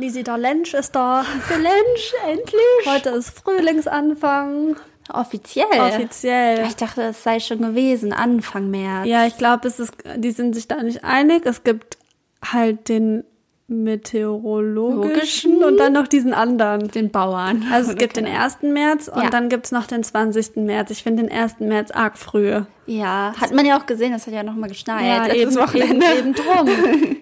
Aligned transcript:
Lisi, 0.00 0.24
der 0.24 0.38
Lensch 0.38 0.74
ist 0.74 0.92
da. 0.96 1.24
Der 1.48 1.58
Lensch, 1.58 2.14
endlich. 2.26 2.86
Heute 2.86 3.10
ist 3.10 3.30
Frühlingsanfang. 3.30 4.76
Offiziell. 5.12 5.66
Offiziell. 5.80 6.66
Ich 6.66 6.76
dachte, 6.76 7.02
es 7.02 7.22
sei 7.22 7.40
schon 7.40 7.60
gewesen, 7.60 8.12
Anfang 8.12 8.70
März. 8.70 9.06
Ja, 9.06 9.26
ich 9.26 9.36
glaube, 9.36 9.68
es 9.68 9.78
ist, 9.78 9.92
die 10.16 10.30
sind 10.30 10.54
sich 10.54 10.68
da 10.68 10.82
nicht 10.82 11.04
einig. 11.04 11.44
Es 11.46 11.64
gibt 11.64 11.98
halt 12.44 12.88
den 12.88 13.24
meteorologischen 13.70 15.52
Logischen. 15.52 15.64
und 15.64 15.76
dann 15.78 15.92
noch 15.92 16.06
diesen 16.08 16.34
anderen. 16.34 16.88
Den 16.88 17.10
Bauern. 17.10 17.64
Also 17.72 17.92
es 17.92 17.96
gibt 17.96 18.16
den 18.16 18.26
1. 18.26 18.58
März 18.62 19.08
und 19.08 19.22
Ja. 19.24 19.30
dann 19.30 19.48
gibt's 19.48 19.72
noch 19.72 19.86
den 19.86 20.02
20. 20.02 20.56
März. 20.66 20.90
Ich 20.90 21.02
finde 21.02 21.22
den 21.24 21.32
1. 21.32 21.56
März 21.60 21.90
arg 21.90 22.18
früh. 22.18 22.60
Ja, 22.86 23.32
hat 23.40 23.54
man 23.54 23.64
ja 23.64 23.78
auch 23.78 23.86
gesehen, 23.86 24.10
das 24.12 24.26
hat 24.26 24.34
ja 24.34 24.42
nochmal 24.42 24.68
geschneit. 24.68 25.04
Ja, 25.06 25.26
letztes 25.26 25.54
eben, 25.54 25.56
Wochenende. 25.56 26.06
eben, 26.06 26.18
eben 26.18 26.34
drum. 26.34 26.68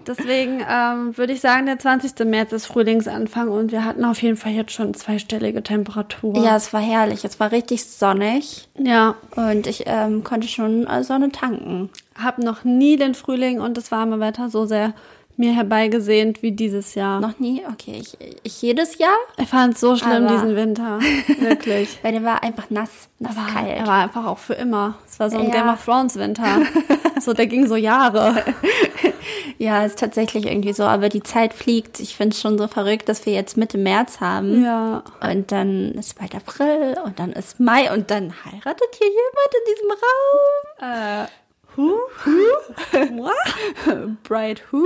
Deswegen 0.06 0.62
ähm, 0.66 1.14
würde 1.18 1.34
ich 1.34 1.40
sagen, 1.42 1.66
der 1.66 1.78
20. 1.78 2.24
März 2.26 2.52
ist 2.52 2.66
Frühlingsanfang 2.66 3.48
und 3.48 3.70
wir 3.70 3.84
hatten 3.84 4.04
auf 4.06 4.22
jeden 4.22 4.38
Fall 4.38 4.52
jetzt 4.52 4.72
schon 4.72 4.94
zweistellige 4.94 5.62
Temperatur. 5.62 6.38
Ja, 6.42 6.56
es 6.56 6.72
war 6.72 6.80
herrlich. 6.80 7.24
Es 7.26 7.38
war 7.38 7.52
richtig 7.52 7.84
sonnig 7.84 8.66
Ja, 8.78 9.16
und 9.36 9.66
ich 9.66 9.84
ähm, 9.86 10.24
konnte 10.24 10.48
schon 10.48 10.86
äh, 10.86 11.04
Sonne 11.04 11.30
tanken. 11.32 11.90
habe 12.16 12.42
noch 12.42 12.64
nie 12.64 12.96
den 12.96 13.14
Frühling 13.14 13.60
und 13.60 13.76
das 13.76 13.90
warme 13.92 14.20
Wetter 14.20 14.48
so 14.48 14.64
sehr 14.64 14.94
mir 15.38 15.52
herbeigesehnt 15.54 16.42
wie 16.42 16.52
dieses 16.52 16.94
Jahr. 16.94 17.20
Noch 17.20 17.38
nie? 17.38 17.62
Okay, 17.72 18.00
ich, 18.00 18.16
ich 18.42 18.60
jedes 18.62 18.98
Jahr? 18.98 19.16
Ich 19.36 19.48
fand 19.48 19.74
es 19.74 19.80
so 19.80 19.96
schlimm 19.96 20.26
Aber- 20.26 20.34
diesen 20.34 20.56
Winter. 20.56 20.98
Wirklich. 21.38 21.98
Weil 22.02 22.12
der 22.12 22.24
war 22.24 22.42
einfach 22.42 22.68
nass, 22.70 22.90
nass 23.18 23.36
kalt. 23.52 23.68
Er 23.76 23.86
war 23.86 24.02
einfach 24.04 24.26
auch 24.26 24.38
für 24.38 24.54
immer. 24.54 24.98
Es 25.08 25.18
war 25.20 25.30
so 25.30 25.38
ein 25.38 25.48
Ja. 25.48 25.50
Game 25.50 25.68
of 25.68 25.84
Thrones 25.84 26.16
Winter. 26.16 26.62
so, 27.20 27.32
der 27.32 27.46
ging 27.46 27.66
so 27.66 27.76
Jahre. 27.76 28.44
Ja, 29.60 29.84
ist 29.84 29.98
tatsächlich 29.98 30.46
irgendwie 30.46 30.72
so, 30.72 30.84
aber 30.84 31.08
die 31.08 31.22
Zeit 31.22 31.52
fliegt. 31.52 31.98
Ich 31.98 32.14
finde 32.16 32.32
es 32.34 32.40
schon 32.40 32.56
so 32.58 32.68
verrückt, 32.68 33.08
dass 33.08 33.26
wir 33.26 33.32
jetzt 33.32 33.56
Mitte 33.56 33.76
März 33.76 34.20
haben. 34.20 34.62
Ja. 34.64 35.02
Und 35.20 35.50
dann 35.50 35.90
ist 35.92 36.16
bald 36.18 36.34
April 36.34 36.96
und 37.04 37.18
dann 37.18 37.32
ist 37.32 37.58
Mai 37.58 37.92
und 37.92 38.08
dann 38.12 38.32
heiratet 38.44 38.88
hier 38.96 39.08
jemand 39.08 39.52
in 39.52 39.74
diesem 39.74 39.90
Raum. 39.90 41.24
Äh, 41.24 41.26
who? 41.78 41.92
Who? 42.24 42.42
What? 43.22 44.18
Bright 44.24 44.62
who? 44.70 44.84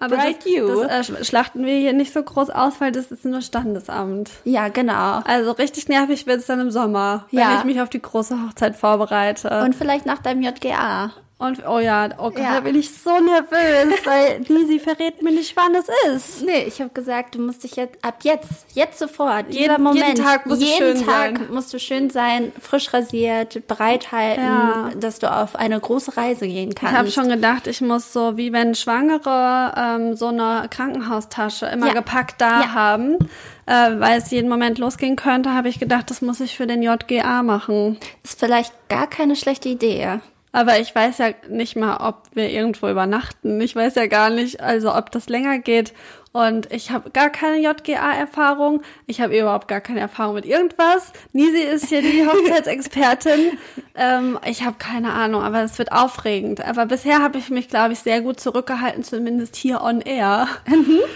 Aber 0.00 0.16
Bright 0.16 0.38
das, 0.44 0.52
you. 0.52 0.84
das 0.84 1.08
äh, 1.10 1.24
schlachten 1.24 1.64
wir 1.64 1.74
hier 1.78 1.92
nicht 1.92 2.12
so 2.12 2.22
groß 2.22 2.50
aus, 2.50 2.74
weil 2.80 2.92
das 2.92 3.10
ist 3.10 3.24
nur 3.24 3.40
Standesamt. 3.40 4.30
ja, 4.44 4.68
genau. 4.68 5.20
Also 5.24 5.52
richtig 5.52 5.88
nervig 5.88 6.26
wird 6.26 6.40
es 6.40 6.46
dann 6.46 6.60
im 6.60 6.70
Sommer, 6.70 7.24
wenn 7.30 7.40
Ja. 7.40 7.58
ich 7.58 7.64
mich 7.64 7.80
auf 7.80 7.88
die 7.88 8.02
große 8.02 8.36
Hochzeit 8.46 8.76
vorbereite. 8.76 9.62
Und 9.64 9.74
vielleicht 9.74 10.04
nach 10.06 10.18
deinem 10.18 10.42
JGA. 10.42 11.12
Und 11.36 11.66
oh 11.66 11.80
ja, 11.80 12.08
oh 12.18 12.30
Gott, 12.30 12.38
Ja. 12.38 12.54
da 12.54 12.60
bin 12.60 12.76
ich 12.76 12.90
so 12.96 13.10
nervös, 13.18 13.98
weil 14.06 14.42
Lisi 14.46 14.78
verrät 14.78 15.20
mir 15.20 15.32
nicht, 15.32 15.54
wann 15.56 15.74
es 15.74 15.88
ist. 16.14 16.42
Nee, 16.46 16.62
ich 16.68 16.80
habe 16.80 16.90
gesagt, 16.94 17.34
du 17.34 17.40
musst 17.40 17.64
dich 17.64 17.74
jetzt 17.74 18.02
ab 18.04 18.18
jetzt, 18.22 18.48
jetzt 18.74 19.00
sofort, 19.00 19.48
Jeden- 19.48 19.58
jeder 19.62 19.78
Moment, 19.78 20.06
jeden 20.06 20.24
Tag 20.24 20.46
musst 20.46 20.62
du 20.62 20.64
jeden 20.66 20.96
schön 20.96 21.06
Tag 21.06 21.36
sein. 21.38 21.48
musst 21.50 21.74
du 21.74 21.78
schön 21.80 22.08
sein, 22.08 22.52
frisch 22.60 22.94
rasiert, 22.94 23.66
bereithalten, 23.66 24.44
Ja. 24.44 24.90
dass 24.96 25.18
du 25.18 25.30
auf 25.30 25.56
eine 25.56 25.78
große 25.80 26.16
Reise 26.16 26.46
gehen 26.46 26.68
Ich 26.70 26.76
kannst. 26.76 26.96
habe 26.96 27.10
schon 27.10 27.28
gedacht, 27.28 27.66
ich 27.66 27.80
muss 27.80 28.12
so, 28.12 28.36
wie 28.36 28.52
wenn 28.52 28.76
Schwangere 28.76 29.74
ähm, 29.76 30.14
so 30.16 30.28
eine 30.28 30.68
Krankenhaustasche 30.70 31.66
immer 31.66 31.88
Ja. 31.88 31.94
gepackt 31.94 32.40
da 32.40 32.72
haben, 32.74 33.18
äh, 33.66 33.72
weil 33.98 34.18
es 34.18 34.30
jeden 34.30 34.48
Moment 34.48 34.78
losgehen 34.78 35.16
könnte, 35.16 35.52
habe 35.52 35.68
ich 35.68 35.80
gedacht, 35.80 36.10
das 36.10 36.22
muss 36.22 36.38
ich 36.40 36.56
für 36.56 36.68
den 36.68 36.80
JGA 36.82 37.42
machen. 37.42 37.98
ist 38.22 38.38
vielleicht 38.38 38.72
gar 38.88 39.08
keine 39.08 39.34
schlechte 39.36 39.68
Idee. 39.68 40.20
Aber 40.54 40.78
ich 40.78 40.94
weiß 40.94 41.18
ja 41.18 41.30
nicht 41.48 41.74
mal, 41.74 41.96
ob 41.96 42.22
wir 42.34 42.48
irgendwo 42.48 42.88
übernachten. 42.88 43.60
Ich 43.60 43.74
weiß 43.74 43.96
ja 43.96 44.06
gar 44.06 44.30
nicht, 44.30 44.60
also 44.60 44.94
ob 44.94 45.10
das 45.10 45.28
länger 45.28 45.58
geht. 45.58 45.92
Und 46.30 46.72
ich 46.72 46.90
habe 46.90 47.10
gar 47.10 47.30
keine 47.30 47.58
JGA-Erfahrung. 47.58 48.82
Ich 49.06 49.20
habe 49.20 49.38
überhaupt 49.38 49.68
gar 49.68 49.80
keine 49.80 50.00
Erfahrung 50.00 50.34
mit 50.34 50.46
irgendwas. 50.46 51.12
Nisi 51.32 51.60
ist 51.60 51.86
hier 51.86 52.02
die 52.02 52.26
Hochzeitsexpertin. 52.26 53.56
ähm, 53.96 54.38
ich 54.44 54.64
habe 54.64 54.76
keine 54.78 55.12
Ahnung, 55.12 55.42
aber 55.42 55.62
es 55.62 55.78
wird 55.78 55.92
aufregend. 55.92 56.64
Aber 56.64 56.86
bisher 56.86 57.20
habe 57.20 57.38
ich 57.38 57.50
mich, 57.50 57.68
glaube 57.68 57.92
ich, 57.92 58.00
sehr 58.00 58.20
gut 58.20 58.38
zurückgehalten, 58.38 59.02
zumindest 59.04 59.54
hier 59.54 59.80
on 59.80 60.00
air, 60.00 60.48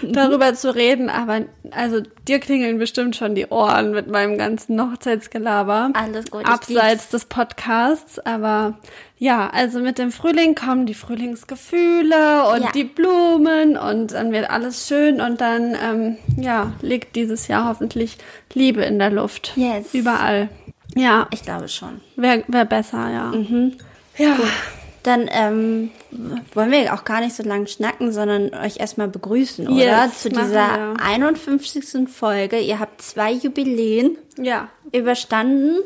darüber 0.03 0.53
zu 0.53 0.73
reden. 0.73 1.09
Aber 1.09 1.41
also 1.71 2.01
dir 2.25 2.39
klingeln 2.39 2.77
bestimmt 2.77 3.17
schon 3.17 3.35
die 3.35 3.47
Ohren 3.47 3.91
mit 3.91 4.07
meinem 4.07 4.37
ganzen 4.37 4.81
Hochzeitsgelaber. 4.81 5.91
Alles 5.95 6.31
gut, 6.31 6.45
Abseits 6.45 7.09
des 7.09 7.25
Podcasts, 7.25 8.19
aber 8.19 8.77
ja, 9.19 9.49
also 9.49 9.79
mit 9.79 9.97
dem 9.99 10.11
Frühling 10.11 10.55
kommen 10.55 10.85
die 10.85 10.93
Frühlingsgefühle 10.95 12.49
und 12.53 12.63
Ja. 12.63 12.71
die 12.73 12.85
Blumen 12.85 13.77
und 13.77 14.13
dann 14.13 14.31
wird 14.31 14.49
alles 14.49 14.87
schön 14.87 15.21
und 15.21 15.41
dann, 15.41 15.75
ähm, 15.83 16.17
ja, 16.37 16.71
liegt 16.81 17.15
dieses 17.15 17.47
Jahr 17.47 17.67
hoffentlich 17.67 18.17
Liebe 18.53 18.81
in 18.83 18.97
der 18.99 19.09
Luft. 19.11 19.53
Yes. 19.55 19.93
Überall. 19.93 20.49
Ja, 20.95 21.27
Ich 21.31 21.43
glaube 21.43 21.67
schon. 21.67 22.01
wäre 22.15 22.43
wär 22.47 22.65
besser, 22.65 23.09
ja. 23.11 23.33
Ja. 24.17 24.35
Dann 25.03 25.29
ähm, 25.31 25.91
wollen 26.53 26.71
wir 26.71 26.93
auch 26.93 27.05
gar 27.05 27.21
nicht 27.21 27.33
so 27.35 27.41
lange 27.43 27.67
schnacken, 27.67 28.11
sondern 28.11 28.53
euch 28.53 28.79
erstmal 28.79 29.07
begrüßen, 29.07 29.67
oder? 29.69 29.77
Yes, 30.05 30.23
Zu 30.23 30.29
dieser 30.29 30.95
wir. 30.95 30.95
51. 31.01 32.09
Folge. 32.09 32.59
Ihr 32.59 32.79
habt 32.79 33.01
zwei 33.01 33.31
Jubiläen 33.31 34.17
Ja. 34.37 34.67
überstanden. 34.91 35.77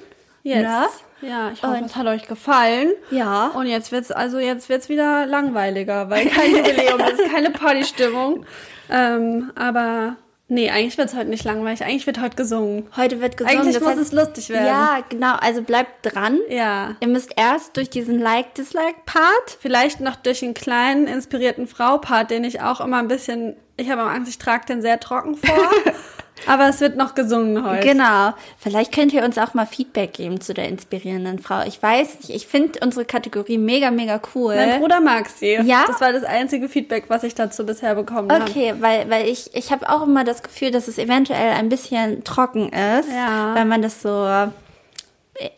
Yes. 0.43 0.63
Ne? 0.63 0.85
Ja, 1.27 1.51
ich 1.51 1.63
hoffe, 1.63 1.77
Und- 1.77 1.85
es 1.85 1.95
hat 1.95 2.05
euch 2.07 2.27
gefallen. 2.27 2.91
Ja. 3.11 3.47
Und 3.55 3.67
jetzt 3.67 3.91
wird's 3.91 4.11
also 4.11 4.39
jetzt 4.39 4.69
wird's 4.69 4.89
wieder 4.89 5.25
langweiliger, 5.25 6.09
weil 6.09 6.27
kein 6.27 6.51
Jubiläum 6.55 6.99
ist, 6.99 7.31
keine 7.31 7.49
Partystimmung. 7.51 8.45
Ähm, 8.89 9.51
aber 9.55 10.17
nee, 10.49 10.69
eigentlich 10.69 10.97
wird's 10.97 11.15
heute 11.15 11.29
nicht 11.29 11.45
langweilig. 11.45 11.83
Eigentlich 11.83 12.05
wird 12.05 12.19
heute 12.21 12.35
gesungen. 12.35 12.87
Heute 12.97 13.21
wird 13.21 13.37
gesungen. 13.37 13.59
Eigentlich 13.59 13.75
das 13.75 13.83
muss 13.83 13.93
heißt- 13.93 14.01
es 14.01 14.11
lustig 14.11 14.49
werden. 14.49 14.67
Ja, 14.67 14.99
genau. 15.09 15.35
Also 15.39 15.61
bleibt 15.63 16.13
dran. 16.13 16.39
Ja. 16.49 16.95
Ihr 16.99 17.07
müsst 17.07 17.31
erst 17.37 17.77
durch 17.77 17.89
diesen 17.89 18.19
Like-Dislike-Part. 18.19 19.57
Vielleicht 19.59 19.99
noch 20.01 20.15
durch 20.17 20.43
einen 20.43 20.53
kleinen 20.53 21.07
inspirierten 21.07 21.67
Frau-Part, 21.67 22.29
den 22.31 22.43
ich 22.43 22.61
auch 22.61 22.81
immer 22.81 22.97
ein 22.97 23.07
bisschen. 23.07 23.55
Ich 23.77 23.89
habe 23.89 24.01
Angst, 24.03 24.29
ich 24.29 24.37
trage 24.37 24.65
den 24.67 24.81
sehr 24.81 24.99
trocken 24.99 25.35
vor. 25.35 25.69
aber 26.47 26.67
es 26.67 26.81
wird 26.81 26.97
noch 26.97 27.15
gesungen 27.15 27.65
heute. 27.65 27.87
Genau. 27.87 28.33
Vielleicht 28.57 28.93
könnt 28.93 29.13
ihr 29.13 29.23
uns 29.23 29.37
auch 29.37 29.53
mal 29.53 29.65
Feedback 29.65 30.13
geben 30.13 30.41
zu 30.41 30.53
der 30.53 30.67
inspirierenden 30.67 31.39
Frau. 31.39 31.61
Ich 31.65 31.81
weiß 31.81 32.15
nicht, 32.19 32.29
ich 32.31 32.47
finde 32.47 32.79
unsere 32.81 33.05
Kategorie 33.05 33.57
mega, 33.57 33.91
mega 33.91 34.19
cool. 34.35 34.55
Mein 34.55 34.79
Bruder 34.79 34.99
mag 34.99 35.29
sie. 35.29 35.53
Ja? 35.63 35.85
Das 35.87 36.01
war 36.01 36.11
das 36.11 36.23
einzige 36.23 36.67
Feedback, 36.67 37.05
was 37.07 37.23
ich 37.23 37.35
dazu 37.35 37.65
bisher 37.65 37.95
bekommen 37.95 38.31
habe. 38.31 38.43
Okay, 38.43 38.73
weil, 38.79 39.09
weil 39.09 39.27
ich, 39.27 39.55
ich 39.55 39.71
habe 39.71 39.89
auch 39.89 40.03
immer 40.03 40.23
das 40.23 40.43
Gefühl, 40.43 40.71
dass 40.71 40.87
es 40.87 40.97
eventuell 40.97 41.51
ein 41.53 41.69
bisschen 41.69 42.23
trocken 42.23 42.69
ist, 42.69 43.09
Ja. 43.09 43.55
weil 43.55 43.65
man 43.65 43.81
das 43.81 44.01
so 44.01 44.25
äh, 44.25 44.47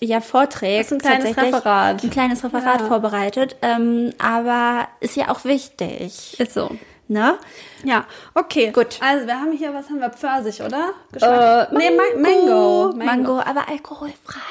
ja 0.02 0.22
vorträgt. 0.22 0.92
Das 0.92 0.98
ist 0.98 1.06
ein 1.06 1.22
kleines. 1.22 1.38
Referat. 1.38 2.04
Ein 2.04 2.10
kleines 2.10 2.44
Referat 2.44 2.82
Ja. 2.82 2.88
vorbereitet. 2.88 3.56
Ähm, 3.62 4.12
aber 4.20 4.88
ist 5.00 5.16
ja 5.16 5.30
auch 5.30 5.46
wichtig. 5.46 6.40
Ist 6.40 6.54
so. 6.54 6.70
Ne? 7.08 7.38
Ja, 7.84 8.06
okay. 8.34 8.72
Gut. 8.72 8.98
Also 9.00 9.28
wir 9.28 9.40
haben 9.40 9.52
hier, 9.52 9.72
was 9.76 9.90
haben 9.90 10.00
wir? 10.00 10.10
Pfirsich, 10.10 10.60
oder? 10.62 10.94
Geschmack? 11.12 11.72
nee, 11.72 11.92
Ma 11.92 12.04
Mango. 12.20 12.94
Mango. 12.96 13.06
Mango, 13.06 13.40
aber 13.42 13.70
alkoholfrei. 13.70 14.42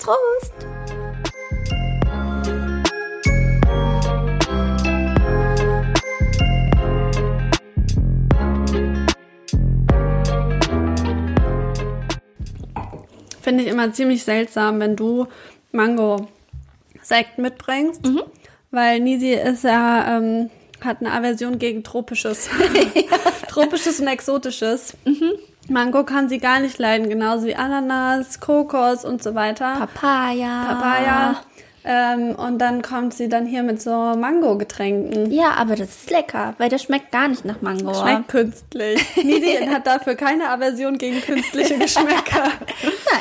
Prost. 0.00 0.04
Prost. 0.04 0.52
Finde 13.40 13.62
ich 13.62 13.70
immer 13.70 13.92
ziemlich 13.92 14.24
seltsam, 14.24 14.80
wenn 14.80 14.96
du 14.96 15.28
Mango-Sekt 15.70 17.38
mitbringst. 17.38 18.04
Mhm. 18.04 18.22
Weil 18.72 18.98
Nisi 18.98 19.34
ist 19.34 19.62
ja, 19.62 20.16
ähm, 20.16 20.50
hat 20.84 21.00
eine 21.00 21.12
Aversion 21.12 21.58
gegen 21.58 21.82
Tropisches. 21.82 22.48
Tropisches 23.48 24.00
und 24.00 24.06
Exotisches. 24.08 24.96
Mhm. 25.04 25.32
Mango 25.68 26.04
kann 26.04 26.28
sie 26.28 26.38
gar 26.38 26.58
nicht 26.60 26.78
leiden, 26.78 27.08
genauso 27.08 27.46
wie 27.46 27.54
Ananas, 27.54 28.40
Kokos 28.40 29.04
und 29.04 29.22
so 29.22 29.34
weiter. 29.34 29.76
Papaya. 29.78 30.64
Papaya. 30.64 31.42
Ähm, 31.82 32.34
und 32.36 32.58
dann 32.58 32.82
kommt 32.82 33.14
sie 33.14 33.28
dann 33.28 33.46
hier 33.46 33.62
mit 33.62 33.80
so 33.80 33.90
Mango-Getränken. 33.90 35.30
Ja, 35.32 35.52
aber 35.52 35.76
das 35.76 35.88
ist 35.90 36.10
lecker, 36.10 36.54
weil 36.58 36.68
das 36.68 36.82
schmeckt 36.82 37.10
gar 37.10 37.28
nicht 37.28 37.44
nach 37.46 37.62
Mango. 37.62 37.94
Schmeckt 37.94 38.28
künstlich. 38.28 39.16
Nisi 39.24 39.66
hat 39.66 39.86
dafür 39.86 40.14
keine 40.14 40.50
Aversion 40.50 40.98
gegen 40.98 41.20
künstliche 41.22 41.78
Geschmäcker. 41.78 42.50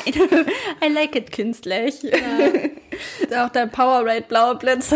Nein, 0.06 0.46
I 0.86 0.94
like 0.94 1.16
it 1.16 1.32
künstlich. 1.32 2.02
Auch 3.38 3.50
der 3.50 3.68
Powerade 3.68 4.24
blaue 4.28 4.56
Blitz. 4.56 4.94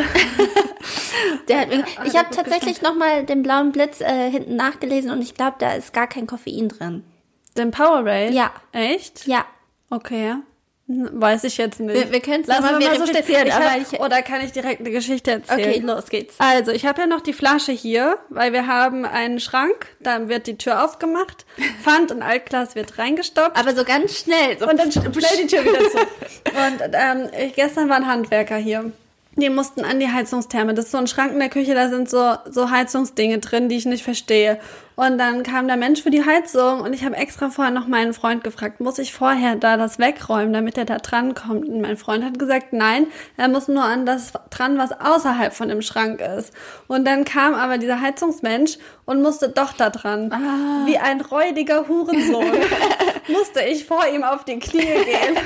Der 1.48 1.60
hat, 1.62 1.70
mir- 1.70 1.86
ich 2.06 2.18
habe 2.18 2.30
tatsächlich 2.32 2.82
nochmal 2.82 3.24
den 3.24 3.44
blauen 3.44 3.72
Blitz 3.72 4.02
äh, 4.02 4.30
hinten 4.30 4.56
nachgelesen 4.58 5.10
und 5.12 5.22
ich 5.22 5.36
glaube, 5.36 5.56
da 5.60 5.74
ist 5.74 5.94
gar 5.94 6.08
kein 6.08 6.28
Koffein 6.28 6.68
drin. 6.70 7.04
Den 7.58 7.72
Powerade? 7.72 8.32
Ja. 8.34 8.52
Echt? 8.72 9.26
Ja, 9.28 9.46
Okay. 9.90 10.36
Weiß 10.88 11.46
ich 11.46 11.58
jetzt 11.58 11.80
nicht. 11.80 11.96
Wir- 11.96 12.12
wir 12.12 12.20
Lassen 12.46 12.48
noch 12.50 12.72
mal 12.72 12.80
mal 12.80 12.98
so 13.00 13.06
stehen. 13.06 13.52
hab, 13.54 14.00
oder 14.02 14.22
kann 14.22 14.42
ich 14.44 14.52
direkt 14.52 14.82
eine 14.82 14.92
Geschichte 14.92 15.32
erzählen? 15.32 15.60
Okay, 15.70 15.80
los 15.80 16.10
geht's. 16.10 16.36
Also, 16.40 16.72
ich 16.72 16.86
habe 16.86 17.02
ja 17.02 17.08
noch 17.08 17.22
die 17.22 17.32
Flasche 17.32 17.72
hier, 17.72 18.18
weil 18.30 18.52
wir 18.52 18.68
haben 18.68 19.06
einen 19.06 19.40
Schrank, 19.40 19.88
dann 20.02 20.28
wird 20.28 20.46
die 20.46 20.58
Tür 20.58 20.84
aufgemacht, 20.84 21.46
Pfand 21.84 22.12
und 22.12 22.22
Altglas 22.22 22.76
wird 22.76 22.98
reingestopft. 22.98 23.58
Aber 23.58 23.74
so 23.74 23.86
ganz 23.86 24.20
schnell. 24.20 24.60
So 24.60 24.68
Und 24.68 24.78
dann 24.78 24.92
schnell 24.92 25.14
die 25.42 25.48
Tür 25.48 25.64
wieder 25.64 25.80
zu. 25.90 25.98
Und 26.54 26.82
ähm, 26.94 27.30
ich, 27.46 27.54
gestern 27.56 27.88
waren 27.88 28.06
Handwerker 28.06 28.58
hier. 28.58 28.92
Die 29.36 29.50
mussten 29.50 29.84
an 29.84 30.00
die 30.00 30.10
Heizungstherme. 30.12 30.74
Das 30.76 30.86
ist 30.86 30.92
so 30.92 31.00
ein 31.00 31.08
Schrank 31.08 31.32
in 31.34 31.40
der 31.40 31.50
Küche, 31.50 31.74
da 31.74 31.90
sind 31.90 32.08
so, 32.10 32.36
so 32.50 32.70
Heizungsdinge 32.70 33.40
drin, 33.40 33.68
die 33.70 33.78
ich 33.78 33.86
nicht 33.86 34.04
verstehe. 34.04 34.60
Und 34.96 35.18
dann 35.18 35.44
kam 35.44 35.68
der 35.68 35.78
Mensch 35.78 36.04
für 36.04 36.12
die 36.12 36.26
Heizung 36.26 36.82
und 36.82 36.94
ich 36.94 37.04
habe 37.04 37.16
extra 37.16 37.50
vorher 37.50 37.74
noch 37.74 37.88
meinen 37.88 38.14
Freund 38.14 38.44
gefragt, 38.44 38.80
muss 38.80 39.00
ich 39.00 39.14
vorher 39.14 39.56
da 39.56 39.78
das 39.78 39.98
wegräumen, 39.98 40.54
damit 40.54 40.78
er 40.78 40.86
da 40.86 40.98
dran 40.98 41.34
kommt? 41.34 41.68
Und 41.68 41.82
mein 41.82 41.98
Freund 41.98 42.24
hat 42.24 42.38
gesagt, 42.38 42.74
nein, 42.74 43.08
er 43.38 43.48
muss 43.48 43.68
nur 43.68 43.84
an 43.84 44.06
das 44.06 44.34
dran, 44.50 44.78
was 44.78 44.92
außerhalb 44.92 45.54
von 45.54 45.70
dem 45.70 45.82
Schrank 45.82 46.22
ist. 46.22 46.54
Und 46.88 47.06
dann 47.06 47.26
kam 47.26 47.56
aber 47.56 47.78
dieser 47.78 48.02
Heizungsmensch 48.02 48.78
und 49.06 49.22
musste 49.22 49.50
doch 49.50 49.74
da 49.74 49.90
dran. 49.90 50.32
Wie 50.86 50.98
ein 50.98 51.22
räudiger 51.22 51.88
Hurensohn 51.88 52.46
musste 53.28 53.62
ich 53.62 53.86
vor 53.86 54.06
ihm 54.08 54.24
auf 54.24 54.44
die 54.46 54.60
Knie 54.60 54.82
gehen 54.82 55.38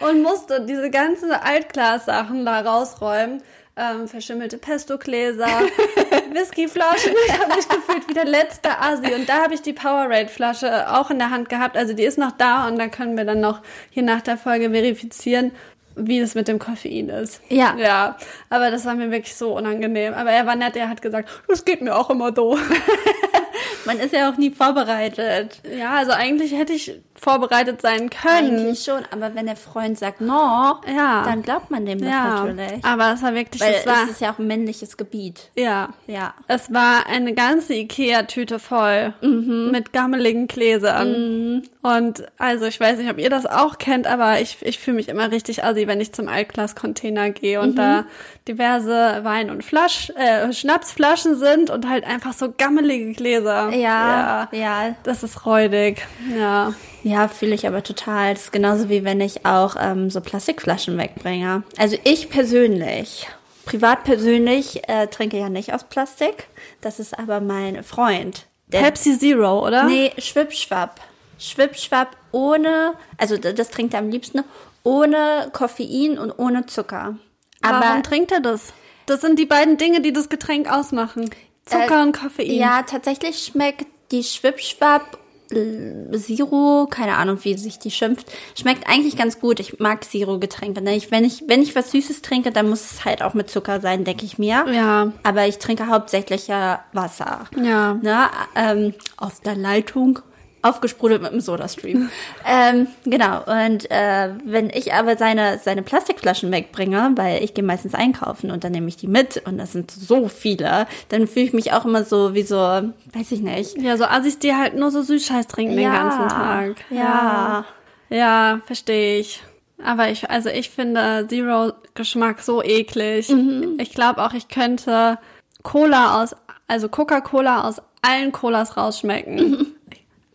und 0.00 0.22
musste 0.22 0.64
diese 0.66 0.90
ganzen 0.90 1.30
Altglassachen 1.30 2.44
da 2.44 2.60
rausräumen. 2.60 3.42
Ähm, 3.78 4.08
verschimmelte 4.08 4.56
Pesto-Gläser, 4.56 5.46
Whiskyflaschen. 6.32 7.12
Ich 7.26 7.38
habe 7.38 7.54
mich 7.54 7.68
gefühlt 7.68 8.08
wie 8.08 8.14
der 8.14 8.24
letzte 8.24 8.78
Asi. 8.78 9.12
Und 9.14 9.28
da 9.28 9.42
habe 9.42 9.52
ich 9.52 9.60
die 9.60 9.74
Powerade-Flasche 9.74 10.96
auch 10.96 11.10
in 11.10 11.18
der 11.18 11.28
Hand 11.28 11.50
gehabt. 11.50 11.76
Also 11.76 11.92
die 11.92 12.04
ist 12.04 12.16
noch 12.16 12.32
da 12.32 12.66
und 12.68 12.78
da 12.78 12.88
können 12.88 13.18
wir 13.18 13.26
dann 13.26 13.40
noch 13.40 13.60
hier 13.90 14.02
nach 14.02 14.22
der 14.22 14.38
Folge 14.38 14.70
verifizieren, 14.70 15.52
wie 15.94 16.20
das 16.20 16.34
mit 16.34 16.48
dem 16.48 16.58
Koffein 16.58 17.10
ist. 17.10 17.42
Ja. 17.50 17.76
Ja, 17.76 18.16
aber 18.48 18.70
das 18.70 18.86
war 18.86 18.94
mir 18.94 19.10
wirklich 19.10 19.36
so 19.36 19.54
unangenehm. 19.54 20.14
Aber 20.14 20.30
er 20.30 20.46
war 20.46 20.56
nett, 20.56 20.76
er 20.76 20.88
hat 20.88 21.02
gesagt, 21.02 21.28
das 21.46 21.66
geht 21.66 21.82
mir 21.82 21.96
auch 21.96 22.08
immer 22.08 22.32
so. 22.34 22.58
Man 23.84 23.98
ist 23.98 24.14
ja 24.14 24.30
auch 24.30 24.38
nie 24.38 24.50
vorbereitet. 24.52 25.60
Ja, 25.78 25.90
also 25.92 26.12
eigentlich 26.12 26.52
hätte 26.52 26.72
ich 26.72 26.98
vorbereitet 27.20 27.80
sein 27.82 28.10
können. 28.10 28.56
Eigentlich 28.58 28.82
schon, 28.84 29.02
aber 29.10 29.34
wenn 29.34 29.46
der 29.46 29.56
Freund 29.56 29.98
sagt 29.98 30.20
no, 30.20 30.76
Ja. 30.94 31.22
dann 31.24 31.42
glaubt 31.42 31.70
man 31.70 31.86
dem 31.86 31.98
das 32.00 32.08
ja, 32.10 32.44
natürlich. 32.44 32.84
aber 32.84 33.12
es 33.14 33.22
war 33.22 33.34
wirklich, 33.34 33.60
Weil 33.62 33.74
es 33.74 33.86
war, 33.86 34.04
es 34.04 34.10
ist 34.12 34.20
ja 34.20 34.32
auch 34.32 34.38
ein 34.38 34.46
männliches 34.46 34.96
Gebiet. 34.96 35.50
ja, 35.56 35.90
Ja. 36.06 36.34
es 36.48 36.72
war 36.72 37.06
eine 37.06 37.34
ganze 37.34 37.74
Ikea-Tüte 37.74 38.58
voll 38.58 39.14
mit 39.22 39.92
gammeligen 39.92 40.46
Gläsern. 40.46 41.62
Und 41.82 42.24
also 42.38 42.64
ich 42.66 42.78
weiß 42.80 42.98
nicht, 42.98 43.10
ob 43.10 43.18
ihr 43.18 43.30
das 43.30 43.46
auch 43.46 43.78
kennt, 43.78 44.06
aber 44.06 44.40
ich, 44.40 44.58
ich 44.62 44.78
fühle 44.78 44.96
mich 44.96 45.08
immer 45.08 45.30
richtig 45.30 45.64
assi, 45.64 45.86
wenn 45.86 46.00
ich 46.00 46.12
zum 46.12 46.28
Altglas-Container 46.28 47.30
gehe 47.30 47.60
und 47.60 47.76
da 47.76 48.04
diverse 48.48 49.20
Wein- 49.22 49.50
und 49.50 49.64
Flasch, 49.64 50.10
äh, 50.16 50.52
Schnapsflaschen 50.52 51.36
sind 51.36 51.70
und 51.70 51.88
halt 51.88 52.04
einfach 52.04 52.32
so 52.32 52.52
gammelige 52.56 53.12
Gläser. 53.12 53.70
Ja, 53.70 54.48
ja. 54.52 54.58
ja. 54.58 54.94
Das 55.04 55.22
ist 55.22 55.46
räudig. 55.46 56.04
Ja. 56.36 56.72
Ja, 57.02 57.28
fühle 57.28 57.54
ich 57.54 57.66
aber 57.66 57.82
total. 57.82 58.34
Das 58.34 58.44
ist 58.44 58.52
genauso 58.52 58.88
wie 58.88 59.04
wenn 59.04 59.20
ich 59.20 59.46
auch 59.46 59.76
ähm, 59.78 60.10
so 60.10 60.20
Plastikflaschen 60.20 60.98
wegbringe. 60.98 61.62
Also 61.78 61.96
ich 62.04 62.30
persönlich, 62.30 63.28
privat 63.64 64.04
persönlich, 64.04 64.88
äh, 64.88 65.06
trinke 65.06 65.38
ja 65.38 65.48
nicht 65.48 65.72
aus 65.72 65.84
Plastik. 65.84 66.48
Das 66.80 66.98
ist 66.98 67.18
aber 67.18 67.40
mein 67.40 67.82
Freund. 67.84 68.46
Der, 68.68 68.80
Pepsi 68.80 69.18
Zero, 69.18 69.64
oder? 69.64 69.84
Nee, 69.84 70.12
Schwippschwapp. 70.18 71.00
Schwippschwapp 71.38 72.16
ohne, 72.32 72.94
also 73.18 73.36
das 73.36 73.70
trinkt 73.70 73.94
er 73.94 74.00
am 74.00 74.10
liebsten, 74.10 74.42
ohne 74.82 75.50
Koffein 75.52 76.18
und 76.18 76.32
ohne 76.38 76.66
Zucker. 76.66 77.16
Aber 77.62 77.80
Warum 77.80 78.02
trinkt 78.02 78.32
er 78.32 78.40
das? 78.40 78.72
Das 79.06 79.20
sind 79.20 79.38
die 79.38 79.46
beiden 79.46 79.76
Dinge, 79.76 80.00
die 80.00 80.12
das 80.12 80.28
Getränk 80.28 80.70
ausmachen. 80.70 81.30
Zucker 81.64 82.00
Äh, 82.00 82.02
und 82.02 82.12
Koffein. 82.12 82.50
Ja, 82.50 82.82
tatsächlich 82.82 83.44
schmeckt 83.44 83.86
die 84.10 84.24
Schwippschwapp 84.24 85.18
äh, 85.50 86.16
Zero, 86.16 86.86
keine 86.90 87.16
Ahnung, 87.16 87.38
wie 87.42 87.56
sich 87.56 87.78
die 87.78 87.90
schimpft, 87.90 88.30
schmeckt 88.58 88.88
eigentlich 88.88 89.16
ganz 89.16 89.40
gut. 89.40 89.60
Ich 89.60 89.78
mag 89.78 90.04
Zero-Getränke. 90.04 90.82
Ne? 90.82 90.96
Ich, 90.96 91.10
wenn, 91.10 91.24
ich, 91.24 91.44
wenn 91.48 91.62
ich 91.62 91.74
was 91.74 91.90
Süßes 91.90 92.22
trinke, 92.22 92.50
dann 92.50 92.68
muss 92.68 92.90
es 92.90 93.04
halt 93.04 93.22
auch 93.22 93.34
mit 93.34 93.50
Zucker 93.50 93.80
sein, 93.80 94.04
denke 94.04 94.24
ich 94.24 94.38
mir. 94.38 94.66
Ja. 94.72 95.12
Aber 95.22 95.46
ich 95.46 95.58
trinke 95.58 95.88
hauptsächlich 95.88 96.48
ja 96.48 96.84
Wasser. 96.92 97.46
Ja. 97.62 97.94
Ne? 97.94 98.28
Ähm, 98.54 98.94
auf 99.16 99.40
der 99.40 99.56
Leitung. 99.56 100.20
Aufgesprudelt 100.68 101.22
mit 101.22 101.32
dem 101.32 101.40
Sodastream. 101.40 102.10
ähm, 102.46 102.86
genau. 103.04 103.42
Und 103.44 103.90
äh, 103.90 104.30
wenn 104.44 104.70
ich 104.70 104.92
aber 104.92 105.16
seine, 105.16 105.58
seine 105.58 105.82
Plastikflaschen 105.82 106.50
wegbringe, 106.50 107.12
weil 107.16 107.42
ich 107.42 107.54
gehe 107.54 107.64
meistens 107.64 107.94
einkaufen 107.94 108.50
und 108.50 108.64
dann 108.64 108.72
nehme 108.72 108.88
ich 108.88 108.96
die 108.96 109.08
mit 109.08 109.42
und 109.46 109.58
das 109.58 109.72
sind 109.72 109.90
so 109.90 110.28
viele, 110.28 110.86
dann 111.08 111.26
fühle 111.26 111.46
ich 111.46 111.52
mich 111.52 111.72
auch 111.72 111.84
immer 111.84 112.04
so 112.04 112.34
wie 112.34 112.42
so, 112.42 112.56
weiß 112.56 113.32
ich 113.32 113.40
nicht. 113.40 113.78
Ja, 113.78 113.96
so 113.96 114.04
Assis, 114.04 114.38
die 114.38 114.54
halt 114.54 114.76
nur 114.76 114.90
so 114.90 115.02
Süßscheiß 115.02 115.46
trinken 115.46 115.76
den 115.76 115.90
ganzen 115.90 116.28
Tag. 116.28 116.76
Ja. 116.90 117.64
Ja, 118.08 118.60
verstehe 118.66 119.18
ich. 119.20 119.42
Aber 119.82 120.08
ich, 120.08 120.30
also 120.30 120.48
ich 120.48 120.70
finde 120.70 121.26
Zero-Geschmack 121.28 122.40
so 122.40 122.62
eklig. 122.62 123.28
Mhm. 123.28 123.76
Ich 123.78 123.92
glaube 123.92 124.24
auch, 124.24 124.32
ich 124.32 124.48
könnte 124.48 125.18
Cola 125.62 126.22
aus, 126.22 126.34
also 126.66 126.88
Coca-Cola 126.88 127.68
aus 127.68 127.82
allen 128.02 128.32
Colas 128.32 128.76
rausschmecken. 128.76 129.34
Mhm. 129.36 129.66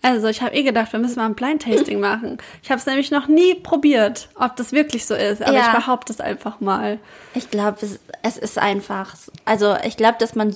Also 0.04 0.28
ich 0.30 0.42
habe 0.42 0.56
eh 0.56 0.64
gedacht, 0.64 0.92
wir 0.94 1.00
müssen 1.00 1.18
mal 1.18 1.28
ein 1.28 1.36
Blind-Tasting 1.36 2.00
machen. 2.00 2.38
Ich 2.64 2.72
habe 2.72 2.80
es 2.80 2.86
nämlich 2.88 3.12
noch 3.12 3.28
nie 3.28 3.54
probiert, 3.56 4.30
ob 4.36 4.56
das 4.56 4.72
wirklich 4.72 5.06
so 5.06 5.14
ist. 5.14 5.44
Aber 5.44 5.54
Ja. 5.54 5.68
ich 5.68 5.80
behaupte 5.80 6.12
es 6.12 6.20
einfach 6.20 6.60
mal. 6.60 6.98
Ich 7.36 7.50
glaube, 7.52 7.78
es, 7.82 8.00
es 8.24 8.38
ist 8.38 8.58
einfach. 8.58 9.14
Also 9.46 9.76
ich 9.86 9.98
glaube, 9.98 10.16
dass 10.20 10.34
man 10.36 10.56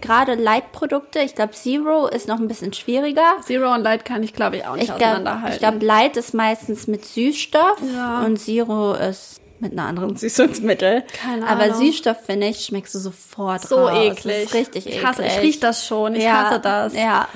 gerade 0.00 0.34
Light-Produkte, 0.34 1.20
ich 1.20 1.34
glaube, 1.34 1.52
Zero 1.52 2.06
ist 2.06 2.28
noch 2.28 2.38
ein 2.38 2.48
bisschen 2.48 2.72
schwieriger. 2.74 3.36
Zero 3.42 3.72
und 3.72 3.82
Light 3.82 4.04
kann 4.04 4.22
ich, 4.22 4.34
glaube 4.34 4.58
ich, 4.58 4.66
auch 4.66 4.74
nicht 4.74 4.82
Ich 4.90 4.96
glaube, 4.96 5.04
auseinanderhalten. 5.06 5.52
ich 5.54 5.58
glaub, 5.58 5.82
Light 5.82 6.16
ist 6.18 6.34
meistens 6.34 6.86
mit 6.86 7.04
Süßstoff 7.06 7.78
Ja. 7.94 8.20
und 8.24 8.36
Zero 8.38 8.92
ist 8.94 9.40
mit 9.58 9.72
einer 9.72 9.84
anderen 9.86 10.16
Süßungsmittel. 10.16 11.04
Keine 11.24 11.46
Aber 11.48 11.62
Ahnung. 11.64 11.76
Süßstoff, 11.76 12.16
finde 12.26 12.48
ich, 12.48 12.64
schmeckst 12.64 12.94
du 12.94 12.98
sofort 12.98 13.62
so 13.66 13.86
raus. 13.86 13.96
eklig. 14.18 14.22
Das 14.22 14.44
ist 14.44 14.54
richtig 14.54 14.86
eklig. 14.86 14.98
ich 14.98 15.06
hasse, 15.06 15.24
ich 15.24 15.38
riech 15.40 15.60
das 15.60 15.86
schon. 15.86 16.14
Ich 16.14 16.24
ja, 16.24 16.50
hasse 16.50 16.60
das. 16.60 16.94
Ja. 16.94 17.26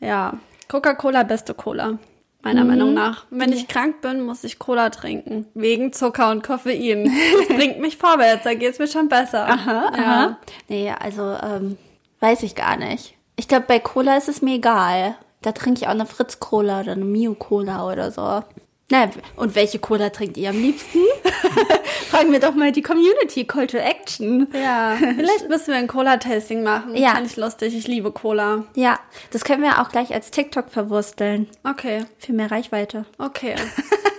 Ja, 0.00 0.34
Coca-Cola, 0.68 1.22
beste 1.22 1.54
Cola. 1.54 1.98
Meiner 2.42 2.62
Mhm. 2.62 2.68
Meinung 2.68 2.94
nach. 2.94 3.24
Wenn 3.30 3.52
ich 3.52 3.66
krank 3.66 4.00
bin, 4.02 4.20
muss 4.20 4.44
ich 4.44 4.58
Cola 4.58 4.90
trinken. 4.90 5.46
Wegen 5.54 5.92
Zucker 5.92 6.30
und 6.30 6.42
Koffein. 6.44 7.10
Das 7.38 7.48
bringt 7.56 7.80
mich 7.80 7.96
vorwärts, 7.96 8.44
da 8.44 8.54
geht's 8.54 8.78
mir 8.78 8.86
schon 8.88 9.08
besser. 9.08 9.48
Aha, 9.48 9.72
ja. 9.96 10.02
aha. 10.04 10.38
Nee, 10.68 10.90
also 10.92 11.34
ähm, 11.42 11.76
weiß 12.20 12.42
ich 12.44 12.54
gar 12.54 12.76
nicht. 12.76 13.14
Ich 13.36 13.48
glaube, 13.48 13.64
bei 13.66 13.78
Cola 13.80 14.16
ist 14.16 14.28
es 14.28 14.42
mir 14.42 14.56
egal. 14.56 15.16
Da 15.42 15.52
trinke 15.52 15.80
ich 15.80 15.86
auch 15.86 15.92
eine 15.92 16.06
Fritz-Cola 16.06 16.80
oder 16.80 16.92
eine 16.92 17.04
Mio-Cola 17.04 17.86
oder 17.90 18.10
so. 18.10 18.42
Na, 18.88 19.10
und 19.34 19.56
welche 19.56 19.80
Cola 19.80 20.10
trinkt 20.10 20.36
ihr 20.36 20.50
am 20.50 20.60
liebsten? 20.62 21.00
Fragen 22.08 22.30
wir 22.30 22.38
doch 22.38 22.54
mal 22.54 22.70
die 22.70 22.82
Community. 22.82 23.44
Call 23.44 23.66
to 23.66 23.78
Action. 23.78 24.46
Ja, 24.52 24.96
vielleicht 24.96 25.48
müssen 25.48 25.68
wir 25.68 25.74
ein 25.74 25.88
Cola-Tasting 25.88 26.62
machen. 26.62 26.94
Ja. 26.94 27.10
Fand 27.14 27.26
ich 27.26 27.36
lustig. 27.36 27.76
Ich 27.76 27.88
liebe 27.88 28.12
Cola. 28.12 28.64
Ja, 28.76 29.00
das 29.32 29.44
können 29.44 29.64
wir 29.64 29.80
auch 29.82 29.88
gleich 29.88 30.14
als 30.14 30.30
TikTok 30.30 30.70
verwursteln. 30.70 31.48
Okay, 31.64 32.04
Für 32.18 32.32
mehr 32.32 32.50
Reichweite. 32.50 33.04
okay. 33.18 33.56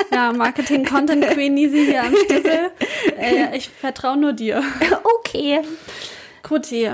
Ja, 0.09 0.31
Marketing 0.31 0.85
Content 0.85 1.27
Queen 1.27 1.57
Easy 1.57 1.85
hier 1.85 2.01
am 2.03 2.15
Schlüssel. 2.15 2.71
Äh, 3.19 3.57
ich 3.57 3.67
vertraue 3.69 4.15
nur 4.15 4.31
dir. 4.33 4.63
Okay. 5.19 5.61
Kuti. 6.43 6.91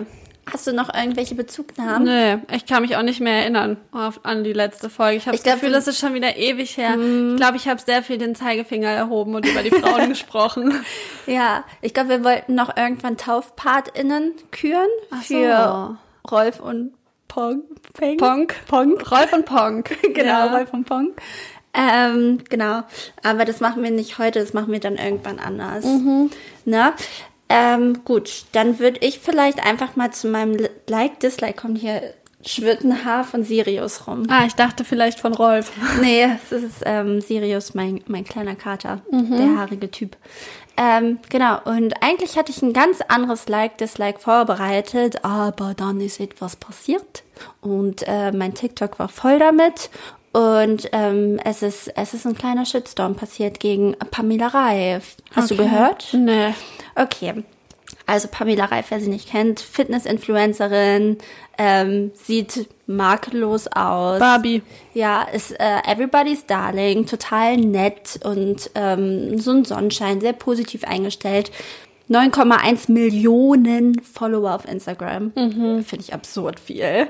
Hast 0.51 0.67
du 0.67 0.73
noch 0.73 0.93
irgendwelche 0.93 1.35
Bezugnahmen? 1.35 2.03
Nö, 2.03 2.37
ich 2.53 2.65
kann 2.65 2.81
mich 2.81 2.97
auch 2.97 3.01
nicht 3.01 3.21
mehr 3.21 3.33
erinnern 3.41 3.77
auf, 3.91 4.19
an 4.23 4.43
die 4.43 4.51
letzte 4.53 4.89
Folge. 4.89 5.17
Ich 5.17 5.25
habe 5.25 5.37
das 5.37 5.43
glaub, 5.43 5.55
Gefühl, 5.55 5.71
das 5.71 5.87
ist 5.87 5.99
schon 5.99 6.13
wieder 6.13 6.35
ewig 6.35 6.75
her. 6.77 6.97
Ich 6.99 7.37
glaube, 7.37 7.55
ich 7.57 7.67
habe 7.67 7.79
sehr 7.79 8.03
viel 8.03 8.17
den 8.17 8.35
Zeigefinger 8.35 8.89
erhoben 8.89 9.35
und 9.35 9.47
über 9.47 9.63
die 9.63 9.71
Frauen 9.71 10.09
gesprochen. 10.09 10.83
Ja, 11.27 11.63
ich 11.81 11.93
glaube, 11.93 12.09
wir 12.09 12.23
wollten 12.23 12.55
noch 12.55 12.75
irgendwann 12.75 13.15
TaufpatInnen 13.17 14.33
küren 14.51 14.89
für 15.21 15.97
Rolf 16.29 16.59
und 16.59 16.93
Pong. 17.29 17.63
Peng? 17.93 18.17
Ponk. 18.17 18.55
Ponk. 18.67 19.11
Rolf 19.11 19.33
und 19.33 19.45
Ponk. 19.45 19.97
Genau, 20.13 20.27
Ja. 20.27 20.55
Rolf 20.55 20.73
und 20.73 20.85
Ponk. 20.85 21.19
Ähm, 21.73 22.39
genau. 22.49 22.83
Aber 23.23 23.45
das 23.45 23.59
machen 23.59 23.81
wir 23.81 23.89
nicht 23.89 24.19
heute, 24.19 24.39
das 24.39 24.53
machen 24.53 24.71
wir 24.71 24.79
dann 24.79 24.97
irgendwann 24.97 25.39
anders. 25.39 25.83
Ne? 26.65 26.93
Ähm, 27.55 28.03
gut, 28.03 28.45
dann 28.53 28.79
würde 28.79 28.99
ich 29.01 29.19
vielleicht 29.19 29.63
einfach 29.63 29.95
mal 29.95 30.11
zu 30.11 30.27
meinem 30.27 30.55
Li- 30.55 30.69
Like-Dislike 30.87 31.53
kommen. 31.61 31.75
Hier 31.75 32.01
schwirrt 32.43 32.83
ein 32.83 33.05
Haar 33.05 33.23
von 33.23 33.43
Sirius 33.43 34.07
rum. 34.07 34.23
Ah, 34.27 34.45
ich 34.47 34.55
dachte 34.55 34.83
vielleicht 34.83 35.19
von 35.19 35.33
Rolf. 35.35 35.71
Nee, 36.01 36.27
es 36.43 36.51
ist 36.51 36.81
ähm, 36.85 37.21
Sirius, 37.21 37.73
mein, 37.75 38.01
mein 38.07 38.23
kleiner 38.23 38.55
Kater, 38.55 39.01
der 39.11 39.57
haarige 39.57 39.91
Typ. 39.91 40.17
Ähm, 40.75 41.19
genau, 41.29 41.59
und 41.65 41.93
eigentlich 42.01 42.35
hatte 42.35 42.51
ich 42.51 42.61
ein 42.63 42.73
ganz 42.73 43.01
anderes 43.07 43.47
Like-Dislike 43.47 44.19
vorbereitet, 44.19 45.23
aber 45.23 45.75
dann 45.75 46.01
ist 46.01 46.19
etwas 46.19 46.55
passiert 46.55 47.21
und 47.61 48.03
äh, 48.07 48.31
mein 48.31 48.55
TikTok 48.55 48.97
war 48.97 49.07
voll 49.07 49.37
damit 49.37 49.91
Und 50.33 50.89
ähm, 50.91 51.39
es, 51.45 51.61
ist, 51.61 51.91
es 51.95 52.13
ist 52.13 52.25
ein 52.25 52.35
kleiner 52.35 52.65
Shitstorm 52.65 53.15
passiert 53.15 53.59
gegen 53.59 53.95
Pamela 54.11 54.47
Reif. 54.47 55.15
Hast 55.35 55.51
Okay. 55.51 55.55
du 55.63 55.69
gehört? 55.69 56.07
Nee. 56.13 56.53
Okay. 56.95 57.43
Also 58.05 58.27
Pamela 58.29 58.65
Reif, 58.65 58.87
wer 58.89 58.99
sie 58.99 59.09
nicht 59.09 59.29
kennt, 59.29 59.59
Fitness-Influencerin, 59.61 61.19
ähm, 61.57 62.11
sieht 62.15 62.67
makellos 62.87 63.67
aus. 63.67 64.19
Barbie. 64.19 64.61
Ja, 64.93 65.21
ist 65.23 65.51
äh, 65.51 65.77
Everybody's 65.87 66.45
Darling, 66.45 67.05
total 67.05 67.55
nett 67.57 68.19
und 68.23 68.71
ähm, 68.75 69.39
so 69.39 69.51
ein 69.51 69.63
Sonnenschein, 69.63 70.19
sehr 70.19 70.33
positiv 70.33 70.83
eingestellt. 70.83 71.51
9,1 72.09 72.91
Millionen 72.91 74.01
Follower 74.01 74.53
auf 74.53 74.67
Instagram. 74.67 75.31
Finde 75.83 76.03
ich 76.05 76.13
absurd 76.13 76.59
viel. 76.59 77.07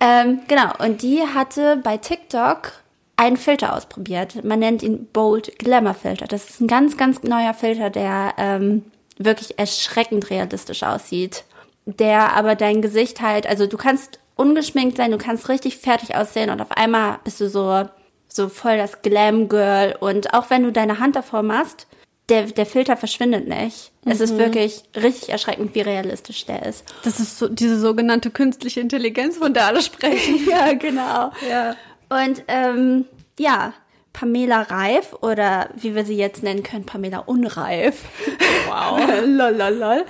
Ähm, 0.00 0.40
genau, 0.48 0.72
und 0.78 1.02
die 1.02 1.20
hatte 1.22 1.78
bei 1.82 1.96
TikTok 1.96 2.72
einen 3.16 3.36
Filter 3.36 3.74
ausprobiert. 3.76 4.42
Man 4.44 4.60
nennt 4.60 4.82
ihn 4.82 5.06
Bold 5.12 5.58
Glamour 5.58 5.94
Filter. 5.94 6.26
Das 6.26 6.48
ist 6.48 6.60
ein 6.60 6.68
ganz, 6.68 6.96
ganz 6.96 7.22
neuer 7.22 7.52
Filter, 7.52 7.90
der 7.90 8.32
ähm, 8.38 8.84
wirklich 9.18 9.58
erschreckend 9.58 10.30
realistisch 10.30 10.82
aussieht. 10.82 11.44
Der 11.84 12.34
aber 12.34 12.54
dein 12.54 12.80
Gesicht 12.80 13.20
halt, 13.20 13.46
also 13.46 13.66
du 13.66 13.76
kannst 13.76 14.20
ungeschminkt 14.36 14.96
sein, 14.96 15.10
du 15.10 15.18
kannst 15.18 15.50
richtig 15.50 15.76
fertig 15.76 16.16
aussehen 16.16 16.48
und 16.48 16.62
auf 16.62 16.70
einmal 16.72 17.18
bist 17.24 17.40
du 17.40 17.48
so, 17.50 17.84
so 18.26 18.48
voll 18.48 18.78
das 18.78 19.02
Glam 19.02 19.48
Girl. 19.48 19.96
Und 20.00 20.32
auch 20.32 20.48
wenn 20.48 20.62
du 20.62 20.72
deine 20.72 20.98
Hand 20.98 21.14
davor 21.14 21.42
machst, 21.42 21.86
der, 22.30 22.44
der 22.44 22.66
Filter 22.66 22.96
verschwindet 22.96 23.48
nicht. 23.48 23.90
Es 24.06 24.20
ist 24.20 24.38
wirklich 24.38 24.84
richtig 24.96 25.28
erschreckend, 25.28 25.74
wie 25.74 25.80
realistisch 25.80 26.46
der 26.46 26.64
ist. 26.64 26.84
Das 27.02 27.20
ist 27.20 27.38
so 27.38 27.48
diese 27.48 27.78
sogenannte 27.78 28.30
künstliche 28.30 28.80
Intelligenz, 28.80 29.36
von 29.36 29.52
der 29.52 29.66
alle 29.66 29.82
sprechen. 29.82 30.46
ja, 30.48 30.72
genau. 30.72 31.32
ja. 31.48 31.76
Und 32.08 32.42
ähm, 32.48 33.04
ja, 33.38 33.74
Pamela 34.12 34.62
Reif 34.62 35.14
oder 35.20 35.70
wie 35.74 35.94
wir 35.94 36.04
sie 36.04 36.16
jetzt 36.16 36.42
nennen 36.42 36.62
können, 36.62 36.86
Pamela 36.86 37.18
Unreif. 37.18 38.04
Wow. 38.68 39.00
lol, 39.26 39.54
lol, 39.54 39.74
lol. 39.74 40.04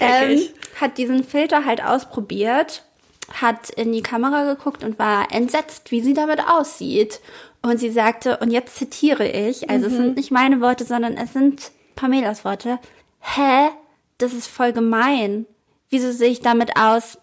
Ähm, 0.00 0.40
hat 0.80 0.98
diesen 0.98 1.24
Filter 1.24 1.64
halt 1.64 1.84
ausprobiert, 1.84 2.84
hat 3.32 3.70
in 3.70 3.92
die 3.92 4.02
Kamera 4.02 4.44
geguckt 4.54 4.84
und 4.84 4.98
war 4.98 5.32
entsetzt, 5.32 5.90
wie 5.90 6.00
sie 6.00 6.14
damit 6.14 6.40
aussieht. 6.48 7.20
Und 7.64 7.78
sie 7.78 7.88
sagte, 7.88 8.36
und 8.36 8.50
jetzt 8.50 8.76
zitiere 8.76 9.26
ich, 9.26 9.70
also 9.70 9.86
es 9.86 9.94
sind 9.94 10.16
nicht 10.16 10.30
meine 10.30 10.60
Worte, 10.60 10.84
sondern 10.84 11.16
es 11.16 11.32
sind 11.32 11.72
Pamelas 11.96 12.44
Worte. 12.44 12.78
Hä? 13.20 13.70
Das 14.18 14.34
ist 14.34 14.48
voll 14.48 14.74
gemein. 14.74 15.46
Wieso 15.88 16.12
sehe 16.12 16.28
ich 16.28 16.40
damit 16.40 16.76
aus? 16.76 17.16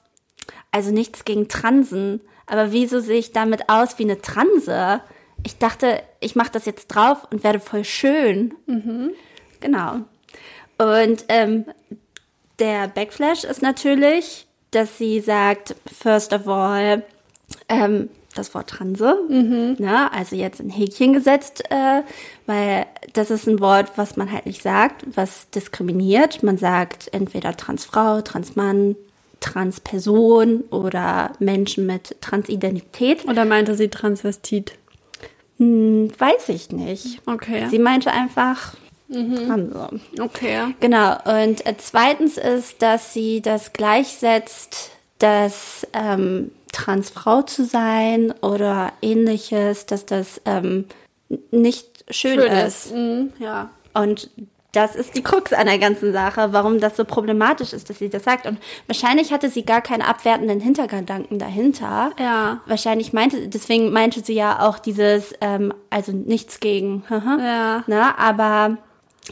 Also 0.71 0.89
nichts 0.89 1.25
gegen 1.25 1.47
Transen, 1.47 2.21
aber 2.47 2.71
wieso 2.71 3.01
sehe 3.01 3.19
ich 3.19 3.33
damit 3.33 3.69
aus 3.69 3.99
wie 3.99 4.03
eine 4.03 4.19
Transe? 4.19 5.01
Ich 5.45 5.59
dachte, 5.59 6.01
ich 6.19 6.35
mache 6.35 6.51
das 6.51 6.65
jetzt 6.65 6.87
drauf 6.87 7.27
und 7.29 7.43
werde 7.43 7.59
voll 7.59 7.83
schön. 7.83 8.55
Genau. 9.59 9.99
Und 10.79 11.23
ähm, 11.27 11.65
der 12.57 12.87
Backflash 12.87 13.43
ist 13.43 13.61
natürlich, 13.61 14.47
dass 14.71 14.97
sie 14.97 15.19
sagt, 15.19 15.75
first 15.85 16.33
of 16.33 16.47
all, 16.47 17.03
ähm, 17.69 18.09
das 18.33 18.53
Wort 18.53 18.69
Transe, 18.69 19.15
ne, 19.29 20.11
also 20.13 20.35
jetzt 20.35 20.59
in 20.59 20.69
Häkchen 20.69 21.13
gesetzt, 21.13 21.63
äh, 21.69 22.03
weil 22.45 22.85
das 23.13 23.31
ist 23.31 23.47
ein 23.47 23.59
Wort, 23.59 23.91
was 23.97 24.17
man 24.17 24.31
halt 24.31 24.45
nicht 24.45 24.61
sagt, 24.61 25.05
was 25.15 25.49
diskriminiert. 25.49 26.43
Man 26.43 26.57
sagt 26.57 27.09
entweder 27.13 27.55
Transfrau, 27.55 28.21
Transmann, 28.21 28.95
Transperson 29.39 30.61
oder 30.69 31.33
Menschen 31.39 31.85
mit 31.85 32.15
Transidentität. 32.21 33.27
Oder 33.27 33.45
meinte 33.45 33.75
sie 33.75 33.89
Transvestit? 33.89 34.73
Hm, 35.57 36.11
weiß 36.17 36.49
ich 36.49 36.71
nicht. 36.71 37.21
Okay. 37.25 37.67
Sie 37.69 37.79
meinte 37.79 38.11
einfach 38.11 38.75
Transe. 39.11 39.89
okay. 40.19 40.73
Genau. 40.79 41.17
Und 41.25 41.65
äh, 41.65 41.75
zweitens 41.77 42.37
ist, 42.37 42.81
dass 42.81 43.13
sie 43.13 43.41
das 43.41 43.73
gleichsetzt, 43.73 44.91
dass 45.19 45.85
ähm, 45.93 46.51
Transfrau 46.71 47.41
zu 47.41 47.65
sein 47.65 48.33
oder 48.41 48.93
ähnliches, 49.01 49.85
dass 49.85 50.05
das 50.05 50.41
ähm, 50.45 50.85
nicht 51.51 52.05
schön, 52.09 52.39
Schön 52.39 52.51
ist. 52.51 52.85
ist. 52.87 52.95
Mhm, 52.95 53.33
ja. 53.39 53.69
Und 53.93 54.29
das 54.71 54.95
ist 54.95 55.17
die 55.17 55.21
Krux 55.21 55.51
an 55.51 55.65
der 55.65 55.79
ganzen 55.79 56.13
Sache, 56.13 56.53
warum 56.53 56.79
das 56.79 56.95
so 56.95 57.03
problematisch 57.03 57.73
ist, 57.73 57.89
dass 57.89 57.99
sie 57.99 58.09
das 58.09 58.23
sagt. 58.23 58.45
Und 58.45 58.57
wahrscheinlich 58.87 59.33
hatte 59.33 59.49
sie 59.49 59.65
gar 59.65 59.81
keine 59.81 60.07
abwertenden 60.07 60.61
Hintergedanken 60.61 61.39
dahinter. 61.39 62.11
Ja. 62.17 62.61
Wahrscheinlich 62.67 63.11
meinte, 63.11 63.49
deswegen 63.49 63.91
meinte 63.91 64.21
sie 64.23 64.33
ja 64.33 64.61
auch 64.61 64.79
dieses, 64.79 65.33
ähm, 65.41 65.73
also 65.89 66.13
nichts 66.13 66.61
gegen. 66.61 67.03
Ja. 67.09 67.83
Ne, 67.87 68.17
aber 68.17 68.77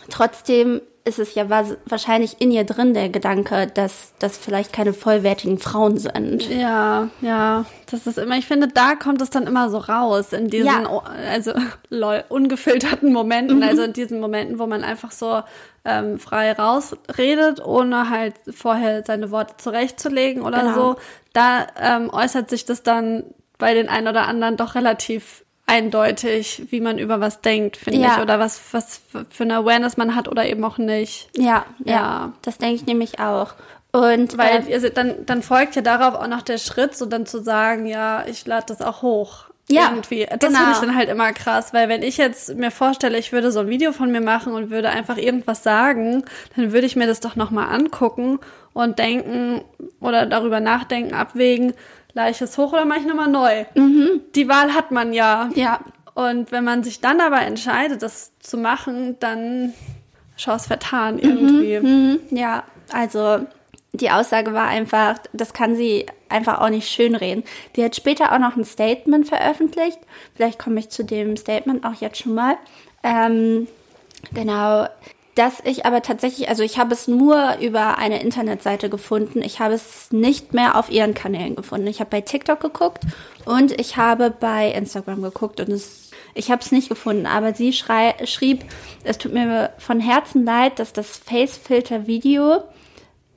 trotzdem 0.09 0.81
ist 1.09 1.19
es 1.19 1.35
ja 1.35 1.49
wahrscheinlich 1.49 2.39
in 2.39 2.51
ihr 2.51 2.63
drin 2.63 2.93
der 2.93 3.09
Gedanke, 3.09 3.67
dass 3.67 4.13
das 4.19 4.37
vielleicht 4.37 4.71
keine 4.71 4.93
vollwertigen 4.93 5.57
Frauen 5.57 5.97
sind. 5.97 6.47
Ja, 6.49 7.09
ja, 7.21 7.65
das 7.91 8.07
ist 8.07 8.17
immer, 8.17 8.37
ich 8.37 8.45
finde, 8.45 8.67
da 8.69 8.95
kommt 8.95 9.21
es 9.21 9.29
dann 9.29 9.47
immer 9.47 9.69
so 9.69 9.79
raus, 9.79 10.31
in 10.31 10.47
diesen, 10.49 10.67
Ja. 10.67 11.01
also, 11.31 11.51
lol, 11.89 12.23
ungefilterten 12.29 13.11
Momenten, 13.11 13.61
also 13.63 13.81
in 13.83 13.93
diesen 13.93 14.19
Momenten, 14.21 14.59
wo 14.59 14.67
man 14.67 14.83
einfach 14.83 15.11
so 15.11 15.41
ähm, 15.83 16.19
frei 16.19 16.53
rausredet, 16.53 17.65
ohne 17.65 18.09
halt 18.09 18.35
vorher 18.53 19.03
seine 19.05 19.31
Worte 19.31 19.55
zurechtzulegen 19.57 20.43
oder 20.43 20.61
Genau. 20.61 20.73
so, 20.75 20.95
da 21.33 21.67
ähm, 21.81 22.09
äußert 22.11 22.49
sich 22.49 22.65
das 22.65 22.83
dann 22.83 23.23
bei 23.57 23.73
den 23.73 23.89
einen 23.89 24.07
oder 24.07 24.27
anderen 24.27 24.55
doch 24.55 24.75
relativ 24.75 25.43
eindeutig, 25.69 26.63
wie 26.69 26.81
man 26.81 26.97
über 26.97 27.19
was 27.21 27.41
denkt, 27.41 27.77
finde 27.77 27.99
Ja. 27.99 28.15
ich, 28.15 28.21
oder 28.21 28.39
was, 28.39 28.59
was 28.71 29.01
für 29.29 29.43
eine 29.43 29.55
Awareness 29.57 29.97
man 29.97 30.15
hat 30.15 30.27
oder 30.27 30.45
eben 30.45 30.63
auch 30.63 30.77
nicht. 30.77 31.29
Ja, 31.37 31.65
ja, 31.85 31.93
Ja. 31.93 32.33
das 32.41 32.57
denke 32.57 32.75
ich 32.75 32.85
nämlich 32.85 33.19
auch. 33.19 33.53
Und 33.91 34.37
Weil 34.37 34.67
äh, 34.69 34.91
dann, 34.91 35.25
dann 35.25 35.41
folgt 35.41 35.75
ja 35.75 35.81
darauf 35.81 36.13
auch 36.15 36.27
noch 36.27 36.41
der 36.43 36.57
Schritt, 36.59 36.95
so 36.95 37.05
dann 37.05 37.25
zu 37.25 37.41
sagen, 37.41 37.85
ja, 37.87 38.23
ich 38.27 38.45
lade 38.45 38.65
das 38.67 38.81
auch 38.81 39.01
hoch. 39.01 39.45
Ja, 39.71 39.89
irgendwie. 39.91 40.25
Das 40.25 40.39
genau. 40.39 40.59
finde 40.59 40.71
ich 40.73 40.79
dann 40.79 40.95
halt 40.95 41.09
immer 41.09 41.31
krass, 41.31 41.73
weil 41.73 41.89
wenn 41.89 42.01
ich 42.01 42.17
jetzt 42.17 42.55
mir 42.55 42.71
vorstelle, 42.71 43.19
ich 43.19 43.31
würde 43.31 43.51
so 43.51 43.59
ein 43.61 43.69
Video 43.69 43.91
von 43.91 44.11
mir 44.11 44.21
machen 44.21 44.53
und 44.53 44.71
würde 44.71 44.89
einfach 44.89 45.17
irgendwas 45.17 45.61
sagen, 45.61 46.23
dann 46.55 46.71
würde 46.71 46.87
ich 46.87 46.95
mir 46.95 47.05
das 47.05 47.19
doch 47.19 47.35
nochmal 47.35 47.71
angucken 47.71 48.39
und 48.73 48.97
denken 48.97 49.61
oder 49.99 50.25
darüber 50.25 50.59
nachdenken, 50.59 51.13
abwägen, 51.13 51.73
lade 52.13 52.31
ich 52.31 52.41
es 52.41 52.57
hoch 52.57 52.73
oder 52.73 52.85
mache 52.85 52.99
ich 52.99 53.05
nochmal 53.05 53.29
neu? 53.29 53.65
Die 54.35 54.47
Wahl 54.47 54.73
hat 54.73 54.91
man 54.91 55.13
ja. 55.13 55.49
Mhm. 55.51 55.59
ja, 55.59 55.79
Und 56.15 56.51
wenn 56.51 56.63
man 56.63 56.83
sich 56.83 57.01
dann 57.01 57.21
aber 57.21 57.41
entscheidet, 57.41 58.01
das 58.01 58.31
zu 58.39 58.57
machen, 58.57 59.17
dann 59.19 59.73
Chance 60.37 60.67
vertan 60.67 61.19
irgendwie. 61.19 61.79
Mhm, 61.79 62.19
ja, 62.31 62.63
also 62.91 63.45
die 63.91 64.11
Aussage 64.11 64.53
war 64.53 64.67
einfach, 64.67 65.17
das 65.33 65.53
kann 65.53 65.75
sie 65.75 66.05
einfach 66.29 66.61
auch 66.61 66.69
nicht 66.69 66.89
schönreden. 66.89 67.43
Die 67.75 67.83
hat 67.83 67.95
später 67.95 68.31
auch 68.31 68.39
noch 68.39 68.55
ein 68.55 68.63
Statement 68.63 69.27
veröffentlicht. 69.27 69.99
Vielleicht 70.35 70.59
komme 70.59 70.79
ich 70.79 70.89
zu 70.89 71.03
dem 71.03 71.35
Statement 71.37 71.85
auch 71.85 71.95
jetzt 71.99 72.19
schon 72.19 72.35
mal. 72.35 72.57
Ähm, 73.03 73.67
genau, 74.33 74.87
dass 75.39 75.61
ich 75.63 75.85
aber 75.85 76.01
tatsächlich, 76.01 76.49
also 76.49 76.63
ich 76.63 76.77
habe 76.77 76.93
es 76.93 77.07
nur 77.07 77.59
über 77.61 77.97
eine 77.97 78.21
Internetseite 78.21 78.89
gefunden. 78.89 79.41
Ich 79.41 79.61
habe 79.61 79.73
es 79.73 80.11
nicht 80.11 80.53
mehr 80.53 80.77
auf 80.77 80.91
ihren 80.91 81.13
Kanälen 81.13 81.55
gefunden. 81.55 81.87
Ich 81.87 82.01
habe 82.01 82.09
bei 82.09 82.19
TikTok 82.19 82.59
geguckt 82.59 83.03
und 83.45 83.79
ich 83.79 83.95
habe 83.95 84.31
bei 84.31 84.69
Instagram 84.69 85.21
geguckt 85.21 85.61
und 85.61 85.69
es, 85.69 86.11
ich 86.33 86.51
habe 86.51 86.61
es 86.61 86.73
nicht 86.73 86.89
gefunden. 86.89 87.25
Aber 87.25 87.53
sie 87.53 87.71
schrei, 87.71 88.15
schrieb, 88.25 88.65
es 89.05 89.17
tut 89.17 89.31
mir 89.33 89.71
von 89.77 90.01
Herzen 90.01 90.43
leid, 90.43 90.77
dass 90.77 90.91
das 90.91 91.15
Face-Filter-Video 91.15 92.63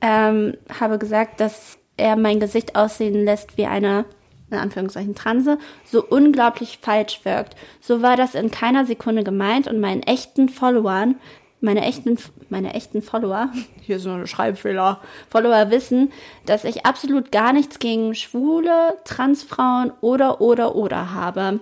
ähm, 0.01 0.57
habe 0.77 0.99
gesagt, 0.99 1.39
dass 1.39 1.77
er 1.95 2.17
mein 2.17 2.41
Gesicht 2.41 2.75
aussehen 2.75 3.23
lässt 3.23 3.55
wie 3.55 3.65
eine, 3.65 4.03
in 4.51 4.57
Anführungszeichen, 4.57 5.15
Transe, 5.15 5.57
so 5.85 6.03
unglaublich 6.03 6.79
falsch 6.81 7.21
wirkt. 7.23 7.55
So 7.79 8.01
war 8.01 8.17
das 8.17 8.35
in 8.35 8.51
keiner 8.51 8.85
Sekunde 8.85 9.23
gemeint 9.23 9.69
und 9.69 9.79
meinen 9.79 10.03
echten 10.03 10.49
Followern, 10.49 11.15
meine 11.63 11.81
echten, 11.81 12.17
meine 12.49 12.73
echten 12.73 13.01
Follower, 13.01 13.49
hier 13.81 13.95
ist 13.95 14.05
noch 14.05 14.15
ein 14.15 14.27
Schreibfehler, 14.27 14.99
Follower 15.29 15.71
wissen, 15.71 16.11
dass 16.45 16.63
ich 16.65 16.85
absolut 16.85 17.31
gar 17.31 17.53
nichts 17.53 17.79
gegen 17.79 18.13
Schwule, 18.15 18.97
Transfrauen 19.05 19.91
oder, 20.01 20.41
oder, 20.41 20.75
oder 20.75 21.13
habe. 21.13 21.59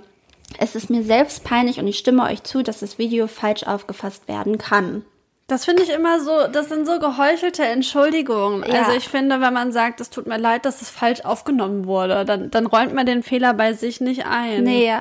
Es 0.57 0.75
ist 0.75 0.89
mir 0.89 1.03
selbst 1.03 1.43
peinlich 1.43 1.79
und 1.79 1.87
ich 1.87 1.97
stimme 1.97 2.23
euch 2.23 2.43
zu, 2.43 2.61
dass 2.63 2.81
das 2.81 2.97
Video 2.97 3.27
falsch 3.27 3.63
aufgefasst 3.63 4.27
werden 4.27 4.57
kann. 4.57 5.05
Das 5.47 5.65
finde 5.65 5.83
ich 5.83 5.89
immer 5.89 6.21
so, 6.21 6.47
das 6.51 6.69
sind 6.69 6.85
so 6.85 6.97
geheuchelte 6.99 7.63
Entschuldigungen. 7.63 8.63
Ja. 8.65 8.83
Also 8.83 8.97
ich 8.97 9.09
finde, 9.09 9.41
wenn 9.41 9.53
man 9.53 9.73
sagt, 9.73 9.99
es 9.99 10.09
tut 10.09 10.25
mir 10.25 10.37
leid, 10.37 10.65
dass 10.65 10.81
es 10.81 10.89
falsch 10.89 11.21
aufgenommen 11.25 11.87
wurde, 11.87 12.23
dann, 12.23 12.49
dann 12.51 12.67
räumt 12.67 12.93
man 12.93 13.05
den 13.05 13.21
Fehler 13.21 13.53
bei 13.53 13.73
sich 13.73 13.99
nicht 13.99 14.25
ein. 14.25 14.63
Nee, 14.63 14.93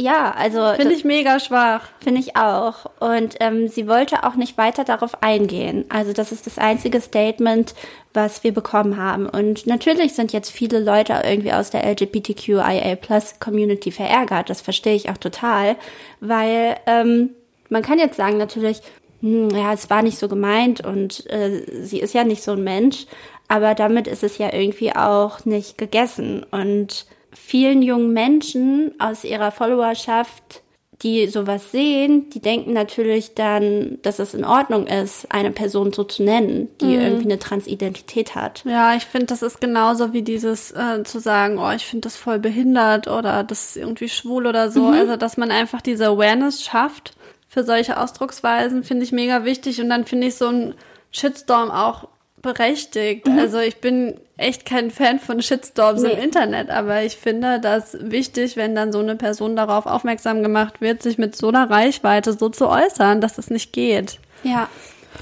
Ja, 0.00 0.30
also 0.30 0.74
Finde 0.76 0.94
ich 0.94 1.04
mega 1.04 1.40
schwach. 1.40 1.88
Finde 1.98 2.20
ich 2.20 2.36
auch. 2.36 2.86
Und 3.00 3.34
ähm, 3.40 3.66
sie 3.66 3.88
wollte 3.88 4.22
auch 4.22 4.36
nicht 4.36 4.56
weiter 4.56 4.84
darauf 4.84 5.24
eingehen. 5.24 5.86
Also 5.88 6.12
das 6.12 6.30
ist 6.30 6.46
das 6.46 6.56
einzige 6.56 7.00
Statement, 7.00 7.74
was 8.14 8.44
wir 8.44 8.54
bekommen 8.54 8.96
haben. 8.96 9.28
Und 9.28 9.66
natürlich 9.66 10.14
sind 10.14 10.32
jetzt 10.32 10.50
viele 10.50 10.78
Leute 10.78 11.20
irgendwie 11.24 11.52
aus 11.52 11.70
der 11.70 11.84
LGBTQIA-Plus-Community 11.84 13.90
verärgert. 13.90 14.50
Das 14.50 14.60
verstehe 14.60 14.94
ich 14.94 15.10
auch 15.10 15.16
total, 15.16 15.74
weil 16.20 16.76
ähm, 16.86 17.30
man 17.68 17.82
kann 17.82 17.98
jetzt 17.98 18.16
sagen 18.16 18.36
natürlich, 18.36 18.82
hm, 19.20 19.50
ja, 19.50 19.72
es 19.72 19.90
war 19.90 20.02
nicht 20.02 20.18
so 20.18 20.28
gemeint 20.28 20.80
und 20.80 21.28
äh, 21.28 21.82
sie 21.82 21.98
ist 21.98 22.14
ja 22.14 22.22
nicht 22.22 22.44
so 22.44 22.52
ein 22.52 22.62
Mensch, 22.62 23.06
aber 23.48 23.74
damit 23.74 24.06
ist 24.06 24.22
es 24.22 24.38
ja 24.38 24.52
irgendwie 24.52 24.94
auch 24.94 25.44
nicht 25.44 25.76
gegessen. 25.76 26.46
Und 26.52 27.06
vielen 27.38 27.82
jungen 27.82 28.12
Menschen 28.12 28.92
aus 28.98 29.24
ihrer 29.24 29.50
Followerschaft, 29.50 30.62
die 31.02 31.28
sowas 31.28 31.70
sehen, 31.70 32.28
die 32.30 32.40
denken 32.40 32.72
natürlich 32.72 33.34
dann, 33.34 33.98
dass 34.02 34.18
es 34.18 34.34
in 34.34 34.44
Ordnung 34.44 34.88
ist, 34.88 35.32
eine 35.32 35.52
Person 35.52 35.92
so 35.92 36.02
zu 36.02 36.24
nennen, 36.24 36.68
die 36.80 36.96
mhm. 36.96 37.00
irgendwie 37.00 37.24
eine 37.24 37.38
Transidentität 37.38 38.34
hat. 38.34 38.64
Ja, 38.64 38.96
ich 38.96 39.04
finde, 39.04 39.26
das 39.26 39.42
ist 39.42 39.60
genauso 39.60 40.12
wie 40.12 40.22
dieses 40.22 40.72
äh, 40.72 41.04
zu 41.04 41.20
sagen, 41.20 41.58
oh, 41.58 41.70
ich 41.70 41.86
finde 41.86 42.02
das 42.02 42.16
voll 42.16 42.40
behindert 42.40 43.06
oder 43.06 43.44
das 43.44 43.70
ist 43.70 43.76
irgendwie 43.76 44.08
schwul 44.08 44.46
oder 44.46 44.70
so. 44.70 44.88
Mhm. 44.88 44.94
Also, 44.94 45.16
dass 45.16 45.36
man 45.36 45.52
einfach 45.52 45.80
diese 45.80 46.08
Awareness 46.08 46.64
schafft 46.64 47.12
für 47.48 47.62
solche 47.62 48.00
Ausdrucksweisen, 48.00 48.82
finde 48.82 49.04
ich 49.04 49.12
mega 49.12 49.44
wichtig. 49.44 49.80
Und 49.80 49.90
dann 49.90 50.04
finde 50.04 50.26
ich 50.26 50.34
so 50.34 50.48
ein 50.48 50.74
Shitstorm 51.12 51.70
auch 51.70 52.08
berechtigt. 52.42 53.26
Mhm. 53.26 53.38
Also 53.38 53.58
ich 53.58 53.80
bin 53.80 54.14
echt 54.36 54.64
kein 54.64 54.90
Fan 54.90 55.18
von 55.18 55.42
Shitstorms 55.42 56.02
nee. 56.02 56.12
im 56.12 56.18
Internet, 56.18 56.70
aber 56.70 57.02
ich 57.02 57.16
finde 57.16 57.60
das 57.60 57.96
wichtig, 58.00 58.56
wenn 58.56 58.74
dann 58.74 58.92
so 58.92 59.00
eine 59.00 59.16
Person 59.16 59.56
darauf 59.56 59.86
aufmerksam 59.86 60.42
gemacht 60.42 60.80
wird, 60.80 61.02
sich 61.02 61.18
mit 61.18 61.36
so 61.36 61.48
einer 61.48 61.68
Reichweite 61.68 62.32
so 62.32 62.48
zu 62.48 62.68
äußern, 62.68 63.20
dass 63.20 63.34
das 63.34 63.50
nicht 63.50 63.72
geht. 63.72 64.18
Ja. 64.44 64.68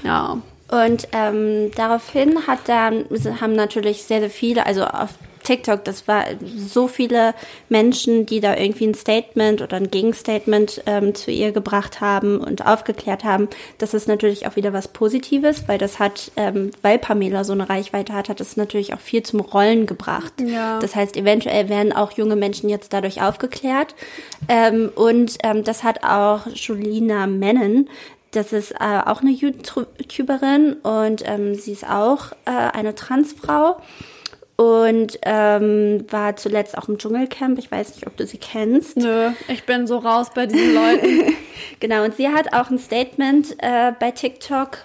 Ja. 0.03 0.37
Und 0.69 1.07
ähm, 1.13 1.71
daraufhin 1.75 2.45
hat 2.45 2.59
dann, 2.67 3.05
haben 3.41 3.53
natürlich 3.53 4.03
sehr, 4.03 4.19
sehr 4.19 4.29
viele, 4.29 4.65
also 4.65 4.83
auf 4.83 5.11
TikTok, 5.47 5.85
das 5.85 6.09
war 6.09 6.25
so 6.57 6.89
viele 6.89 7.33
Menschen, 7.69 8.25
die 8.25 8.41
da 8.41 8.57
irgendwie 8.57 8.85
ein 8.85 8.93
Statement 8.93 9.61
oder 9.61 9.77
ein 9.77 9.89
Gegenstatement 9.89 10.83
ähm, 10.85 11.15
zu 11.15 11.31
ihr 11.31 11.53
gebracht 11.53 12.01
haben 12.01 12.39
und 12.39 12.65
aufgeklärt 12.65 13.23
haben. 13.23 13.47
Das 13.77 13.93
ist 13.93 14.09
natürlich 14.09 14.45
auch 14.45 14.57
wieder 14.57 14.73
was 14.73 14.89
Positives, 14.89 15.63
weil 15.69 15.77
das 15.77 15.99
hat, 15.99 16.31
ähm, 16.35 16.71
weil 16.81 16.99
Pamela 16.99 17.45
so 17.45 17.53
eine 17.53 17.69
Reichweite 17.69 18.11
hat, 18.11 18.27
hat 18.27 18.41
es 18.41 18.57
natürlich 18.57 18.93
auch 18.93 18.99
viel 18.99 19.23
zum 19.23 19.39
Rollen 19.39 19.85
gebracht. 19.85 20.33
Ja. 20.45 20.79
Das 20.79 20.97
heißt, 20.97 21.15
eventuell 21.15 21.69
werden 21.69 21.93
auch 21.93 22.11
junge 22.11 22.35
Menschen 22.35 22.67
jetzt 22.67 22.91
dadurch 22.91 23.21
aufgeklärt. 23.21 23.95
Ähm, 24.49 24.91
und 24.95 25.37
ähm, 25.43 25.63
das 25.63 25.85
hat 25.85 26.03
auch 26.03 26.45
Julina 26.47 27.25
Mennen 27.25 27.89
das 28.31 28.51
ist 28.51 28.71
äh, 28.71 28.99
auch 29.05 29.21
eine 29.21 29.31
YouTuberin 29.31 30.73
und 30.83 31.23
ähm, 31.25 31.55
sie 31.55 31.71
ist 31.71 31.87
auch 31.87 32.33
äh, 32.45 32.51
eine 32.51 32.93
Transfrau 32.93 33.77
und 34.57 35.19
ähm, 35.21 36.05
war 36.09 36.35
zuletzt 36.35 36.77
auch 36.77 36.89
im 36.89 36.97
Dschungelcamp. 36.97 37.59
Ich 37.59 37.71
weiß 37.71 37.93
nicht, 37.95 38.07
ob 38.07 38.17
du 38.17 38.25
sie 38.25 38.39
kennst. 38.39 38.97
Nö, 38.97 39.29
ich 39.47 39.63
bin 39.65 39.85
so 39.85 39.99
raus 39.99 40.31
bei 40.33 40.47
diesen 40.47 40.73
Leuten. 40.73 41.35
genau, 41.79 42.03
und 42.03 42.15
sie 42.15 42.29
hat 42.29 42.53
auch 42.53 42.69
ein 42.71 42.79
Statement 42.79 43.55
äh, 43.59 43.93
bei 43.99 44.11
TikTok 44.11 44.79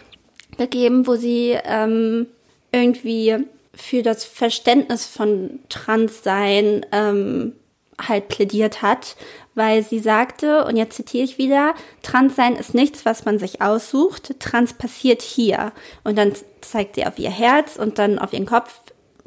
gegeben, 0.58 1.06
wo 1.06 1.16
sie 1.16 1.58
ähm, 1.64 2.26
irgendwie 2.70 3.38
für 3.74 4.02
das 4.02 4.24
Verständnis 4.26 5.06
von 5.06 5.60
Transsein 5.70 6.84
ähm, 6.92 7.54
halt 7.98 8.28
plädiert 8.28 8.82
hat, 8.82 9.16
weil 9.54 9.82
sie 9.82 10.00
sagte, 10.00 10.66
und 10.66 10.76
jetzt 10.76 10.96
zitiere 10.96 11.24
ich 11.24 11.38
wieder, 11.38 11.74
Transsein 12.02 12.56
ist 12.56 12.74
nichts, 12.74 13.06
was 13.06 13.24
man 13.24 13.38
sich 13.38 13.62
aussucht, 13.62 14.38
Trans 14.38 14.74
passiert 14.74 15.22
hier. 15.22 15.72
Und 16.04 16.18
dann 16.18 16.32
zeigt 16.60 16.96
sie 16.96 17.06
auf 17.06 17.18
ihr 17.18 17.30
Herz 17.30 17.76
und 17.76 17.98
dann 17.98 18.18
auf 18.18 18.34
ihren 18.34 18.46
Kopf 18.46 18.80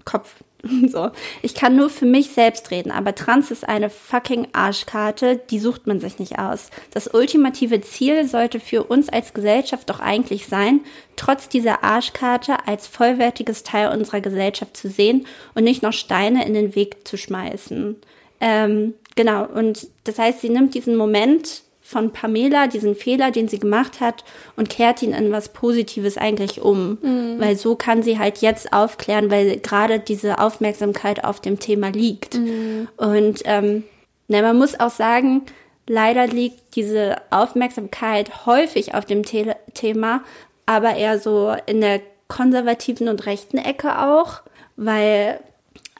Kopf. 0.05 0.35
So. 0.87 1.11
Ich 1.43 1.53
kann 1.53 1.75
nur 1.75 1.91
für 1.91 2.05
mich 2.05 2.31
selbst 2.31 2.71
reden, 2.71 2.91
aber 2.91 3.13
Trans 3.13 3.51
ist 3.51 3.67
eine 3.67 3.91
fucking 3.91 4.47
Arschkarte, 4.53 5.39
die 5.51 5.59
sucht 5.59 5.85
man 5.85 5.99
sich 5.99 6.17
nicht 6.17 6.39
aus. 6.39 6.69
Das 6.91 7.13
ultimative 7.13 7.81
Ziel 7.81 8.27
sollte 8.27 8.59
für 8.59 8.83
uns 8.83 9.09
als 9.09 9.35
Gesellschaft 9.35 9.89
doch 9.89 9.99
eigentlich 9.99 10.47
sein, 10.47 10.81
trotz 11.17 11.49
dieser 11.49 11.83
Arschkarte 11.83 12.67
als 12.67 12.87
vollwertiges 12.87 13.61
Teil 13.61 13.89
unserer 13.89 14.21
Gesellschaft 14.21 14.75
zu 14.75 14.89
sehen 14.89 15.27
und 15.53 15.63
nicht 15.63 15.83
noch 15.83 15.93
Steine 15.93 16.45
in 16.47 16.55
den 16.55 16.73
Weg 16.73 17.07
zu 17.07 17.17
schmeißen. 17.17 17.97
Ähm, 18.41 18.95
genau, 19.15 19.45
und 19.45 19.87
das 20.03 20.19
heißt, 20.19 20.41
sie 20.41 20.49
nimmt 20.49 20.73
diesen 20.73 20.95
Moment 20.95 21.61
von 21.85 22.11
Pamela, 22.11 22.65
diesen 22.65 22.95
Fehler, 22.95 23.29
den 23.29 23.47
sie 23.47 23.59
gemacht 23.59 24.01
hat, 24.01 24.23
und 24.55 24.71
kehrt 24.71 25.03
ihn 25.03 25.13
in 25.13 25.31
was 25.31 25.49
Positives 25.49 26.17
eigentlich 26.17 26.59
um. 26.59 26.97
Mhm. 26.99 27.35
Weil 27.39 27.55
so 27.55 27.75
kann 27.75 28.01
sie 28.01 28.17
halt 28.17 28.39
jetzt 28.39 28.73
aufklären, 28.73 29.29
weil 29.29 29.57
gerade 29.57 29.99
diese 29.99 30.39
Aufmerksamkeit 30.39 31.23
auf 31.23 31.41
dem 31.41 31.59
Thema 31.59 31.89
liegt. 31.89 32.39
Mhm. 32.39 32.87
Und 32.97 33.41
ähm, 33.45 33.83
na, 34.27 34.41
man 34.41 34.57
muss 34.57 34.79
auch 34.79 34.89
sagen, 34.89 35.43
leider 35.85 36.25
liegt 36.25 36.75
diese 36.75 37.17
Aufmerksamkeit 37.29 38.47
häufig 38.47 38.95
auf 38.95 39.05
dem 39.05 39.23
The 39.23 39.51
Thema, 39.75 40.23
aber 40.65 40.95
eher 40.95 41.19
so 41.19 41.55
in 41.67 41.81
der 41.81 42.01
konservativen 42.27 43.09
und 43.09 43.27
rechten 43.27 43.59
Ecke 43.59 43.99
auch, 44.01 44.41
weil 44.75 45.39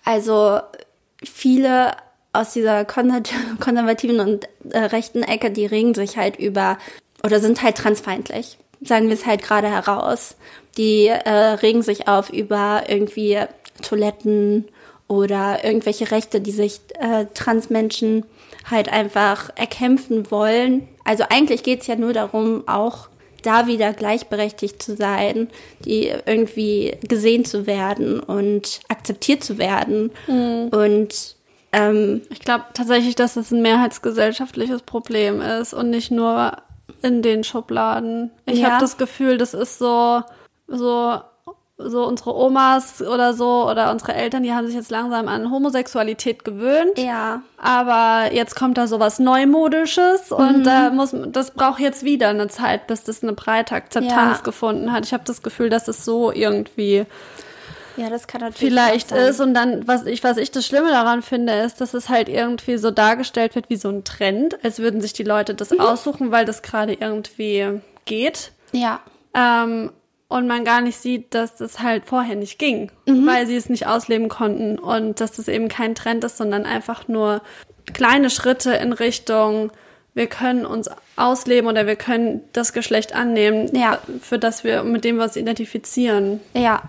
also 0.04 0.62
viele 1.24 1.92
aus 2.40 2.54
dieser 2.54 2.86
konservativen 3.60 4.20
und 4.20 4.48
äh, 4.70 4.80
rechten 4.80 5.24
Ecke, 5.24 5.52
die 5.52 5.66
regen 5.66 5.94
sich 5.94 6.18
halt 6.18 6.38
über 6.38 6.78
oder 7.24 7.40
sind 7.40 7.64
halt 7.64 7.78
transfeindlich. 7.78 8.58
Sagen 8.82 9.08
wir 9.08 9.16
es 9.16 9.26
halt 9.26 9.42
gerade 9.42 9.70
heraus. 9.70 10.36
Die 10.78 11.08
äh, 11.08 11.30
regen 11.30 11.82
sich 11.82 12.08
auf 12.08 12.30
über 12.30 12.84
irgendwie 12.88 13.40
Toiletten 13.82 14.66
oder 15.08 15.64
irgendwelche 15.64 16.12
Rechte, 16.12 16.42
die 16.42 16.52
sich 16.52 16.82
äh, 17.00 17.26
Transmenschen 17.34 18.26
halt 18.70 18.92
einfach 18.92 19.50
erkämpfen 19.56 20.30
wollen. 20.32 20.88
Also 21.04 21.24
eigentlich 21.30 21.64
geht's 21.64 21.88
ja 21.88 21.96
nur 21.96 22.14
darum, 22.14 22.68
auch 22.68 23.10
da 23.44 23.68
wieder 23.68 23.94
gleichberechtigt 23.94 24.82
zu 24.82 24.96
sein, 24.96 25.50
die 25.84 26.12
irgendwie 26.26 26.98
gesehen 27.08 27.46
zu 27.46 27.68
werden 27.68 28.20
und 28.20 28.80
akzeptiert 28.88 29.44
zu 29.44 29.58
werden. 29.58 30.12
Mhm. 30.28 30.70
Und 30.70 31.35
ähm, 31.76 32.22
ich 32.30 32.40
glaube 32.40 32.66
tatsächlich, 32.74 33.16
dass 33.16 33.36
es 33.36 33.52
ein 33.52 33.62
mehrheitsgesellschaftliches 33.62 34.84
Problem 34.84 35.42
ist 35.42 35.74
und 35.74 35.90
nicht 35.90 36.12
nur 36.12 36.54
in 37.02 37.22
den 37.22 37.44
Schubladen. 37.44 38.32
Ich 38.46 38.60
ja. 38.60 38.72
habe 38.72 38.82
das 38.82 38.98
Gefühl, 38.98 39.38
das 39.38 39.54
ist 39.54 39.78
so, 39.78 40.24
so, 40.68 41.20
so 41.78 42.06
unsere 42.06 42.36
Omas 42.36 43.02
oder 43.02 43.34
so 43.34 43.70
oder 43.70 43.92
unsere 43.92 44.14
Eltern, 44.14 44.44
die 44.44 44.54
haben 44.54 44.66
sich 44.66 44.76
jetzt 44.76 44.92
langsam 44.92 45.28
an 45.28 45.52
Homosexualität 45.52 46.46
gewöhnt. 46.46 46.98
Ja. 46.98 47.42
Aber 47.58 48.34
jetzt 48.34 48.56
kommt 48.56 48.78
da 48.78 48.88
so 48.88 49.00
was 49.00 49.20
Neumodisches 49.20 50.32
mhm. 50.32 50.38
und 50.38 50.64
da 50.64 50.90
muss, 50.92 51.14
das 51.28 51.52
braucht 51.52 51.80
jetzt 51.80 52.04
wieder 52.04 52.30
eine 52.30 52.48
Zeit, 52.48 52.88
bis 52.88 53.04
das 53.04 53.22
eine 53.22 53.34
breite 53.34 53.76
Akzeptanz 53.76 54.38
ja. 54.38 54.44
gefunden 54.44 54.92
hat. 54.92 55.06
Ich 55.06 55.14
habe 55.14 55.24
das 55.26 55.44
Gefühl, 55.44 55.70
dass 55.70 55.88
es 55.88 56.06
so 56.06 56.32
irgendwie 56.32 57.06
ja, 57.98 58.10
das 58.10 58.28
kann 58.28 58.42
natürlich 58.42 58.72
vielleicht 58.72 59.12
ist. 59.12 59.40
Und 59.40 59.54
dann, 59.54 59.88
was 59.88 60.06
ich, 60.06 60.24
was 60.24 60.38
ich 60.38 60.52
das 60.52 60.66
Schlimme 60.66 60.90
daran 60.90 61.22
finde, 61.22 61.54
ist, 61.54 61.82
dass 61.82 61.94
es 61.94 62.10
halt 62.10 62.30
irgendwie 62.30 62.78
so 62.78 62.92
dargestellt 62.92 63.56
wird 63.56 63.70
wie 63.70 63.76
so 63.76 63.90
ein 63.90 64.04
Trend, 64.04 64.64
als 64.64 64.80
würden 64.80 65.02
sich 65.02 65.14
die 65.14 65.24
Leute 65.24 65.56
das 65.56 65.72
mhm. 65.72 65.80
aussuchen, 65.80 66.32
weil 66.32 66.46
das 66.46 66.62
gerade 66.62 66.94
irgendwie 66.94 67.80
geht. 68.06 68.52
Ja. 68.72 69.00
Ähm, 69.34 69.92
und 70.28 70.48
man 70.48 70.66
gar 70.66 70.82
nicht 70.82 70.98
sieht, 70.98 71.34
dass 71.34 71.56
das 71.56 71.80
halt 71.80 72.06
vorher 72.06 72.36
nicht 72.36 72.58
ging, 72.58 72.92
mhm. 73.06 73.28
weil 73.28 73.48
sie 73.48 73.56
es 73.56 73.70
nicht 73.70 73.88
ausleben 73.88 74.28
konnten 74.28 74.80
und 74.80 75.22
dass 75.22 75.34
das 75.34 75.48
eben 75.48 75.68
kein 75.68 75.96
Trend 75.96 76.24
ist, 76.24 76.38
sondern 76.38 76.66
einfach 76.66 77.08
nur 77.08 77.42
kleine 77.94 78.30
Schritte 78.30 78.74
in 78.74 78.92
Richtung, 78.94 79.72
wir 80.16 80.28
können 80.28 80.66
uns 80.66 80.90
ausleben 81.16 81.70
oder 81.70 81.88
wir 81.88 81.96
können 81.96 82.42
das 82.54 82.74
Geschlecht 82.74 83.14
annehmen, 83.14 83.70
ja. 83.76 84.00
für 84.22 84.40
das 84.40 84.64
wir, 84.64 84.84
mit 84.84 85.04
dem 85.04 85.18
wir 85.18 85.26
uns 85.26 85.36
identifizieren. 85.36 86.40
Ja, 86.54 86.84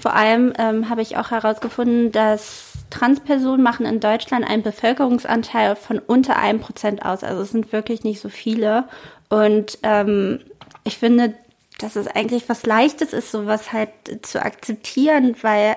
vor 0.00 0.14
allem 0.14 0.52
ähm, 0.58 0.88
habe 0.88 1.02
ich 1.02 1.16
auch 1.18 1.30
herausgefunden, 1.30 2.10
dass 2.10 2.72
Transpersonen 2.88 3.62
machen 3.62 3.84
in 3.84 4.00
Deutschland 4.00 4.48
einen 4.48 4.62
Bevölkerungsanteil 4.62 5.76
von 5.76 5.98
unter 5.98 6.38
einem 6.38 6.60
Prozent 6.60 7.04
aus. 7.04 7.22
Also 7.22 7.42
es 7.42 7.50
sind 7.50 7.72
wirklich 7.72 8.02
nicht 8.02 8.20
so 8.20 8.30
viele. 8.30 8.84
Und 9.28 9.78
ähm, 9.82 10.40
ich 10.84 10.96
finde, 10.96 11.34
dass 11.78 11.96
es 11.96 12.06
eigentlich 12.06 12.48
was 12.48 12.64
Leichtes 12.64 13.12
ist, 13.12 13.30
sowas 13.30 13.72
halt 13.72 13.90
zu 14.22 14.42
akzeptieren, 14.42 15.36
weil, 15.42 15.76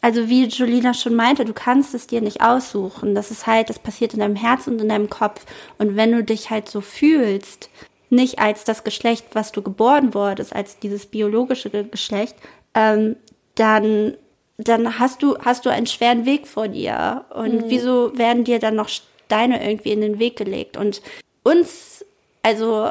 also 0.00 0.28
wie 0.28 0.46
Julina 0.46 0.94
schon 0.94 1.14
meinte, 1.14 1.44
du 1.44 1.52
kannst 1.52 1.94
es 1.94 2.06
dir 2.06 2.22
nicht 2.22 2.40
aussuchen. 2.40 3.14
Das 3.14 3.30
ist 3.30 3.46
halt, 3.46 3.68
das 3.68 3.78
passiert 3.78 4.14
in 4.14 4.20
deinem 4.20 4.36
Herz 4.36 4.66
und 4.66 4.80
in 4.80 4.88
deinem 4.88 5.10
Kopf. 5.10 5.44
Und 5.76 5.94
wenn 5.96 6.12
du 6.12 6.24
dich 6.24 6.48
halt 6.48 6.68
so 6.68 6.80
fühlst, 6.80 7.68
nicht 8.10 8.38
als 8.38 8.64
das 8.64 8.84
Geschlecht, 8.84 9.26
was 9.34 9.52
du 9.52 9.60
geboren 9.60 10.14
wurdest, 10.14 10.54
als 10.54 10.78
dieses 10.78 11.04
biologische 11.04 11.68
Geschlecht, 11.70 12.34
ähm, 12.74 13.16
dann, 13.58 14.14
dann 14.56 14.98
hast 14.98 15.22
du, 15.22 15.36
hast 15.38 15.66
du 15.66 15.70
einen 15.70 15.86
schweren 15.86 16.26
Weg 16.26 16.46
vor 16.46 16.68
dir. 16.68 17.24
Und 17.34 17.64
mhm. 17.66 17.70
wieso 17.70 18.16
werden 18.16 18.44
dir 18.44 18.58
dann 18.58 18.76
noch 18.76 18.90
deine 19.28 19.62
irgendwie 19.68 19.92
in 19.92 20.00
den 20.00 20.18
Weg 20.18 20.36
gelegt. 20.36 20.76
Und 20.76 21.02
uns, 21.42 22.04
also 22.42 22.90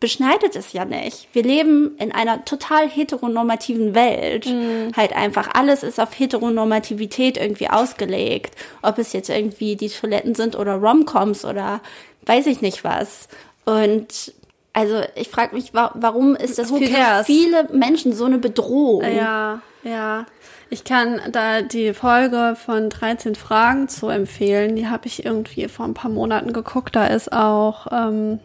beschneidet 0.00 0.56
es 0.56 0.72
ja 0.72 0.84
nicht. 0.84 1.28
Wir 1.32 1.42
leben 1.42 1.96
in 1.98 2.12
einer 2.12 2.44
total 2.44 2.88
heteronormativen 2.88 3.94
Welt. 3.94 4.46
Mhm. 4.46 4.92
Halt 4.96 5.14
einfach 5.14 5.48
alles 5.54 5.82
ist 5.82 5.98
auf 5.98 6.18
Heteronormativität 6.18 7.38
irgendwie 7.38 7.68
ausgelegt. 7.68 8.54
Ob 8.82 8.98
es 8.98 9.12
jetzt 9.12 9.30
irgendwie 9.30 9.76
die 9.76 9.88
Toiletten 9.88 10.34
sind 10.34 10.56
oder 10.56 10.74
Romcoms 10.74 11.44
oder 11.44 11.80
weiß 12.26 12.46
ich 12.46 12.60
nicht 12.60 12.84
was. 12.84 13.28
Und 13.64 14.34
also 14.72 15.00
ich 15.14 15.28
frage 15.28 15.54
mich, 15.54 15.72
warum 15.72 16.36
ist 16.36 16.58
das 16.58 16.70
Who 16.70 16.76
für 16.76 16.88
cares? 16.88 17.26
viele 17.26 17.66
Menschen 17.72 18.12
so 18.12 18.26
eine 18.26 18.38
Bedrohung? 18.38 19.02
Ja, 19.02 19.62
ja. 19.86 20.26
Ich 20.68 20.84
kann 20.84 21.20
da 21.30 21.62
die 21.62 21.94
Folge 21.94 22.56
von 22.56 22.90
13 22.90 23.34
Fragen 23.34 23.88
zu 23.88 24.08
empfehlen. 24.08 24.76
Die 24.76 24.88
habe 24.88 25.06
ich 25.06 25.24
irgendwie 25.24 25.68
vor 25.68 25.86
ein 25.86 25.94
paar 25.94 26.10
Monaten 26.10 26.52
geguckt. 26.52 26.96
Da 26.96 27.06
ist 27.06 27.32
auch 27.32 27.86
ähm, 27.92 28.40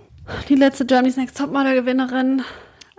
die 0.50 0.56
letzte 0.56 0.86
Germany's 0.86 1.18
Next 1.18 1.38
Topmodel-Gewinnerin. 1.38 2.44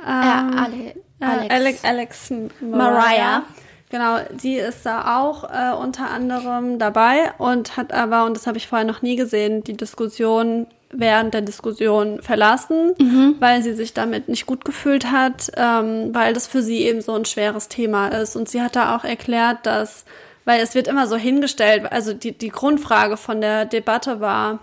Ähm, 0.01 0.07
ja, 0.07 0.51
Ale 0.57 0.95
Alex. 1.21 1.49
Äh, 1.49 1.55
Alex, 1.55 1.85
Alex 1.85 2.31
Mariah. 2.61 2.77
Mariah. 2.77 3.43
Genau, 3.91 4.19
die 4.43 4.57
ist 4.57 4.87
da 4.87 5.21
auch 5.21 5.45
äh, 5.45 5.75
unter 5.75 6.11
anderem 6.11 6.79
dabei 6.79 7.33
und 7.37 7.77
hat 7.77 7.93
aber, 7.93 8.25
und 8.25 8.35
das 8.37 8.47
habe 8.47 8.57
ich 8.57 8.67
vorher 8.67 8.87
noch 8.87 9.03
nie 9.03 9.17
gesehen, 9.17 9.63
die 9.65 9.77
Diskussion 9.77 10.67
während 10.93 11.35
der 11.35 11.41
Diskussion 11.41 12.23
verlassen, 12.23 12.95
mhm. 12.99 13.37
weil 13.41 13.63
sie 13.63 13.75
sich 13.75 13.95
damit 13.95 14.29
nicht 14.29 14.47
gut 14.47 14.65
gefühlt 14.65 15.11
hat, 15.11 15.51
ähm, 15.57 16.15
weil 16.15 16.35
das 16.35 16.47
für 16.47 16.63
sie 16.63 16.83
eben 16.83 17.01
so 17.01 17.15
ein 17.15 17.25
schweres 17.25 17.69
Thema 17.69 18.09
ist. 18.09 18.37
Und 18.37 18.49
sie 18.49 18.63
hat 18.63 18.77
da 18.77 18.95
auch 18.95 19.05
erklärt, 19.05 19.65
dass, 19.65 20.05
weil 20.45 20.61
es 20.61 20.75
wird 20.75 20.89
immer 20.89 21.07
so 21.07 21.17
hingestellt, 21.17 21.91
also 21.91 22.13
die, 22.13 22.33
die 22.37 22.51
Grundfrage 22.51 23.17
von 23.17 23.41
der 23.41 23.65
Debatte 23.65 24.21
war, 24.21 24.61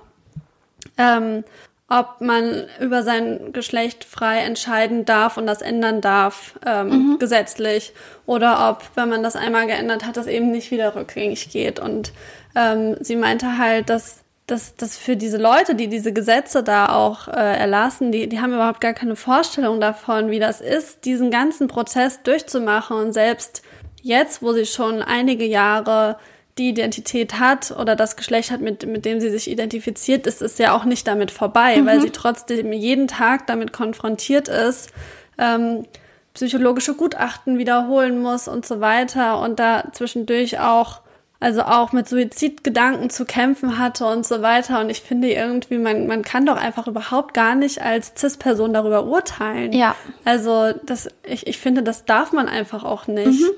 ähm, 0.98 1.44
ob 1.90 2.22
man 2.22 2.68
über 2.80 3.02
sein 3.02 3.52
Geschlecht 3.52 4.04
frei 4.04 4.42
entscheiden 4.42 5.06
darf 5.06 5.38
und 5.38 5.48
das 5.48 5.64
ändern 5.64 6.02
darf, 6.02 6.54
ähm, 6.64 6.90
mhm. 6.90 7.20
gesetzlich, 7.20 7.94
oder 8.28 8.70
ob, 8.70 8.84
wenn 8.96 9.10
man 9.10 9.24
das 9.24 9.36
einmal 9.36 9.66
geändert 9.66 10.06
hat, 10.06 10.16
das 10.16 10.28
eben 10.28 10.52
nicht 10.52 10.70
wieder 10.70 10.96
rückgängig 10.96 11.50
geht. 11.50 11.80
Und 11.80 12.14
ähm, 12.56 12.96
sie 13.00 13.16
meinte 13.16 13.58
halt, 13.58 13.90
dass 13.90 14.20
dass, 14.52 14.76
dass 14.76 14.98
für 14.98 15.16
diese 15.16 15.38
Leute, 15.38 15.76
die 15.76 15.88
diese 15.88 16.14
Gesetze 16.14 16.64
da 16.64 16.96
auch 16.96 17.28
äh, 17.28 17.32
erlassen, 17.32 18.12
die, 18.12 18.28
die 18.28 18.40
haben 18.40 18.54
überhaupt 18.54 18.82
gar 18.82 18.94
keine 18.94 19.16
Vorstellung 19.16 19.80
davon, 19.80 20.32
wie 20.32 20.40
das 20.40 20.62
ist, 20.62 21.06
diesen 21.06 21.32
ganzen 21.32 21.68
Prozess 21.68 22.24
durchzumachen. 22.24 22.98
Und 22.98 23.14
selbst 23.14 23.62
jetzt, 24.02 24.42
wo 24.42 24.54
sie 24.54 24.66
schon 24.66 25.02
einige 25.02 25.46
Jahre 25.46 26.18
die 26.58 26.70
Identität 26.70 27.40
hat 27.40 27.72
oder 27.72 27.96
das 27.96 28.18
Geschlecht 28.18 28.52
hat, 28.52 28.60
mit, 28.60 28.86
mit 28.86 29.06
dem 29.06 29.20
sie 29.22 29.30
sich 29.30 29.50
identifiziert, 29.50 30.28
ist 30.28 30.42
es 30.42 30.58
ja 30.58 30.76
auch 30.76 30.84
nicht 30.84 31.08
damit 31.08 31.32
vorbei, 31.32 31.78
mhm. 31.78 31.86
weil 31.86 32.02
sie 32.02 32.10
trotzdem 32.10 32.74
jeden 32.74 33.08
Tag 33.08 33.48
damit 33.48 33.72
konfrontiert 33.72 34.48
ist, 34.48 34.92
ähm, 35.38 35.86
psychologische 36.34 36.96
Gutachten 36.96 37.58
wiederholen 37.58 38.22
muss 38.22 38.48
und 38.48 38.66
so 38.66 38.82
weiter 38.82 39.42
und 39.42 39.60
da 39.60 39.86
zwischendurch 39.94 40.60
auch 40.60 41.02
also 41.42 41.62
auch 41.62 41.94
mit 41.94 42.10
Suizidgedanken 42.10 43.10
zu 43.10 43.24
kämpfen 43.24 43.78
hatte 43.80 44.06
und 44.06 44.26
so 44.26 44.42
weiter. 44.42 44.82
Und 44.82 44.90
ich 44.90 45.02
finde 45.02 45.32
irgendwie, 45.32 45.78
man, 45.78 46.06
man 46.06 46.22
kann 46.22 46.46
doch 46.46 46.58
einfach 46.58 46.88
überhaupt 46.88 47.34
gar 47.34 47.56
nicht 47.56 47.82
als 47.82 48.14
CIS-Person 48.18 48.74
darüber 48.74 49.06
urteilen. 49.06 49.72
Ja. 49.72 49.96
Also 50.26 50.74
das, 50.86 51.08
ich, 51.24 51.48
ich 51.48 51.58
finde, 51.58 51.82
das 51.82 52.04
darf 52.04 52.34
man 52.34 52.50
einfach 52.50 52.84
auch 52.84 53.08
nicht. 53.08 53.42
Mhm. 53.42 53.52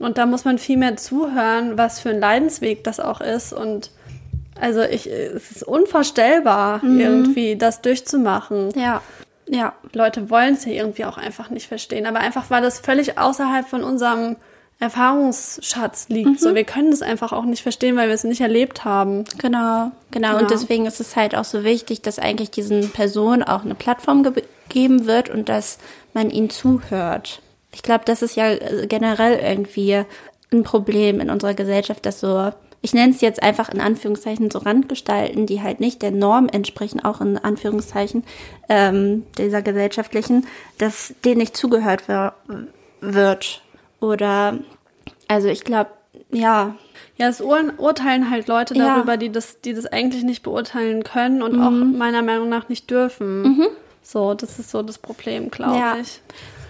Und 0.00 0.18
da 0.18 0.26
muss 0.26 0.44
man 0.44 0.58
viel 0.58 0.76
mehr 0.76 0.96
zuhören, 0.96 1.78
was 1.78 2.00
für 2.00 2.10
ein 2.10 2.20
Leidensweg 2.20 2.82
das 2.82 2.98
auch 2.98 3.20
ist. 3.20 3.52
Und 3.52 3.92
also 4.60 4.82
ich, 4.82 5.06
es 5.08 5.52
ist 5.52 5.62
unvorstellbar, 5.62 6.84
mhm. 6.84 7.00
irgendwie 7.00 7.56
das 7.56 7.82
durchzumachen. 7.82 8.70
Ja. 8.74 9.00
Ja. 9.46 9.74
Leute 9.92 10.28
wollen 10.28 10.54
es 10.54 10.64
ja 10.64 10.72
irgendwie 10.72 11.04
auch 11.04 11.18
einfach 11.18 11.50
nicht 11.50 11.68
verstehen. 11.68 12.06
Aber 12.06 12.18
einfach, 12.18 12.50
weil 12.50 12.62
das 12.62 12.80
völlig 12.80 13.16
außerhalb 13.16 13.66
von 13.66 13.84
unserem 13.84 14.36
Erfahrungsschatz 14.80 16.08
liegt. 16.08 16.28
Mhm. 16.28 16.38
So, 16.38 16.54
wir 16.54 16.64
können 16.64 16.92
das 16.92 17.02
einfach 17.02 17.32
auch 17.32 17.44
nicht 17.44 17.62
verstehen, 17.62 17.96
weil 17.96 18.08
wir 18.08 18.14
es 18.14 18.22
nicht 18.22 18.40
erlebt 18.40 18.84
haben. 18.84 19.24
Genau, 19.38 19.90
genau. 20.12 20.34
Ja. 20.34 20.38
Und 20.38 20.50
deswegen 20.50 20.86
ist 20.86 21.00
es 21.00 21.16
halt 21.16 21.34
auch 21.34 21.44
so 21.44 21.64
wichtig, 21.64 22.00
dass 22.02 22.18
eigentlich 22.18 22.50
diesen 22.50 22.90
Personen 22.90 23.42
auch 23.42 23.64
eine 23.64 23.74
Plattform 23.74 24.22
gegeben 24.22 25.06
wird 25.06 25.30
und 25.30 25.48
dass 25.48 25.78
man 26.14 26.30
ihnen 26.30 26.50
zuhört. 26.50 27.42
Ich 27.72 27.82
glaube, 27.82 28.04
das 28.04 28.22
ist 28.22 28.36
ja 28.36 28.52
äh, 28.52 28.86
generell 28.86 29.38
irgendwie 29.40 30.04
ein 30.52 30.62
Problem 30.62 31.20
in 31.20 31.28
unserer 31.28 31.54
Gesellschaft, 31.54 32.06
dass 32.06 32.20
so, 32.20 32.52
ich 32.80 32.94
nenne 32.94 33.12
es 33.12 33.20
jetzt 33.20 33.42
einfach 33.42 33.70
in 33.70 33.80
Anführungszeichen 33.80 34.48
so 34.48 34.60
Randgestalten, 34.60 35.46
die 35.46 35.60
halt 35.60 35.80
nicht 35.80 36.02
der 36.02 36.12
Norm 36.12 36.48
entsprechen, 36.48 37.04
auch 37.04 37.20
in 37.20 37.36
Anführungszeichen 37.36 38.22
ähm, 38.68 39.24
dieser 39.36 39.60
gesellschaftlichen, 39.60 40.46
dass 40.78 41.14
denen 41.24 41.38
nicht 41.38 41.56
zugehört 41.56 42.04
wird 43.00 43.62
oder, 44.00 44.58
also 45.26 45.48
ich 45.48 45.64
glaube, 45.64 45.90
ja. 46.30 46.74
Ja, 47.16 47.28
es 47.28 47.40
ur 47.40 47.58
urteilen 47.78 48.30
halt 48.30 48.48
Leute 48.48 48.74
darüber, 48.74 49.12
ja. 49.12 49.16
die 49.16 49.32
das, 49.32 49.60
die 49.60 49.74
das 49.74 49.86
eigentlich 49.86 50.22
nicht 50.22 50.42
beurteilen 50.42 51.02
können 51.02 51.42
und 51.42 51.56
mhm. 51.56 51.62
auch 51.62 51.70
meiner 51.70 52.22
Meinung 52.22 52.48
nach 52.48 52.68
nicht 52.68 52.90
dürfen. 52.90 53.42
Mhm. 53.42 53.66
So, 54.02 54.34
das 54.34 54.58
ist 54.58 54.70
so 54.70 54.82
das 54.82 54.98
Problem, 54.98 55.50
glaube 55.50 55.78
ja. 55.78 55.96
ich. 56.00 56.20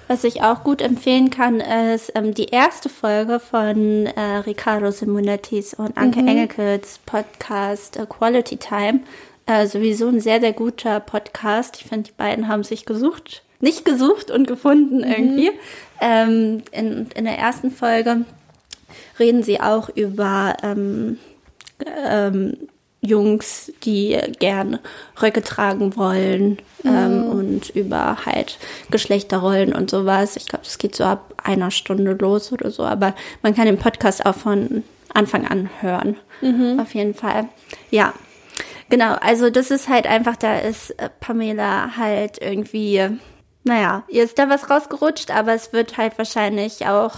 Was 0.08 0.24
ich 0.24 0.42
auch 0.42 0.64
gut 0.64 0.80
empfehlen 0.80 1.28
kann, 1.28 1.60
ist 1.60 2.12
ähm, 2.14 2.32
die 2.32 2.46
erste 2.46 2.88
Folge 2.88 3.38
von 3.38 4.06
äh, 4.06 4.36
Riccardo 4.38 4.90
Simonettis 4.90 5.74
und 5.74 5.98
Anke 5.98 6.22
mhm. 6.22 6.28
Engelkes 6.28 6.98
Podcast 7.04 7.98
äh, 7.98 8.06
Quality 8.06 8.56
Time. 8.56 9.00
Äh, 9.44 9.66
sowieso 9.66 10.08
ein 10.08 10.20
sehr, 10.20 10.40
sehr 10.40 10.54
guter 10.54 11.00
Podcast. 11.00 11.76
Ich 11.76 11.88
finde, 11.88 12.08
die 12.08 12.16
beiden 12.16 12.48
haben 12.48 12.64
sich 12.64 12.86
gesucht, 12.86 13.42
nicht 13.60 13.84
gesucht 13.84 14.30
und 14.30 14.46
gefunden 14.46 14.98
mhm. 14.98 15.04
irgendwie. 15.04 15.50
Ähm, 16.00 16.62
in, 16.70 17.08
in 17.14 17.24
der 17.24 17.38
ersten 17.38 17.70
Folge 17.70 18.24
reden 19.18 19.42
sie 19.42 19.60
auch 19.60 19.88
über 19.88 20.56
ähm, 20.62 21.18
ähm, 22.08 22.56
Jungs, 23.00 23.72
die 23.84 24.18
gern 24.38 24.78
Röcke 25.22 25.42
tragen 25.42 25.96
wollen 25.96 26.58
ähm, 26.84 27.24
mhm. 27.24 27.30
und 27.30 27.70
über 27.70 28.26
halt 28.26 28.58
Geschlechterrollen 28.90 29.72
und 29.72 29.90
sowas. 29.90 30.36
Ich 30.36 30.46
glaube, 30.46 30.64
das 30.64 30.78
geht 30.78 30.96
so 30.96 31.04
ab 31.04 31.34
einer 31.42 31.70
Stunde 31.70 32.12
los 32.12 32.52
oder 32.52 32.70
so, 32.70 32.84
aber 32.84 33.14
man 33.42 33.54
kann 33.54 33.66
den 33.66 33.78
Podcast 33.78 34.26
auch 34.26 34.34
von 34.34 34.82
Anfang 35.14 35.46
an 35.46 35.70
hören. 35.80 36.16
Mhm. 36.40 36.80
Auf 36.80 36.94
jeden 36.94 37.14
Fall. 37.14 37.48
Ja. 37.90 38.12
Genau, 38.90 39.14
also 39.20 39.50
das 39.50 39.70
ist 39.70 39.88
halt 39.88 40.06
einfach, 40.06 40.36
da 40.36 40.58
ist 40.58 40.94
Pamela 41.20 41.96
halt 41.96 42.38
irgendwie 42.40 43.06
naja, 43.68 44.02
ihr 44.08 44.24
ist 44.24 44.38
da 44.38 44.48
was 44.48 44.70
rausgerutscht, 44.70 45.30
aber 45.30 45.52
es 45.52 45.72
wird 45.72 45.96
halt 45.98 46.16
wahrscheinlich 46.16 46.86
auch, 46.86 47.14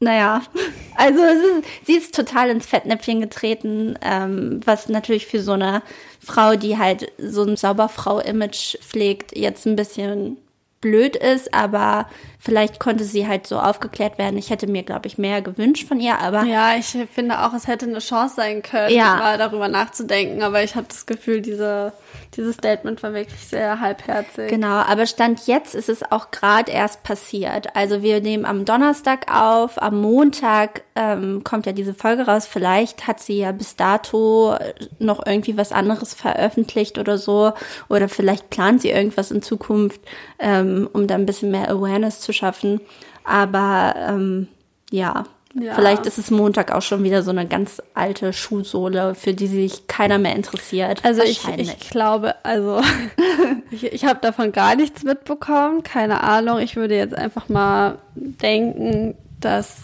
naja, 0.00 0.42
also 0.96 1.22
ist, 1.22 1.66
sie 1.86 1.94
ist 1.94 2.14
total 2.14 2.50
ins 2.50 2.66
Fettnäpfchen 2.66 3.20
getreten, 3.20 3.98
ähm, 4.00 4.60
was 4.64 4.88
natürlich 4.88 5.26
für 5.26 5.40
so 5.40 5.52
eine 5.52 5.82
Frau, 6.18 6.56
die 6.56 6.78
halt 6.78 7.12
so 7.18 7.44
ein 7.44 7.56
Sauberfrau-Image 7.56 8.78
pflegt, 8.80 9.36
jetzt 9.36 9.66
ein 9.66 9.76
bisschen 9.76 10.38
blöd 10.82 11.16
ist, 11.16 11.54
aber 11.54 12.06
vielleicht 12.38 12.78
konnte 12.78 13.04
sie 13.04 13.26
halt 13.26 13.46
so 13.46 13.58
aufgeklärt 13.58 14.18
werden. 14.18 14.36
Ich 14.36 14.50
hätte 14.50 14.66
mir, 14.66 14.82
glaube 14.82 15.06
ich, 15.06 15.16
mehr 15.16 15.40
gewünscht 15.40 15.88
von 15.88 15.98
ihr, 15.98 16.18
aber. 16.18 16.42
Ja, 16.42 16.74
ich 16.76 16.94
finde 17.14 17.40
auch, 17.40 17.54
es 17.54 17.66
hätte 17.66 17.86
eine 17.86 18.00
Chance 18.00 18.34
sein 18.36 18.60
können, 18.60 18.94
ja. 18.94 19.16
mal 19.16 19.38
darüber 19.38 19.68
nachzudenken, 19.68 20.42
aber 20.42 20.62
ich 20.62 20.74
habe 20.74 20.86
das 20.90 21.06
Gefühl, 21.06 21.40
diese 21.40 21.94
dieses 22.36 22.54
Statement 22.54 23.02
war 23.02 23.12
wirklich 23.12 23.46
sehr 23.46 23.80
halbherzig. 23.80 24.48
Genau, 24.48 24.66
aber 24.66 25.04
Stand 25.06 25.46
jetzt 25.46 25.74
ist 25.74 25.90
es 25.90 26.02
auch 26.10 26.30
gerade 26.30 26.72
erst 26.72 27.02
passiert. 27.02 27.76
Also 27.76 28.02
wir 28.02 28.22
nehmen 28.22 28.46
am 28.46 28.64
Donnerstag 28.64 29.30
auf, 29.32 29.80
am 29.80 30.00
Montag 30.00 30.82
ähm, 30.94 31.44
kommt 31.44 31.66
ja 31.66 31.72
diese 31.72 31.92
Folge 31.92 32.22
raus. 32.22 32.46
Vielleicht 32.46 33.06
hat 33.06 33.20
sie 33.20 33.38
ja 33.38 33.52
bis 33.52 33.76
dato 33.76 34.56
noch 34.98 35.26
irgendwie 35.26 35.58
was 35.58 35.72
anderes 35.72 36.14
veröffentlicht 36.14 36.98
oder 36.98 37.18
so. 37.18 37.52
Oder 37.90 38.08
vielleicht 38.08 38.48
plant 38.48 38.80
sie 38.80 38.90
irgendwas 38.90 39.30
in 39.30 39.42
Zukunft, 39.42 40.00
ähm, 40.38 40.71
um 40.92 41.06
da 41.06 41.14
ein 41.14 41.26
bisschen 41.26 41.50
mehr 41.50 41.70
Awareness 41.70 42.20
zu 42.20 42.32
schaffen. 42.32 42.80
Aber 43.24 43.94
ähm, 43.96 44.48
ja, 44.90 45.24
ja. 45.54 45.74
Vielleicht 45.74 46.06
ist 46.06 46.16
es 46.16 46.30
Montag 46.30 46.72
auch 46.72 46.80
schon 46.80 47.04
wieder 47.04 47.22
so 47.22 47.30
eine 47.30 47.46
ganz 47.46 47.82
alte 47.92 48.32
Schuhsohle, 48.32 49.14
für 49.14 49.34
die 49.34 49.46
sich 49.46 49.86
keiner 49.86 50.16
mehr 50.16 50.34
interessiert. 50.34 51.04
Also 51.04 51.22
ich, 51.22 51.46
ich 51.58 51.90
glaube, 51.90 52.34
also 52.42 52.80
ich, 53.70 53.84
ich 53.84 54.04
habe 54.06 54.18
davon 54.22 54.52
gar 54.52 54.76
nichts 54.76 55.02
mitbekommen, 55.02 55.82
keine 55.82 56.22
Ahnung. 56.22 56.58
Ich 56.58 56.76
würde 56.76 56.96
jetzt 56.96 57.14
einfach 57.14 57.50
mal 57.50 57.98
denken, 58.14 59.14
dass 59.40 59.82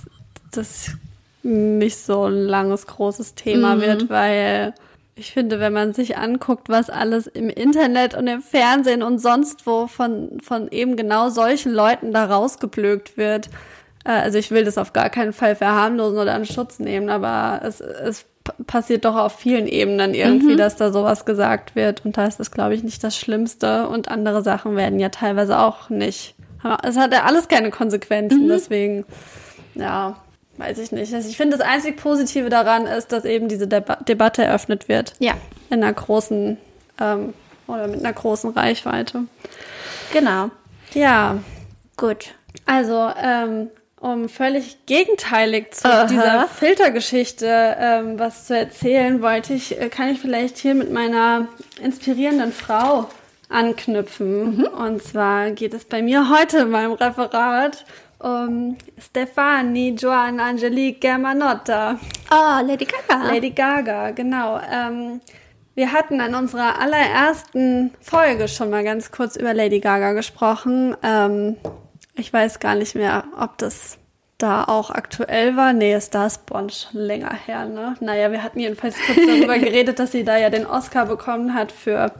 das 0.52 0.92
nicht 1.42 1.98
so 1.98 2.24
ein 2.24 2.46
langes, 2.46 2.86
großes 2.86 3.34
Thema 3.34 3.76
mhm. 3.76 3.80
wird, 3.82 4.08
weil 4.08 4.74
ich 5.18 5.32
finde, 5.32 5.58
wenn 5.58 5.72
man 5.72 5.92
sich 5.92 6.16
anguckt, 6.16 6.68
was 6.68 6.90
alles 6.90 7.26
im 7.26 7.50
Internet 7.50 8.14
und 8.14 8.26
im 8.26 8.40
Fernsehen 8.40 9.02
und 9.02 9.18
sonst 9.18 9.66
wo 9.66 9.86
von, 9.86 10.38
von 10.40 10.68
eben 10.70 10.96
genau 10.96 11.28
solchen 11.28 11.72
Leuten 11.72 12.12
da 12.12 12.26
rausgeblökt 12.26 13.16
wird, 13.16 13.48
äh, 14.04 14.10
also 14.10 14.38
ich 14.38 14.50
will 14.50 14.64
das 14.64 14.78
auf 14.78 14.92
gar 14.92 15.10
keinen 15.10 15.32
Fall 15.32 15.56
verharmlosen 15.56 16.18
oder 16.18 16.36
in 16.36 16.46
Schutz 16.46 16.78
nehmen, 16.78 17.10
aber 17.10 17.60
es, 17.64 17.80
es 17.80 18.26
passiert 18.66 19.04
doch 19.04 19.16
auf 19.16 19.34
vielen 19.34 19.66
Ebenen 19.66 20.14
irgendwie, 20.14 20.56
dass 20.56 20.76
da 20.76 20.92
sowas 20.92 21.24
gesagt 21.24 21.76
wird. 21.76 22.04
Und 22.04 22.16
da 22.16 22.24
ist 22.26 22.40
das, 22.40 22.50
glaube 22.50 22.74
ich, 22.74 22.82
nicht 22.82 23.04
das 23.04 23.16
Schlimmste. 23.16 23.88
Und 23.88 24.08
andere 24.08 24.42
Sachen 24.42 24.76
werden 24.76 24.98
ja 24.98 25.10
teilweise 25.10 25.58
auch 25.58 25.90
nicht. 25.90 26.34
Es 26.82 26.96
hat 26.96 27.12
ja 27.12 27.24
alles 27.24 27.48
keine 27.48 27.70
Konsequenzen, 27.70 28.48
deswegen, 28.48 29.04
ja, 29.74 30.16
weiß 30.58 30.78
ich 30.78 30.92
nicht. 30.92 31.14
Also 31.14 31.28
ich 31.28 31.36
finde, 31.36 31.56
das 31.56 31.66
einzig 31.66 31.96
Positive 31.96 32.48
daran 32.48 32.86
ist, 32.86 33.12
dass 33.12 33.24
eben 33.24 33.48
diese 33.48 33.66
Deba 33.66 33.96
Debatte 33.96 34.44
eröffnet 34.44 34.88
wird. 34.88 35.14
Ja. 35.18 35.34
In 35.70 35.82
einer 35.82 35.92
großen, 35.92 36.58
ähm, 37.00 37.34
oder 37.66 37.88
mit 37.88 38.00
einer 38.00 38.12
großen 38.12 38.50
Reichweite. 38.50 39.24
Genau. 40.12 40.50
Ja, 40.94 41.38
Gut. 41.96 42.34
also, 42.66 43.10
ähm, 43.22 43.70
um 44.00 44.28
völlig 44.28 44.86
gegenteilig 44.86 45.72
zu 45.74 45.88
Aha. 45.88 46.04
dieser 46.04 46.48
Filtergeschichte 46.48 47.76
ähm, 47.78 48.18
was 48.18 48.46
zu 48.46 48.56
erzählen, 48.56 49.20
wollte 49.22 49.54
ich, 49.54 49.80
äh, 49.80 49.88
kann 49.88 50.08
ich 50.08 50.20
vielleicht 50.20 50.56
hier 50.58 50.74
mit 50.74 50.92
meiner 50.92 51.48
inspirierenden 51.82 52.52
Frau 52.52 53.08
anknüpfen. 53.48 54.66
Und 54.66 55.02
zwar 55.02 55.50
geht 55.50 55.74
es 55.74 55.84
bei 55.84 56.02
mir 56.02 56.30
heute 56.30 56.58
in 56.58 56.70
meinem 56.70 56.92
Referat 56.92 57.84
um 58.18 58.76
Stefani 58.98 59.94
Joan 59.96 60.40
Angelique 60.40 61.00
Germanotta. 61.00 61.98
Oh, 62.30 62.66
Lady 62.66 62.86
Gaga. 62.86 63.28
Lady 63.28 63.50
Gaga, 63.50 64.10
genau. 64.10 64.60
Ähm, 64.70 65.20
wir 65.74 65.92
hatten 65.92 66.20
in 66.20 66.34
unserer 66.34 66.80
allerersten 66.80 67.92
Folge 68.00 68.48
schon 68.48 68.70
mal 68.70 68.82
ganz 68.82 69.12
kurz 69.12 69.36
über 69.36 69.54
Lady 69.54 69.78
Gaga 69.78 70.12
gesprochen. 70.12 70.96
Ähm, 71.02 71.56
ich 72.16 72.32
weiß 72.32 72.58
gar 72.58 72.74
nicht 72.74 72.96
mehr, 72.96 73.24
ob 73.38 73.58
das 73.58 73.98
da 74.38 74.64
auch 74.64 74.90
aktuell 74.90 75.56
war. 75.56 75.72
Nee, 75.72 75.94
ist 75.94 76.14
das 76.14 76.38
Born 76.38 76.70
schon 76.70 77.00
länger 77.00 77.32
her, 77.32 77.66
ne? 77.66 77.94
Naja, 78.00 78.32
wir 78.32 78.42
hatten 78.42 78.60
jedenfalls 78.60 78.96
kurz 79.04 79.18
darüber 79.24 79.58
geredet, 79.60 79.98
dass 79.98 80.12
sie 80.12 80.24
da 80.24 80.36
ja 80.36 80.50
den 80.50 80.66
Oscar 80.66 81.06
bekommen 81.06 81.54
hat 81.54 81.70
für, 81.72 82.12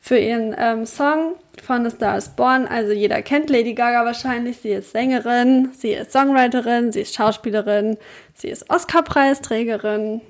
für 0.00 0.18
ihren 0.18 0.54
ähm, 0.58 0.86
Song 0.86 1.34
von 1.62 1.88
The 1.88 1.94
Star 1.94 2.16
is 2.16 2.30
Born. 2.30 2.66
Also 2.66 2.92
jeder 2.92 3.20
kennt 3.22 3.50
Lady 3.50 3.74
Gaga 3.74 4.04
wahrscheinlich. 4.04 4.58
Sie 4.58 4.70
ist 4.70 4.92
Sängerin, 4.92 5.70
sie 5.76 5.92
ist 5.92 6.12
Songwriterin, 6.12 6.90
sie 6.90 7.02
ist 7.02 7.14
Schauspielerin, 7.14 7.98
sie 8.34 8.48
ist 8.48 8.70
Oscar-Preisträgerin 8.70 10.22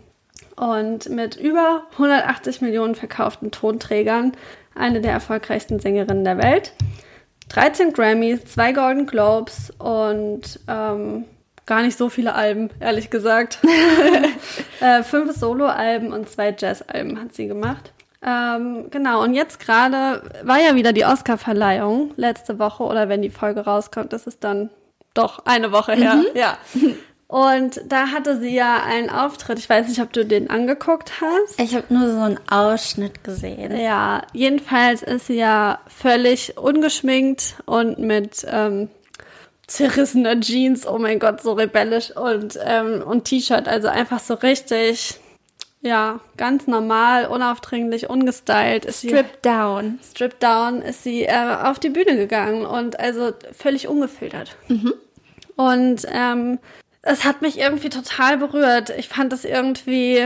und 0.56 1.08
mit 1.08 1.36
über 1.36 1.84
180 1.92 2.60
Millionen 2.60 2.94
verkauften 2.94 3.50
Tonträgern 3.50 4.32
eine 4.74 5.00
der 5.00 5.12
erfolgreichsten 5.12 5.78
Sängerinnen 5.78 6.24
der 6.24 6.38
Welt. 6.38 6.72
13 7.48 7.92
Grammys, 7.92 8.44
zwei 8.44 8.72
Golden 8.72 9.06
Globes 9.06 9.72
und 9.78 10.60
ähm, 10.68 11.24
gar 11.66 11.82
nicht 11.82 11.96
so 11.96 12.08
viele 12.08 12.34
Alben, 12.34 12.70
ehrlich 12.80 13.10
gesagt. 13.10 13.58
äh, 14.80 15.02
fünf 15.02 15.36
Soloalben 15.36 16.12
und 16.12 16.28
zwei 16.28 16.54
Jazzalben 16.56 17.20
hat 17.20 17.34
sie 17.34 17.48
gemacht. 17.48 17.92
Ähm, 18.22 18.90
genau, 18.90 19.22
und 19.22 19.34
jetzt 19.34 19.60
gerade 19.60 20.22
war 20.42 20.58
ja 20.58 20.74
wieder 20.74 20.92
die 20.92 21.04
Oscar-Verleihung 21.04 22.12
letzte 22.16 22.58
Woche 22.58 22.82
oder 22.82 23.08
wenn 23.08 23.22
die 23.22 23.30
Folge 23.30 23.60
rauskommt, 23.60 24.12
das 24.12 24.26
ist 24.26 24.44
dann 24.44 24.70
doch 25.14 25.46
eine 25.46 25.72
Woche 25.72 25.92
her. 25.92 26.22
Ja. 26.34 26.58
Und 27.30 27.80
da 27.86 28.08
hatte 28.08 28.40
sie 28.40 28.52
ja 28.52 28.82
einen 28.82 29.08
Auftritt. 29.08 29.60
Ich 29.60 29.70
weiß 29.70 29.86
nicht, 29.86 30.00
ob 30.00 30.12
du 30.12 30.26
den 30.26 30.50
angeguckt 30.50 31.20
hast. 31.20 31.60
Ich 31.60 31.76
habe 31.76 31.86
nur 31.94 32.10
so 32.10 32.18
einen 32.18 32.40
Ausschnitt 32.50 33.22
gesehen. 33.22 33.76
Ja, 33.78 34.22
jedenfalls 34.32 35.02
ist 35.02 35.28
sie 35.28 35.36
ja 35.36 35.78
völlig 35.86 36.58
ungeschminkt 36.58 37.54
und 37.66 38.00
mit 38.00 38.44
ähm, 38.50 38.88
zerrissener 39.68 40.40
Jeans, 40.40 40.88
oh 40.88 40.98
mein 40.98 41.20
Gott, 41.20 41.40
so 41.40 41.52
rebellisch 41.52 42.10
und, 42.16 42.58
ähm, 42.64 43.02
und 43.06 43.26
T-Shirt, 43.26 43.68
also 43.68 43.86
einfach 43.86 44.18
so 44.18 44.34
richtig, 44.34 45.20
ja, 45.82 46.20
ganz 46.36 46.66
normal, 46.66 47.26
unaufdringlich, 47.26 48.10
ungestylt. 48.10 48.84
Ist 48.84 49.00
sie, 49.00 49.08
Strip 49.08 49.40
down. 49.42 49.98
Strip 50.02 50.38
down 50.38 50.82
ist 50.82 51.02
sie 51.02 51.24
äh, 51.24 51.56
auf 51.62 51.78
die 51.78 51.88
Bühne 51.88 52.16
gegangen 52.16 52.66
und 52.66 53.00
also 53.00 53.32
völlig 53.52 53.88
ungefiltert. 53.88 54.56
Und 55.56 56.06
ähm, 56.10 56.58
es 57.02 57.24
hat 57.24 57.42
mich 57.42 57.58
irgendwie 57.58 57.88
total 57.88 58.36
berührt. 58.36 58.90
Ich 58.90 59.08
fand 59.08 59.32
das 59.32 59.44
irgendwie, 59.44 60.16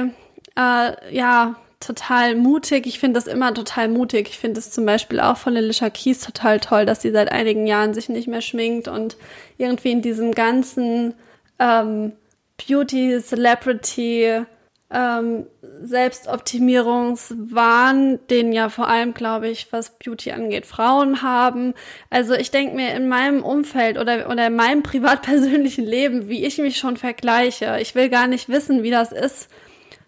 äh, 0.56 1.14
ja, 1.14 1.56
total 1.80 2.34
mutig. 2.34 2.86
Ich 2.86 2.98
finde 2.98 3.18
das 3.18 3.26
immer 3.26 3.54
total 3.54 3.88
mutig. 3.88 4.28
Ich 4.28 4.38
finde 4.38 4.58
es 4.58 4.70
zum 4.70 4.86
Beispiel 4.86 5.20
auch 5.20 5.36
von 5.36 5.56
Alicia 5.56 5.90
Keys 5.90 6.20
total 6.20 6.58
toll, 6.60 6.86
dass 6.86 7.02
sie 7.02 7.10
seit 7.10 7.30
einigen 7.30 7.66
Jahren 7.66 7.94
sich 7.94 8.08
nicht 8.08 8.26
mehr 8.26 8.40
schminkt 8.40 8.88
und 8.88 9.16
irgendwie 9.58 9.92
in 9.92 10.02
diesem 10.02 10.32
ganzen 10.32 11.14
ähm, 11.58 12.12
Beauty, 12.56 13.20
Celebrity, 13.20 14.44
ähm, 14.90 15.46
Selbstoptimierungswahn, 15.82 18.18
den 18.30 18.52
ja 18.52 18.68
vor 18.68 18.88
allem, 18.88 19.14
glaube 19.14 19.48
ich, 19.48 19.72
was 19.72 19.98
Beauty 19.98 20.32
angeht, 20.32 20.66
Frauen 20.66 21.22
haben. 21.22 21.74
Also 22.10 22.34
ich 22.34 22.50
denke 22.50 22.76
mir 22.76 22.94
in 22.94 23.08
meinem 23.08 23.42
Umfeld 23.42 23.98
oder, 23.98 24.30
oder 24.30 24.48
in 24.48 24.56
meinem 24.56 24.82
privat-persönlichen 24.92 25.84
Leben, 25.84 26.28
wie 26.28 26.44
ich 26.44 26.58
mich 26.58 26.76
schon 26.76 26.96
vergleiche. 26.96 27.78
Ich 27.80 27.94
will 27.94 28.08
gar 28.08 28.26
nicht 28.26 28.48
wissen, 28.48 28.82
wie 28.82 28.90
das 28.90 29.12
ist, 29.12 29.48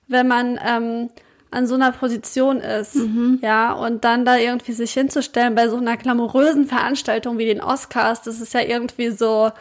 wenn 0.08 0.28
man 0.28 0.58
ähm, 0.64 1.10
an 1.50 1.66
so 1.66 1.74
einer 1.74 1.92
Position 1.92 2.60
ist, 2.60 2.96
ja, 3.40 3.72
und 3.72 4.04
dann 4.04 4.24
da 4.24 4.36
irgendwie 4.36 4.72
sich 4.72 4.92
hinzustellen 4.92 5.54
bei 5.54 5.68
so 5.68 5.76
einer 5.76 5.96
glamourösen 5.96 6.66
Veranstaltung 6.66 7.38
wie 7.38 7.46
den 7.46 7.62
Oscars, 7.62 8.22
das 8.22 8.40
ist 8.40 8.52
ja 8.52 8.60
irgendwie 8.60 9.10
so, 9.10 9.52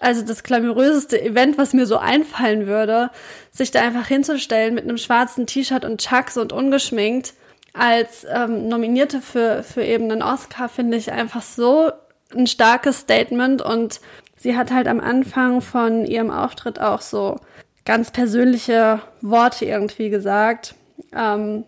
also 0.00 0.22
das 0.22 0.42
glamouröseste 0.42 1.20
Event, 1.20 1.58
was 1.58 1.74
mir 1.74 1.86
so 1.86 1.98
einfallen 1.98 2.66
würde, 2.66 3.10
sich 3.52 3.70
da 3.70 3.82
einfach 3.82 4.06
hinzustellen 4.06 4.74
mit 4.74 4.84
einem 4.84 4.96
schwarzen 4.96 5.46
T-Shirt 5.46 5.84
und 5.84 6.00
Chucks 6.00 6.36
und 6.36 6.52
ungeschminkt 6.52 7.34
als 7.72 8.26
ähm, 8.28 8.68
Nominierte 8.68 9.20
für, 9.20 9.62
für 9.62 9.84
eben 9.84 10.10
einen 10.10 10.22
Oscar, 10.22 10.68
finde 10.68 10.96
ich 10.96 11.12
einfach 11.12 11.42
so 11.42 11.92
ein 12.34 12.46
starkes 12.46 13.00
Statement 13.00 13.62
und 13.62 14.00
sie 14.36 14.56
hat 14.56 14.72
halt 14.72 14.88
am 14.88 15.00
Anfang 15.00 15.60
von 15.60 16.04
ihrem 16.06 16.30
Auftritt 16.30 16.80
auch 16.80 17.00
so 17.00 17.36
ganz 17.84 18.10
persönliche 18.10 19.00
Worte 19.20 19.66
irgendwie 19.66 20.10
gesagt. 20.10 20.74
Ähm, 21.14 21.64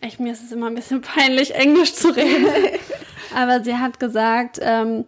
echt, 0.00 0.20
mir 0.20 0.32
ist 0.32 0.44
es 0.44 0.52
immer 0.52 0.66
ein 0.66 0.74
bisschen 0.74 1.00
peinlich, 1.00 1.54
Englisch 1.54 1.94
zu 1.94 2.08
reden. 2.08 2.46
Aber 3.34 3.64
sie 3.64 3.76
hat 3.76 3.98
gesagt, 3.98 4.58
ähm, 4.60 5.04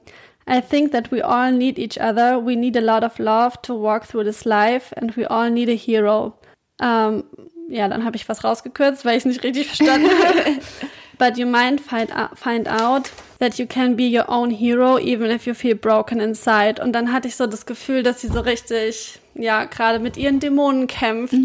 I 0.46 0.60
think 0.60 0.92
that 0.92 1.10
we 1.10 1.22
all 1.22 1.50
need 1.50 1.78
each 1.78 1.98
other. 1.98 2.38
We 2.38 2.56
need 2.56 2.76
a 2.76 2.80
lot 2.80 3.02
of 3.02 3.18
love 3.18 3.60
to 3.62 3.74
walk 3.74 4.06
through 4.06 4.24
this 4.24 4.44
life 4.44 4.92
and 4.96 5.16
we 5.16 5.26
all 5.26 5.50
need 5.50 5.68
a 5.68 5.76
hero. 5.76 6.34
Ähm, 6.80 7.24
ja, 7.68 7.88
dann 7.88 8.04
habe 8.04 8.16
ich 8.16 8.28
was 8.28 8.44
rausgekürzt, 8.44 9.04
weil 9.04 9.16
ich 9.16 9.24
es 9.24 9.24
nicht 9.24 9.42
richtig 9.42 9.66
verstanden 9.68 10.10
habe. 10.10 10.60
But 11.18 11.38
you 11.38 11.46
might 11.46 11.80
find, 11.80 12.10
find 12.34 12.68
out 12.68 13.10
that 13.38 13.58
you 13.58 13.66
can 13.66 13.96
be 13.96 14.08
your 14.08 14.28
own 14.28 14.50
hero, 14.50 14.98
even 14.98 15.30
if 15.30 15.46
you 15.46 15.54
feel 15.54 15.76
broken 15.76 16.20
inside. 16.20 16.82
Und 16.82 16.92
dann 16.92 17.12
hatte 17.12 17.28
ich 17.28 17.36
so 17.36 17.46
das 17.46 17.66
Gefühl, 17.66 18.02
dass 18.02 18.20
sie 18.20 18.28
so 18.28 18.40
richtig, 18.40 19.20
ja, 19.34 19.64
gerade 19.64 20.00
mit 20.00 20.16
ihren 20.16 20.40
Dämonen 20.40 20.88
kämpft, 20.88 21.36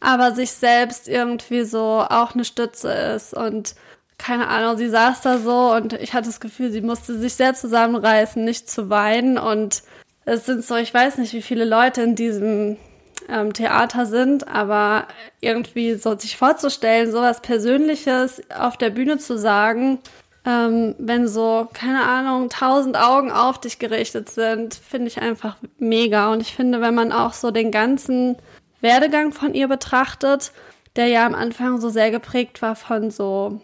aber 0.00 0.32
sich 0.32 0.50
selbst 0.50 1.08
irgendwie 1.08 1.64
so 1.64 2.04
auch 2.08 2.34
eine 2.34 2.44
Stütze 2.44 2.90
ist 2.90 3.34
und 3.34 3.74
keine 4.18 4.48
Ahnung, 4.48 4.76
sie 4.76 4.88
saß 4.88 5.20
da 5.20 5.38
so 5.38 5.72
und 5.72 5.92
ich 5.94 6.14
hatte 6.14 6.26
das 6.26 6.40
Gefühl, 6.40 6.70
sie 6.70 6.80
musste 6.80 7.18
sich 7.18 7.34
sehr 7.34 7.54
zusammenreißen, 7.54 8.44
nicht 8.44 8.70
zu 8.70 8.88
weinen 8.90 9.38
und 9.38 9.82
es 10.24 10.46
sind 10.46 10.64
so, 10.64 10.76
ich 10.76 10.92
weiß 10.92 11.18
nicht, 11.18 11.32
wie 11.32 11.42
viele 11.42 11.64
Leute 11.64 12.02
in 12.02 12.16
diesem 12.16 12.76
ähm, 13.28 13.52
Theater 13.52 14.06
sind, 14.06 14.48
aber 14.48 15.06
irgendwie 15.40 15.94
so 15.94 16.16
sich 16.18 16.36
vorzustellen, 16.36 17.12
sowas 17.12 17.40
Persönliches 17.40 18.42
auf 18.50 18.76
der 18.76 18.90
Bühne 18.90 19.18
zu 19.18 19.38
sagen, 19.38 19.98
ähm, 20.44 20.94
wenn 20.98 21.26
so, 21.26 21.68
keine 21.72 22.04
Ahnung, 22.04 22.48
tausend 22.48 22.96
Augen 22.96 23.30
auf 23.30 23.60
dich 23.60 23.78
gerichtet 23.78 24.30
sind, 24.30 24.74
finde 24.74 25.08
ich 25.08 25.20
einfach 25.20 25.56
mega. 25.78 26.32
Und 26.32 26.40
ich 26.40 26.54
finde, 26.54 26.80
wenn 26.80 26.94
man 26.94 27.12
auch 27.12 27.32
so 27.32 27.50
den 27.50 27.72
ganzen 27.72 28.36
Werdegang 28.80 29.32
von 29.32 29.54
ihr 29.54 29.66
betrachtet, 29.68 30.52
der 30.94 31.08
ja 31.08 31.26
am 31.26 31.34
Anfang 31.34 31.80
so 31.80 31.88
sehr 31.88 32.10
geprägt 32.10 32.62
war 32.62 32.76
von 32.76 33.10
so 33.10 33.60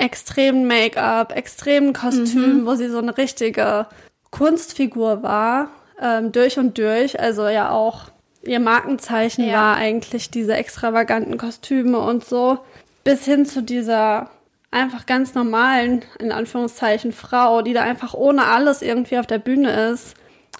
extremen 0.00 0.66
Make-up, 0.66 1.36
extremen 1.36 1.92
Kostümen, 1.92 2.66
wo 2.66 2.74
sie 2.74 2.88
so 2.88 2.98
eine 2.98 3.16
richtige 3.16 3.86
Kunstfigur 4.30 5.22
war, 5.22 5.68
ähm, 6.00 6.32
durch 6.32 6.58
und 6.58 6.78
durch. 6.78 7.20
Also 7.20 7.46
ja 7.48 7.70
auch 7.70 8.10
ihr 8.42 8.60
Markenzeichen 8.60 9.46
Ja. 9.46 9.52
war 9.54 9.76
eigentlich 9.76 10.30
diese 10.30 10.54
extravaganten 10.54 11.36
Kostüme 11.36 11.98
und 11.98 12.24
so, 12.24 12.58
bis 13.04 13.24
hin 13.24 13.44
zu 13.44 13.62
dieser 13.62 14.30
einfach 14.70 15.04
ganz 15.06 15.34
normalen, 15.34 16.02
in 16.18 16.32
Anführungszeichen, 16.32 17.12
Frau, 17.12 17.60
die 17.62 17.72
da 17.72 17.82
einfach 17.82 18.14
ohne 18.14 18.46
alles 18.46 18.82
irgendwie 18.82 19.18
auf 19.18 19.26
der 19.26 19.38
Bühne 19.38 19.90
ist, 19.90 20.14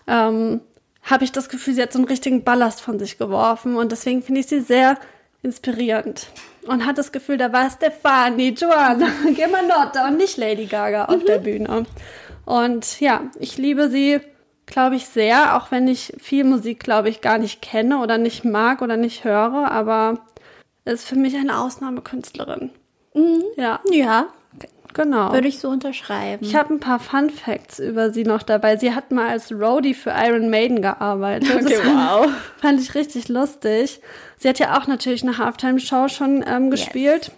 ähm, 0.07 0.61
habe 1.03 1.25
ich 1.25 1.33
das 1.33 1.49
Gefühl, 1.49 1.75
sie 1.75 1.83
hat 1.83 1.93
so 1.93 1.99
einen 1.99 2.09
richtigen 2.09 2.45
Ballast 2.45 2.83
von 2.83 2.99
sich 2.99 3.17
geworfen 3.19 3.77
und 3.77 3.93
deswegen 3.93 4.23
finde 4.23 4.41
ich 4.41 4.49
sie 4.49 4.61
sehr 4.61 4.99
inspirierend. 5.43 6.27
Und 6.67 6.85
hat 6.85 6.99
das 6.99 7.13
Gefühl, 7.13 7.39
da 7.39 7.53
war 7.53 7.71
Stefani, 7.71 8.51
Joanna, 8.51 9.09
Germanotta 9.35 10.09
und 10.09 10.19
nicht 10.19 10.37
Lady 10.37 10.67
Gaga 10.67 11.07
auf 11.07 11.25
der 11.25 11.39
Bühne. 11.39 11.87
Und 12.45 13.01
ja, 13.01 13.23
ich 13.39 13.57
liebe 13.57 13.89
sie, 13.89 14.21
glaube 14.67 14.97
ich, 14.97 15.07
sehr, 15.07 15.57
auch 15.57 15.71
wenn 15.71 15.89
ich 15.89 16.13
viel 16.19 16.45
Musik, 16.45 16.81
glaube 16.81 17.09
ich, 17.09 17.21
gar 17.21 17.39
nicht 17.39 17.63
kenne 17.63 17.99
oder 17.99 18.19
nicht 18.19 18.45
mag 18.45 18.83
oder 18.83 18.97
nicht 18.97 19.25
höre, 19.25 19.71
aber 19.71 20.19
ist 20.85 21.07
für 21.07 21.17
mich 21.17 21.35
eine 21.37 21.59
Ausnahmekünstlerin. 21.59 22.71
Mhm. 23.15 23.43
Ja, 23.57 23.81
Ja, 23.91 24.27
genau. 24.95 25.33
würde 25.33 25.49
ich 25.49 25.59
so 25.59 25.69
unterschreiben. 25.69 26.45
Ich 26.45 26.55
habe 26.55 26.75
ein 26.75 26.81
paar 26.81 26.99
Fun 26.99 27.31
Facts 27.31 27.79
über 27.79 28.11
sie 28.11 28.25
noch 28.25 28.43
dabei. 28.43 28.77
Sie 28.77 28.95
hat 28.95 29.11
mal 29.11 29.29
als 29.29 29.53
Roadie 29.53 29.95
für 29.95 30.11
Iron 30.11 30.51
Maiden 30.51 30.83
gearbeitet. 30.83 31.55
Okay, 31.55 31.65
das 31.65 31.85
wow. 31.85 32.29
Fand 32.61 32.81
ich 32.81 32.95
richtig 32.95 33.29
lustig. 33.29 34.01
Sie 34.39 34.49
hat 34.49 34.59
ja 34.59 34.79
auch 34.79 34.87
natürlich 34.87 35.23
eine 35.23 35.39
Halftime-Show 35.39 36.09
schon 36.09 36.45
ähm, 36.47 36.71
gespielt 36.71 37.33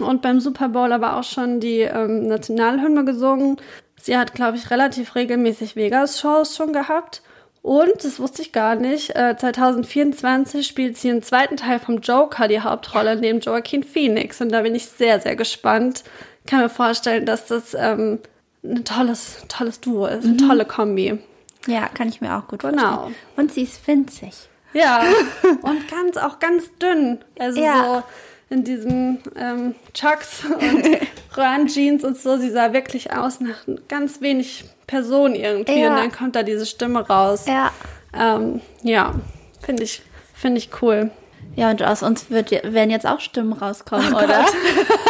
und 0.00 0.22
beim 0.22 0.40
Super 0.40 0.68
Bowl 0.68 0.92
aber 0.92 1.16
auch 1.16 1.24
schon 1.24 1.60
die 1.60 1.80
ähm, 1.80 2.26
Nationalhymne 2.26 3.04
gesungen. 3.04 3.56
Sie 4.00 4.16
hat, 4.16 4.34
glaube 4.34 4.56
ich, 4.56 4.70
relativ 4.70 5.14
regelmäßig 5.14 5.76
Vegas-Shows 5.76 6.56
schon 6.56 6.72
gehabt. 6.72 7.22
Und, 7.62 8.04
das 8.04 8.20
wusste 8.20 8.42
ich 8.42 8.52
gar 8.52 8.76
nicht, 8.76 9.16
äh, 9.16 9.36
2024 9.36 10.66
spielt 10.66 10.96
sie 10.96 11.08
im 11.08 11.22
zweiten 11.22 11.56
Teil 11.56 11.80
vom 11.80 11.98
Joker 11.98 12.48
die 12.48 12.60
Hauptrolle 12.60 13.16
neben 13.16 13.40
Joaquin 13.40 13.82
Phoenix. 13.82 14.40
Und 14.40 14.52
da 14.52 14.62
bin 14.62 14.74
ich 14.74 14.86
sehr, 14.86 15.20
sehr 15.20 15.36
gespannt. 15.36 16.04
Kann 16.48 16.60
mir 16.60 16.68
vorstellen, 16.68 17.26
dass 17.26 17.46
das 17.46 17.74
ähm, 17.74 18.18
ein 18.64 18.84
tolles, 18.84 19.44
tolles 19.48 19.80
Duo 19.80 20.06
ist, 20.06 20.24
eine 20.24 20.36
tolle 20.36 20.64
Kombi. 20.64 21.18
ja, 21.66 21.88
kann 21.88 22.08
ich 22.08 22.20
mir 22.20 22.36
auch 22.36 22.48
gut 22.48 22.60
Genau. 22.60 22.82
vorstellen. 22.82 23.14
Und 23.36 23.52
sie 23.52 23.62
ist 23.62 23.86
winzig. 23.86 24.48
Ja, 24.72 25.02
und 25.62 25.88
ganz, 25.90 26.16
auch 26.16 26.38
ganz 26.38 26.64
dünn. 26.80 27.18
Also 27.38 27.60
Ja. 27.60 27.84
so 27.84 28.54
in 28.54 28.64
diesem 28.64 29.18
ähm, 29.36 29.74
Chucks 29.92 30.44
und 30.44 30.86
Röhrenjeans 31.36 32.02
und 32.04 32.16
so. 32.18 32.38
Sie 32.38 32.50
sah 32.50 32.72
wirklich 32.72 33.12
aus 33.12 33.40
nach 33.40 33.56
ganz 33.88 34.20
wenig 34.22 34.64
Person 34.86 35.34
irgendwie. 35.34 35.80
Ja. 35.82 35.90
Und 35.90 35.96
dann 35.96 36.12
kommt 36.12 36.34
da 36.34 36.42
diese 36.42 36.64
Stimme 36.64 37.06
raus. 37.06 37.44
Ja. 37.46 37.70
Ähm, 38.14 38.62
ja, 38.82 39.14
finde 39.60 39.82
ich, 39.82 40.02
finde 40.34 40.58
ich 40.58 40.70
cool. 40.80 41.10
Ja, 41.56 41.70
und 41.70 41.82
aus 41.82 42.02
uns 42.02 42.30
wird, 42.30 42.50
werden 42.50 42.90
jetzt 42.90 43.06
auch 43.06 43.20
Stimmen 43.20 43.52
rauskommen, 43.52 44.14
Oh 44.14 44.18
oder? 44.18 44.46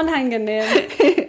Unangenehm. 0.00 0.64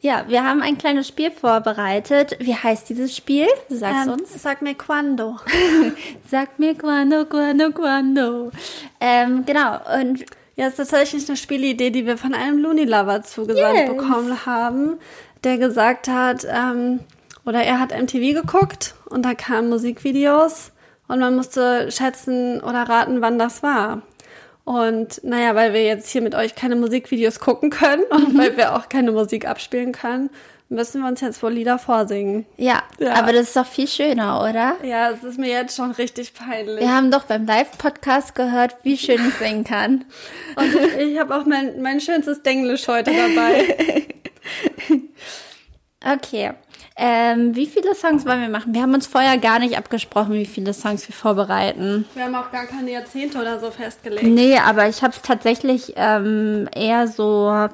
Ja, 0.00 0.24
wir 0.28 0.44
haben 0.44 0.62
ein 0.62 0.78
kleines 0.78 1.08
Spiel 1.08 1.32
vorbereitet. 1.32 2.36
Wie 2.38 2.54
heißt 2.54 2.88
dieses 2.88 3.16
Spiel? 3.16 3.48
Sag's 3.68 4.06
Ähm, 4.06 4.12
uns. 4.12 4.40
Sag 4.42 4.62
mir 4.62 4.74
quando. 4.76 5.36
Sag 6.30 6.60
mir 6.60 6.76
quando, 6.76 7.24
quando, 7.26 7.72
quando. 7.72 8.52
Ähm, 9.00 9.44
genau. 9.44 9.80
Und 10.00 10.24
Ja, 10.54 10.66
es 10.68 10.78
ist 10.78 10.88
tatsächlich 10.90 11.26
eine 11.28 11.36
Spielidee, 11.36 11.90
die 11.90 12.06
wir 12.06 12.16
von 12.16 12.32
einem 12.32 12.58
Looney 12.58 12.84
Lover 12.84 13.22
zugesandt 13.24 13.76
Yes. 13.76 13.88
bekommen 13.88 14.46
haben, 14.46 14.98
der 15.42 15.58
gesagt 15.58 16.06
hat, 16.06 16.46
ähm, 16.48 17.00
oder 17.44 17.62
er 17.64 17.80
hat 17.80 17.90
MTV 17.90 18.40
geguckt 18.40 18.94
und 19.10 19.24
da 19.24 19.34
kamen 19.34 19.68
Musikvideos 19.68 20.70
und 21.08 21.18
man 21.18 21.34
musste 21.34 21.90
schätzen 21.90 22.60
oder 22.60 22.84
raten, 22.88 23.20
wann 23.20 23.38
das 23.38 23.64
war. 23.64 24.02
Und 24.68 25.24
naja, 25.24 25.54
weil 25.54 25.72
wir 25.72 25.82
jetzt 25.82 26.10
hier 26.10 26.20
mit 26.20 26.34
euch 26.34 26.54
keine 26.54 26.76
Musikvideos 26.76 27.40
gucken 27.40 27.70
können 27.70 28.02
und 28.10 28.36
weil 28.36 28.54
wir 28.58 28.76
auch 28.76 28.90
keine 28.90 29.12
Musik 29.12 29.48
abspielen 29.48 29.92
können, 29.92 30.28
müssen 30.68 31.00
wir 31.00 31.08
uns 31.08 31.22
jetzt 31.22 31.42
wohl 31.42 31.52
Lieder 31.52 31.78
vorsingen. 31.78 32.44
ja, 32.58 32.82
Ja. 32.98 33.14
aber 33.14 33.32
das 33.32 33.44
ist 33.44 33.56
doch 33.56 33.64
viel 33.66 33.88
schöner, 33.88 34.42
oder? 34.42 34.76
Ja, 34.82 35.10
es 35.10 35.24
ist 35.24 35.38
mir 35.38 35.48
jetzt 35.48 35.74
schon 35.74 35.92
richtig 35.92 36.34
peinlich. 36.34 36.80
Wir 36.80 36.94
haben 36.94 37.10
doch 37.10 37.24
beim 37.24 37.46
Live-Podcast 37.46 38.34
gehört, 38.34 38.76
wie 38.82 38.98
schön 38.98 39.26
ich 39.26 39.34
singen 39.36 39.64
kann. 39.64 40.04
Und 40.56 40.74
ich 40.98 41.18
habe 41.18 41.34
auch 41.34 41.46
mein, 41.46 41.80
mein 41.80 42.02
schönstes 42.02 42.42
Denglisch 42.42 42.86
heute 42.88 43.10
dabei. 43.12 44.06
Okay. 46.04 46.52
Ähm, 47.00 47.54
wie 47.54 47.66
viele 47.66 47.94
Songs 47.94 48.26
wollen 48.26 48.40
wir 48.40 48.48
machen? 48.48 48.74
Wir 48.74 48.82
haben 48.82 48.92
uns 48.92 49.06
vorher 49.06 49.38
gar 49.38 49.60
nicht 49.60 49.78
abgesprochen, 49.78 50.34
wie 50.34 50.46
viele 50.46 50.74
Songs 50.74 51.08
wir 51.08 51.14
vorbereiten. 51.14 52.06
Wir 52.14 52.24
haben 52.24 52.34
auch 52.34 52.50
gar 52.50 52.66
keine 52.66 52.90
Jahrzehnte 52.90 53.38
oder 53.38 53.60
so 53.60 53.70
festgelegt. 53.70 54.24
Nee, 54.24 54.58
aber 54.58 54.88
ich 54.88 55.00
habe 55.02 55.12
es 55.14 55.22
tatsächlich 55.22 55.92
ähm, 55.94 56.68
eher 56.74 57.06
so. 57.06 57.68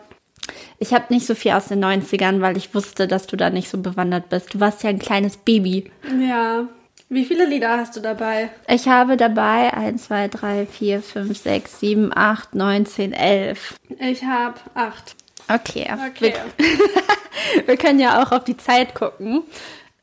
Ich 0.78 0.92
habe 0.92 1.06
nicht 1.08 1.26
so 1.26 1.34
viel 1.34 1.52
aus 1.52 1.68
den 1.68 1.82
90ern, 1.82 2.42
weil 2.42 2.58
ich 2.58 2.74
wusste, 2.74 3.08
dass 3.08 3.26
du 3.26 3.36
da 3.36 3.48
nicht 3.48 3.70
so 3.70 3.78
bewandert 3.78 4.28
bist. 4.28 4.52
Du 4.52 4.60
warst 4.60 4.82
ja 4.82 4.90
ein 4.90 4.98
kleines 4.98 5.38
Baby. 5.38 5.90
Ja. 6.20 6.68
Wie 7.08 7.24
viele 7.24 7.46
Lieder 7.46 7.78
hast 7.78 7.96
du 7.96 8.00
dabei? 8.00 8.50
Ich 8.68 8.88
habe 8.88 9.16
dabei 9.16 9.72
1, 9.72 10.04
2, 10.04 10.28
3, 10.28 10.66
4, 10.66 11.02
5, 11.02 11.38
6, 11.38 11.80
7, 11.80 12.12
8, 12.14 12.54
9, 12.54 12.86
10, 12.86 13.12
11. 13.12 13.74
Ich 14.00 14.24
habe 14.24 14.56
acht. 14.74 15.16
Okay. 15.48 15.90
Okay. 16.10 16.34
Wir, 16.56 17.66
wir 17.66 17.76
können 17.76 18.00
ja 18.00 18.22
auch 18.22 18.32
auf 18.32 18.44
die 18.44 18.56
Zeit 18.56 18.94
gucken. 18.94 19.42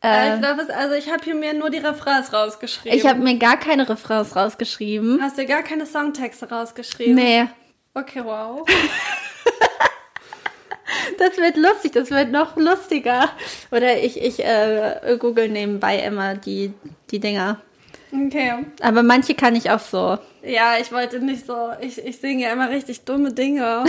Äh, 0.03 0.35
ich 0.35 0.41
glaube, 0.41 0.67
also 0.75 0.95
ich 0.95 1.11
habe 1.11 1.23
hier 1.23 1.35
mir 1.35 1.53
nur 1.53 1.69
die 1.69 1.77
Refrains 1.77 2.33
rausgeschrieben. 2.33 2.97
Ich 2.97 3.05
habe 3.05 3.19
mir 3.19 3.37
gar 3.37 3.57
keine 3.57 3.87
Refrains 3.87 4.35
rausgeschrieben. 4.35 5.19
Hast 5.21 5.37
du 5.37 5.45
gar 5.45 5.61
keine 5.63 5.85
Songtexte 5.85 6.49
rausgeschrieben? 6.49 7.15
Nee. 7.15 7.47
Okay, 7.93 8.23
wow. 8.23 8.65
Das 11.17 11.37
wird 11.37 11.57
lustig, 11.57 11.93
das 11.93 12.09
wird 12.09 12.31
noch 12.31 12.57
lustiger. 12.57 13.29
Oder 13.71 13.99
ich, 14.03 14.21
ich 14.21 14.43
äh, 14.43 15.17
google 15.19 15.49
nebenbei 15.49 15.99
immer 15.99 16.35
die, 16.35 16.73
die 17.11 17.19
Dinger. 17.19 17.61
Okay. 18.13 18.53
Aber 18.81 19.03
manche 19.03 19.35
kann 19.35 19.55
ich 19.55 19.69
auch 19.71 19.79
so. 19.79 20.17
Ja, 20.43 20.75
ich 20.79 20.91
wollte 20.91 21.19
nicht 21.19 21.45
so. 21.45 21.69
Ich, 21.81 22.03
ich 22.03 22.17
singe 22.19 22.43
ja 22.43 22.51
immer 22.51 22.69
richtig 22.69 23.05
dumme 23.05 23.31
Dinge. 23.33 23.83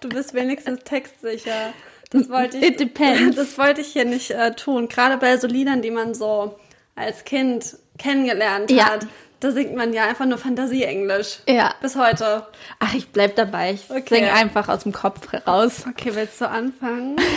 Du 0.00 0.08
bist 0.08 0.34
wenigstens 0.34 0.80
textsicher. 0.84 1.72
Das 2.10 2.28
wollte 2.28 2.58
ich. 2.58 2.64
It 2.64 2.80
depends. 2.80 3.36
Das 3.36 3.56
wollte 3.58 3.80
ich 3.80 3.88
hier 3.88 4.04
nicht 4.04 4.30
äh, 4.30 4.52
tun. 4.54 4.88
Gerade 4.88 5.16
bei 5.16 5.36
so 5.36 5.46
Liedern, 5.46 5.82
die 5.82 5.90
man 5.90 6.14
so 6.14 6.58
als 6.96 7.24
Kind 7.24 7.76
kennengelernt 7.98 8.70
Ja. 8.70 8.86
hat. 8.90 9.06
Da 9.40 9.52
singt 9.52 9.74
man 9.74 9.92
ja 9.94 10.04
einfach 10.04 10.26
nur 10.26 10.36
Fantasieenglisch. 10.38 11.38
Ja. 11.48 11.74
Bis 11.80 11.96
heute. 11.96 12.46
Ach, 12.78 12.92
ich 12.94 13.08
bleib 13.08 13.36
dabei. 13.36 13.72
Ich 13.72 13.90
Okay. 13.90 14.16
singe 14.16 14.32
einfach 14.32 14.68
aus 14.68 14.82
dem 14.82 14.92
Kopf 14.92 15.28
raus. 15.46 15.84
Okay, 15.88 16.10
willst 16.14 16.40
du 16.40 16.48
anfangen? 16.48 17.16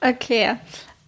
Okay. 0.00 0.54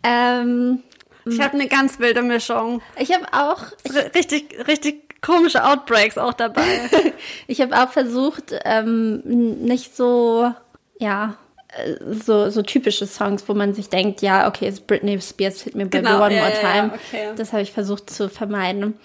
Ähm, 0.02 0.82
Ich 1.30 1.40
habe 1.40 1.54
eine 1.54 1.68
ganz 1.68 1.98
wilde 1.98 2.22
Mischung. 2.22 2.82
ich 2.98 3.12
habe 3.14 3.26
auch, 3.32 3.64
R 3.94 4.14
richtig, 4.14 4.66
richtig 4.66 5.10
komische 5.22 5.64
Outbreaks 5.64 6.18
auch 6.18 6.32
dabei. 6.32 6.62
ich 7.46 7.60
habe 7.60 7.76
auch 7.76 7.90
versucht, 7.90 8.54
ähm, 8.64 9.20
nicht 9.24 9.94
so, 9.96 10.52
ja, 10.98 11.36
äh, 11.68 11.96
so, 12.14 12.50
so 12.50 12.62
typische 12.62 13.06
Songs, 13.06 13.44
wo 13.48 13.54
man 13.54 13.74
sich 13.74 13.88
denkt, 13.88 14.22
ja, 14.22 14.48
okay, 14.48 14.68
ist 14.68 14.86
Britney 14.86 15.20
Spears, 15.20 15.62
Hit 15.62 15.74
Me 15.74 15.86
Baby 15.86 16.04
Genau, 16.04 16.24
One 16.24 16.34
ja, 16.34 16.42
More 16.42 16.54
Time. 16.54 16.90
okay. 16.94 17.30
Das 17.36 17.52
habe 17.52 17.62
ich 17.62 17.72
versucht 17.72 18.10
zu 18.10 18.28
vermeiden. 18.28 18.98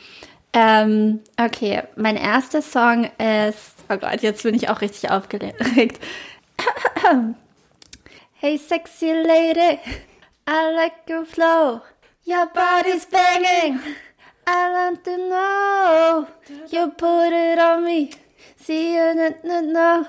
Ähm, 0.53 1.19
okay, 1.37 1.83
mein 1.97 2.15
erster 2.15 2.61
Song 2.61 3.09
ist, 3.17 3.75
oh 3.89 3.97
Gott, 3.97 4.21
jetzt 4.21 4.43
bin 4.43 4.55
ich 4.55 4.69
auch 4.69 4.79
richtig 4.81 5.11
aufgeregt. 5.11 5.61
hey, 8.35 8.57
sexy 8.57 9.11
lady, 9.11 9.79
I 10.47 10.75
like 10.75 10.93
your 11.09 11.25
flow. 11.25 11.81
Your 12.27 12.47
body's 12.47 13.05
banging. 13.05 13.79
I 14.47 14.71
want 14.71 15.03
to 15.05 15.17
know. 15.17 16.27
You 16.71 16.91
put 16.91 17.31
it 17.33 17.59
on 17.59 17.83
me. 17.85 18.11
See 18.57 18.95
you, 18.95 19.13
no, 19.15 19.29
no, 19.43 19.61
no. 19.61 20.07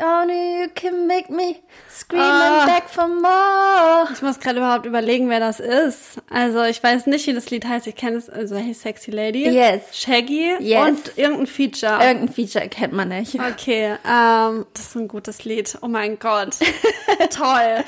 Only 0.00 0.60
you 0.60 0.68
can 0.68 1.08
make 1.08 1.28
me 1.28 1.60
scream 1.88 2.22
and 2.22 2.66
beg 2.70 2.84
for 2.84 3.08
more. 3.08 4.08
Ich 4.12 4.22
muss 4.22 4.38
gerade 4.38 4.58
überhaupt 4.60 4.86
überlegen, 4.86 5.28
wer 5.28 5.40
das 5.40 5.58
ist. 5.58 6.18
Also 6.30 6.62
ich 6.62 6.80
weiß 6.80 7.06
nicht, 7.06 7.26
wie 7.26 7.32
das 7.34 7.50
Lied 7.50 7.66
heißt. 7.66 7.88
Ich 7.88 7.96
kenne 7.96 8.16
es, 8.18 8.30
also 8.30 8.54
Hey 8.56 8.74
Sexy 8.74 9.10
Lady. 9.10 9.48
Yes. 9.50 9.98
Shaggy 9.98 10.54
Yes. 10.60 10.86
und 10.88 11.18
irgendein 11.18 11.46
Feature. 11.48 11.98
Irgendein 12.00 12.32
Feature 12.32 12.68
kennt 12.68 12.92
man 12.92 13.08
nicht. 13.08 13.34
Okay, 13.34 13.96
ähm, 14.08 14.66
das 14.72 14.86
ist 14.86 14.94
ein 14.96 15.08
gutes 15.08 15.44
Lied. 15.44 15.76
Oh 15.82 15.88
mein 15.88 16.16
Gott. 16.20 16.54
Toll. 17.30 17.82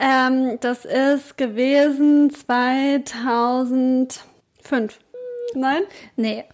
Ähm, 0.00 0.58
das 0.60 0.84
ist 0.86 1.36
gewesen 1.36 2.30
2005. 2.30 4.18
Nein? 5.54 5.82
Nee. 6.16 6.44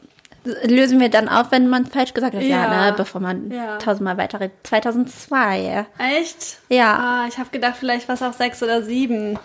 Lösen 0.65 1.01
wir 1.01 1.09
dann 1.09 1.29
auf, 1.29 1.51
wenn 1.51 1.69
man 1.69 1.87
falsch 1.87 2.15
gesagt 2.15 2.35
hat. 2.35 2.43
Ja, 2.43 2.49
Ja. 2.73 2.87
ne, 2.91 2.95
bevor 2.97 3.21
man 3.21 3.51
Ja. 3.51 3.79
tausendmal 3.79 4.17
weiterredet. 4.17 4.55
2002. 4.65 5.87
Echt? 5.99 6.59
Ja. 6.69 6.97
Ah, 6.99 7.27
ich 7.29 7.39
habe 7.39 7.51
gedacht, 7.51 7.75
vielleicht 7.79 8.07
war 8.09 8.15
es 8.15 8.23
auch 8.23 8.33
sechs 8.33 8.63
oder 8.63 8.83
sieben. 8.83 9.39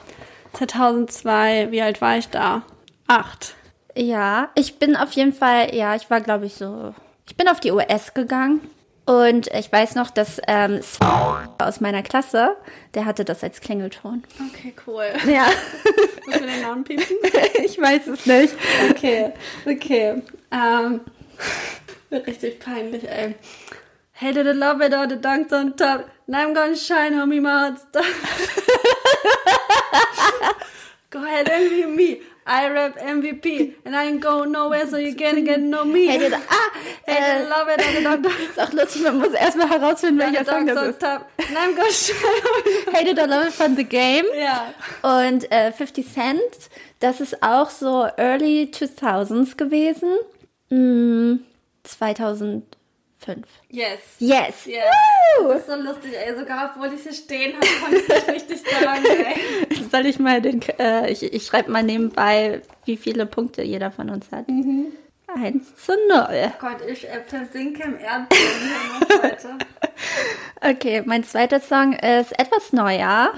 2002. 0.54 1.72
Wie 1.72 1.82
alt 1.82 2.02
war 2.02 2.18
ich 2.18 2.30
da? 2.30 2.62
Acht. 3.08 3.56
Ja, 3.96 4.50
ich 4.56 4.78
bin 4.80 4.96
auf 4.96 5.12
jeden 5.14 5.34
Fall, 5.34 5.74
ja, 5.76 5.96
ich 5.96 6.10
war, 6.10 6.22
glaube 6.22 6.46
ich, 6.46 6.54
so. 6.54 6.94
Ich 7.28 7.36
bin 7.36 7.48
auf 7.48 7.60
die 7.60 7.72
US 7.72 8.14
gegangen. 8.14 8.62
Und 9.06 9.48
ich 9.48 9.72
weiß 9.72 9.96
noch, 9.96 10.12
dass 10.12 10.40
ähm, 10.48 10.80
aus 11.58 11.82
meiner 11.82 12.04
Klasse, 12.04 12.56
der 12.94 13.06
hatte 13.06 13.26
das 13.26 13.44
als 13.44 13.60
Klingelton. 13.60 14.24
Okay, 14.54 14.74
cool. 14.86 15.06
Ja, 15.26 15.48
Müssen 16.28 16.42
wir 16.42 16.48
den 16.48 16.62
Namen 16.62 16.84
piepen? 16.84 17.18
ich 17.64 17.80
weiß 17.80 18.08
es 18.08 18.26
nicht. 18.26 18.56
Okay, 18.90 19.34
okay. 19.66 20.22
Ähm, 20.52 21.02
richtig 22.12 22.60
peinlich, 22.60 23.10
ey. 23.10 23.36
Hey, 24.12 24.34
did 24.34 24.45
I 24.45 24.52
love 24.52 24.86
it 24.86 24.93
or 24.93 25.08
the 25.10 25.16
dunks 25.16 25.52
on 25.52 25.76
top? 25.76 26.06
And 26.28 26.36
I'm 26.36 26.54
gonna 26.54 26.76
shine, 26.76 27.16
homie, 27.16 27.41
my 27.41 27.49
heart's. 27.49 27.86
Go 31.10 31.24
ahead 31.24 31.49
and 31.49 31.70
be 31.70 31.86
me. 31.86 32.22
I 32.46 32.70
rap 32.70 32.98
MVP 32.98 33.76
and 33.86 33.96
I 33.96 34.06
ain't 34.06 34.22
go 34.22 34.44
nowhere, 34.46 34.88
so 34.88 34.98
you 34.98 35.14
can't 35.16 35.46
get 35.46 35.60
no 35.60 35.86
me. 35.86 36.08
Hey, 36.08 36.18
du, 36.18 36.36
ah, 36.36 36.72
Hey, 37.06 37.44
äh, 37.44 37.50
love 37.50 37.70
it, 37.70 37.80
I 37.80 38.04
don't 38.04 38.26
ist 38.50 38.60
auch 38.60 38.74
lustig, 38.74 39.04
man 39.04 39.20
muss 39.20 39.34
erstmal 39.34 39.70
herausfinden, 39.70 40.20
welcher 40.20 40.46
Song 40.46 40.66
das 40.66 40.88
ist. 40.88 41.00
top. 41.00 41.26
And 41.38 41.58
I'm 41.58 41.76
gonna 41.76 41.92
show 41.92 42.14
Hated 42.94 43.20
or 43.20 43.28
Love 43.28 43.48
It 43.48 43.54
von 43.54 43.76
The 43.76 43.84
Game. 43.84 44.26
Ja. 44.36 44.74
Und 45.02 45.52
äh, 45.52 45.72
50 45.72 46.12
Cent, 46.12 46.42
das 47.00 47.22
ist 47.22 47.44
auch 47.44 47.70
so 47.70 48.08
early 48.18 48.72
2000s 48.74 49.56
gewesen. 49.56 50.10
Mm, 50.70 51.44
2005. 53.22 53.47
Yes. 53.69 53.99
Yes. 54.19 54.67
Yeah. 54.67 54.91
Woo! 55.39 55.49
Das 55.49 55.61
ist 55.61 55.67
so 55.67 55.76
lustig, 55.76 56.13
ey. 56.15 56.36
Sogar 56.38 56.72
obwohl 56.74 56.93
ich 56.93 57.03
hier 57.03 57.13
stehen 57.13 57.55
habe, 57.55 57.67
konnte 57.82 57.97
ich 57.97 58.07
nicht 58.07 58.28
richtig 58.28 58.61
sagen, 58.61 59.05
ey. 59.05 59.84
Soll 59.91 60.05
ich 60.05 60.19
mal 60.19 60.41
den, 60.41 60.61
äh, 60.80 61.11
ich, 61.11 61.24
ich 61.24 61.45
schreibe 61.45 61.72
mal 61.72 61.84
nebenbei, 61.84 62.61
wie 62.86 62.97
viele 62.97 63.26
Punkte 63.26 63.61
jeder 63.63 63.91
von 63.91 64.09
uns 64.09 64.32
hat. 64.32 64.47
Eins 64.47 65.76
zu 65.78 65.93
null. 66.09 66.51
Gott, 66.59 66.78
ich 66.88 67.07
äh, 67.07 67.22
versinke 67.26 67.84
im 67.84 67.97
Erdboden 67.97 69.24
heute. 69.24 69.57
Okay, 70.63 71.01
mein 71.05 71.24
zweiter 71.24 71.59
Song 71.59 71.93
ist 71.93 72.38
etwas 72.39 72.72
neuer. 72.72 73.34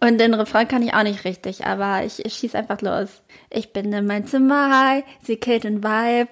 Und 0.00 0.18
den 0.18 0.32
Refrain 0.32 0.66
kann 0.66 0.82
ich 0.82 0.94
auch 0.94 1.02
nicht 1.02 1.24
richtig, 1.24 1.66
aber 1.66 2.04
ich, 2.04 2.24
ich 2.24 2.34
schieß 2.34 2.54
einfach 2.54 2.80
los. 2.80 3.22
Ich 3.50 3.72
bin 3.74 3.92
in 3.92 4.06
mein 4.06 4.26
Zimmer 4.26 4.70
high, 4.70 5.04
sie 5.22 5.36
killt 5.36 5.64
den 5.64 5.82
Vibe. 5.84 6.30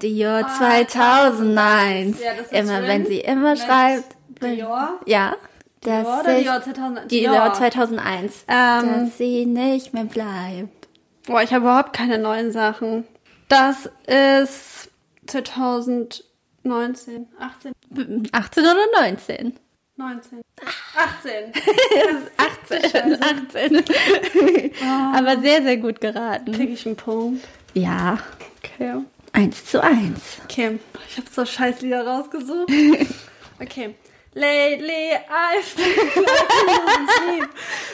Jahr 0.00 0.48
2001. 0.48 2.20
Ja, 2.20 2.34
das 2.34 2.46
ist 2.46 2.52
immer 2.52 2.78
schön. 2.78 2.88
wenn 2.88 3.06
sie 3.06 3.20
immer 3.20 3.56
schreibt. 3.56 4.16
Dior? 4.42 5.00
Ja. 5.06 5.36
Dass 5.82 6.04
Dior 6.04 6.20
oder 6.20 6.38
Dior 6.40 6.62
2000? 6.62 7.10
Die 7.10 7.20
Dior. 7.20 7.34
Jahr 7.34 7.54
2001. 7.54 8.44
Ähm. 8.48 9.06
dass 9.06 9.18
sie 9.18 9.46
nicht 9.46 9.94
mehr 9.94 10.04
bleibt. 10.04 10.88
Boah, 11.26 11.42
ich 11.42 11.52
habe 11.52 11.64
überhaupt 11.64 11.92
keine 11.92 12.18
neuen 12.18 12.50
Sachen. 12.52 13.04
Das 13.48 13.88
ist 14.06 14.90
2019, 15.26 17.28
18, 17.38 17.72
18 18.32 18.64
oder 18.64 18.86
19? 19.00 19.56
19, 19.96 20.40
18. 20.96 21.52
18. 22.38 23.22
18. 23.22 23.84
Aber 25.14 25.38
sehr, 25.40 25.62
sehr 25.62 25.76
gut 25.76 26.00
geraten. 26.00 26.52
Krieg 26.52 26.70
ich 26.70 26.86
einen 26.86 26.96
Punkt? 26.96 27.46
Ja. 27.74 28.18
Okay. 28.64 29.02
1 29.32 29.64
zu 29.66 29.82
1. 29.82 30.10
Okay, 30.44 30.78
ich 31.08 31.16
habe 31.16 31.26
so 31.32 31.44
scheiß 31.44 31.80
Lieder 31.80 32.06
rausgesucht. 32.06 32.70
Okay. 33.60 33.94
Lately 34.34 35.12
I've 35.12 35.76
been 35.76 37.08
sleep, 37.18 37.50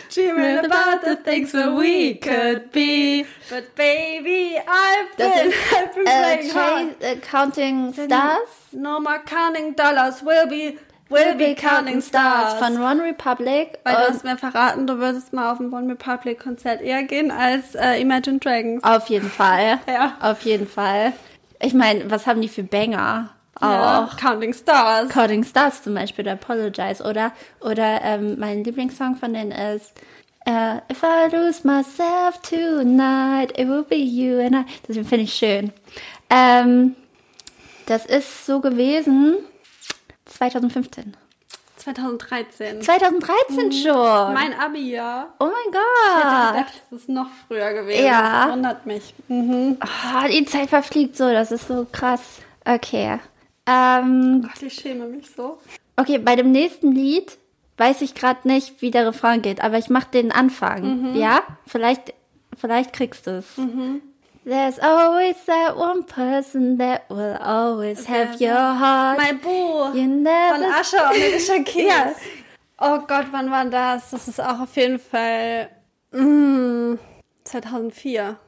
dreaming 0.09 0.59
about 0.65 1.03
the 1.05 1.17
things 1.17 1.53
that 1.53 1.75
we 1.77 2.15
could 2.15 2.73
be. 2.73 3.27
But 3.51 3.75
baby, 3.75 4.57
I've 4.57 5.17
been, 5.19 5.53
I've 5.53 5.95
been 5.95 6.07
äh, 6.07 6.23
playing 6.23 6.51
hard. 6.55 7.03
Äh, 7.03 7.17
Counting 7.17 7.93
Stars. 7.93 8.49
No 8.73 8.99
more 8.99 9.19
counting 9.27 9.75
dollars, 9.75 10.23
we'll 10.23 10.47
be, 10.49 10.79
we'll 11.11 11.37
be 11.37 11.55
counting 11.55 12.01
stars. 12.01 12.55
von 12.55 12.81
One 12.81 13.03
Republic. 13.03 13.81
Weil 13.85 13.97
du 13.97 14.09
hast 14.09 14.25
mir 14.25 14.39
verraten, 14.39 14.87
du 14.87 14.97
würdest 14.99 15.35
mal 15.35 15.53
auf 15.53 15.61
ein 15.61 15.71
One 15.71 15.91
Republic 15.93 16.39
Konzert 16.41 16.81
eher 16.81 17.03
gehen 17.03 17.31
als 17.31 17.75
äh, 17.75 18.01
Imagine 18.01 18.39
Dragons. 18.39 18.83
auf 18.85 19.09
jeden 19.09 19.29
Fall. 19.29 19.81
Ja. 19.87 20.17
Auf 20.21 20.43
jeden 20.43 20.67
Fall. 20.69 21.13
Ich 21.61 21.75
meine, 21.75 22.11
was 22.11 22.27
haben 22.27 22.41
die 22.41 22.49
für 22.49 22.63
Banger? 22.63 23.31
Ja, 23.61 24.05
Auch. 24.05 24.17
Counting 24.17 24.55
Stars. 24.55 25.09
Counting 25.09 25.45
Stars 25.45 25.83
zum 25.83 25.95
Beispiel, 25.95 26.25
oder 26.25 26.33
Apologize. 26.33 27.03
Oder, 27.03 27.33
oder 27.61 28.01
ähm, 28.03 28.39
mein 28.39 28.63
Lieblingssong 28.63 29.17
von 29.17 29.33
denen 29.33 29.51
ist 29.51 29.95
äh, 30.47 30.77
If 30.91 31.03
I 31.03 31.29
lose 31.35 31.67
myself 31.67 32.41
tonight, 32.43 33.51
it 33.59 33.69
will 33.69 33.85
be 33.85 33.97
you 33.97 34.41
and 34.41 34.55
I. 34.55 34.65
Das 34.87 34.97
finde 34.97 35.25
ich 35.25 35.35
schön. 35.35 35.73
Ähm, 36.31 36.95
das 37.87 38.07
ist 38.07 38.47
so 38.47 38.61
gewesen 38.61 39.37
2015. 40.27 41.17
2013. 41.95 42.83
2013 42.83 43.73
schon. 43.73 44.35
Mein 44.35 44.53
Abi-Jahr. 44.59 45.35
oh 45.39 45.45
mein 45.45 45.53
Ich 45.67 45.73
Gott. 45.73 46.55
dachte, 46.57 46.73
das 46.91 47.01
ist 47.01 47.09
noch 47.09 47.29
früher 47.47 47.73
gewesen. 47.73 48.05
Ja. 48.05 48.45
Das 48.47 48.53
wundert 48.53 48.87
mich. 48.87 49.15
Mhm. 49.29 49.79
Ah, 49.81 50.29
die 50.29 50.45
Zeit 50.45 50.69
verfliegt 50.69 51.17
so, 51.17 51.31
das 51.31 51.51
ist 51.53 51.69
so 51.69 51.87
krass. 51.91 52.21
Okay. 52.65 53.19
Ähm, 53.67 54.43
Gott, 54.43 54.63
ich 54.63 54.75
schäme 54.75 55.07
mich 55.07 55.31
so. 55.31 55.59
okay, 55.97 56.19
bei 56.19 56.37
dem 56.37 56.53
nächsten 56.53 56.93
Lied 56.93 57.39
weiß 57.77 58.03
ich 58.03 58.15
gerade 58.15 58.47
nicht, 58.49 58.83
wie 58.83 58.91
der 58.91 59.07
Refrain 59.07 59.41
geht, 59.43 59.63
aber 59.63 59.79
ich 59.79 59.89
mache 59.89 60.09
den 60.13 60.33
Anfang. 60.33 61.15
Ja? 61.15 61.43
Vielleicht, 61.67 62.13
vielleicht 62.57 62.93
kriegst 62.93 63.27
du 63.27 63.39
es. 63.39 63.47
There's 64.49 64.79
always 64.79 65.37
that 65.45 65.77
one 65.77 66.05
person 66.05 66.79
that 66.79 67.11
will 67.11 67.37
always 67.37 68.07
have 68.07 68.41
your 68.41 68.55
heart. 68.55 69.19
Mein 69.19 69.41
Buch 69.41 69.95
You 69.95 70.05
von 70.05 70.23
never 70.23 70.65
Ascher 70.65 71.11
und 71.11 71.23
Alicia 71.23 71.63
Keys. 71.65 71.87
Ja. 71.87 72.15
Oh 72.79 73.01
Gott, 73.07 73.27
wann 73.31 73.51
war 73.51 73.67
das? 73.67 74.09
Das 74.09 74.27
ist 74.27 74.41
auch 74.41 74.61
auf 74.61 74.75
jeden 74.75 74.99
Fall 74.99 75.69
mm, 76.13 76.95
2004. 77.45 78.39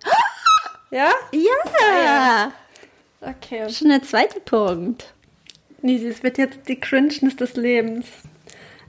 ja? 0.91 1.11
Ja. 1.33 2.53
Okay. 3.21 3.69
Schon 3.69 3.91
der 3.91 4.03
zweite 4.03 4.41
Punkt. 4.41 5.13
Nisi, 5.83 6.07
es 6.07 6.23
wird 6.23 6.39
jetzt 6.39 6.67
die 6.67 6.81
Cringeness 6.81 7.37
des 7.37 7.57
Lebens. 7.57 8.07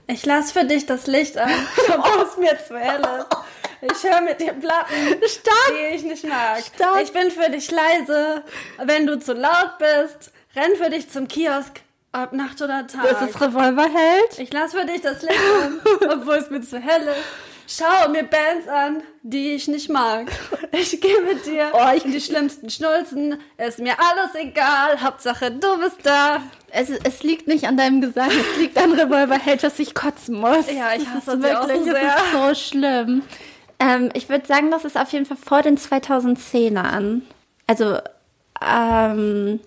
Ich 0.06 0.26
lass 0.26 0.52
für 0.52 0.64
dich 0.64 0.86
das 0.86 1.06
Licht 1.06 1.38
an, 1.38 1.50
obwohl 1.88 2.26
es 2.26 2.36
mir 2.36 2.58
zu 2.66 2.78
hell 2.78 3.00
ist. 3.00 3.36
Ich 3.80 4.10
höre 4.10 4.20
mit 4.20 4.40
dir 4.40 4.52
Platten, 4.52 4.94
Stopp! 5.26 5.54
die 5.70 5.96
ich 5.96 6.02
nicht 6.02 6.24
mag. 6.24 6.58
Stopp! 6.74 7.00
Ich 7.02 7.12
bin 7.12 7.30
für 7.30 7.50
dich 7.50 7.70
leise, 7.70 8.44
wenn 8.84 9.06
du 9.06 9.18
zu 9.18 9.32
laut 9.32 9.78
bist. 9.78 10.32
Renn 10.54 10.76
für 10.76 10.90
dich 10.90 11.10
zum 11.10 11.26
Kiosk, 11.26 11.80
ob 12.12 12.32
Nacht 12.32 12.60
oder 12.60 12.86
Tag. 12.86 13.08
Das 13.08 13.28
ist 13.28 13.40
Revolverheld. 13.40 14.38
ich 14.38 14.52
lass 14.52 14.72
für 14.72 14.84
dich 14.84 15.00
das 15.00 15.22
Licht 15.22 15.40
an, 15.64 15.80
obwohl 16.10 16.36
es 16.36 16.50
mir 16.50 16.60
zu 16.60 16.78
hell 16.78 17.02
ist. 17.02 17.51
Schau 17.68 18.08
mir 18.10 18.24
Bands 18.24 18.68
an, 18.68 19.02
die 19.22 19.54
ich 19.54 19.68
nicht 19.68 19.88
mag. 19.88 20.30
Ich 20.74 20.98
gehe 21.02 21.20
mit 21.20 21.44
dir 21.44 21.70
Oh, 21.74 21.94
ich- 21.94 22.02
die 22.02 22.18
schlimmsten 22.20 22.70
Schnulzen. 22.70 23.36
Ist 23.58 23.78
mir 23.78 23.94
alles 23.98 24.34
egal, 24.34 25.02
Hauptsache 25.02 25.50
du 25.50 25.78
bist 25.78 25.98
da. 26.02 26.40
Es, 26.70 26.88
es 26.88 27.22
liegt 27.22 27.46
nicht 27.46 27.66
an 27.66 27.76
deinem 27.76 28.00
Gesang, 28.00 28.30
es 28.30 28.56
liegt 28.58 28.78
an 28.78 28.92
Revolverheld, 28.92 29.62
dass 29.62 29.78
ich 29.78 29.94
kotzen 29.94 30.40
muss. 30.40 30.66
Ja, 30.72 30.94
ich 30.96 31.04
Das 31.04 31.26
hasse 31.26 31.32
ist 31.36 31.42
sie 31.42 31.54
auch 31.54 31.62
so 31.64 31.68
wirklich, 31.68 31.84
sehr. 31.92 32.16
Es 32.16 32.22
ist 32.22 32.32
so 32.32 32.68
schlimm. 32.70 33.22
Ähm, 33.80 34.08
ich 34.14 34.30
würde 34.30 34.46
sagen, 34.46 34.70
das 34.70 34.86
ist 34.86 34.96
auf 34.96 35.12
jeden 35.12 35.26
Fall 35.26 35.36
vor 35.36 35.60
den 35.60 35.76
2010ern. 35.76 37.20
Also, 37.66 37.98
ähm, 38.66 39.60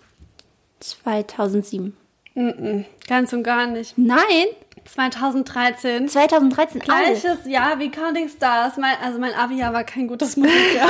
2007. 0.80 1.96
Mm-mm, 2.36 2.86
ganz 3.08 3.32
und 3.32 3.44
gar 3.44 3.68
nicht. 3.68 3.96
Nein, 3.98 4.48
2013. 4.86 6.08
2013 6.08 6.82
auch. 6.82 6.86
Gleiches 6.86 7.46
Jahr 7.46 7.80
wie 7.80 7.92
Counting 7.92 8.30
Stars. 8.30 8.78
Mein, 8.78 8.96
also 9.04 9.20
mein 9.20 9.34
Abi-Jahr 9.34 9.74
war 9.74 9.84
kein 9.84 10.08
gutes 10.08 10.38
Musikjahr. 10.38 10.90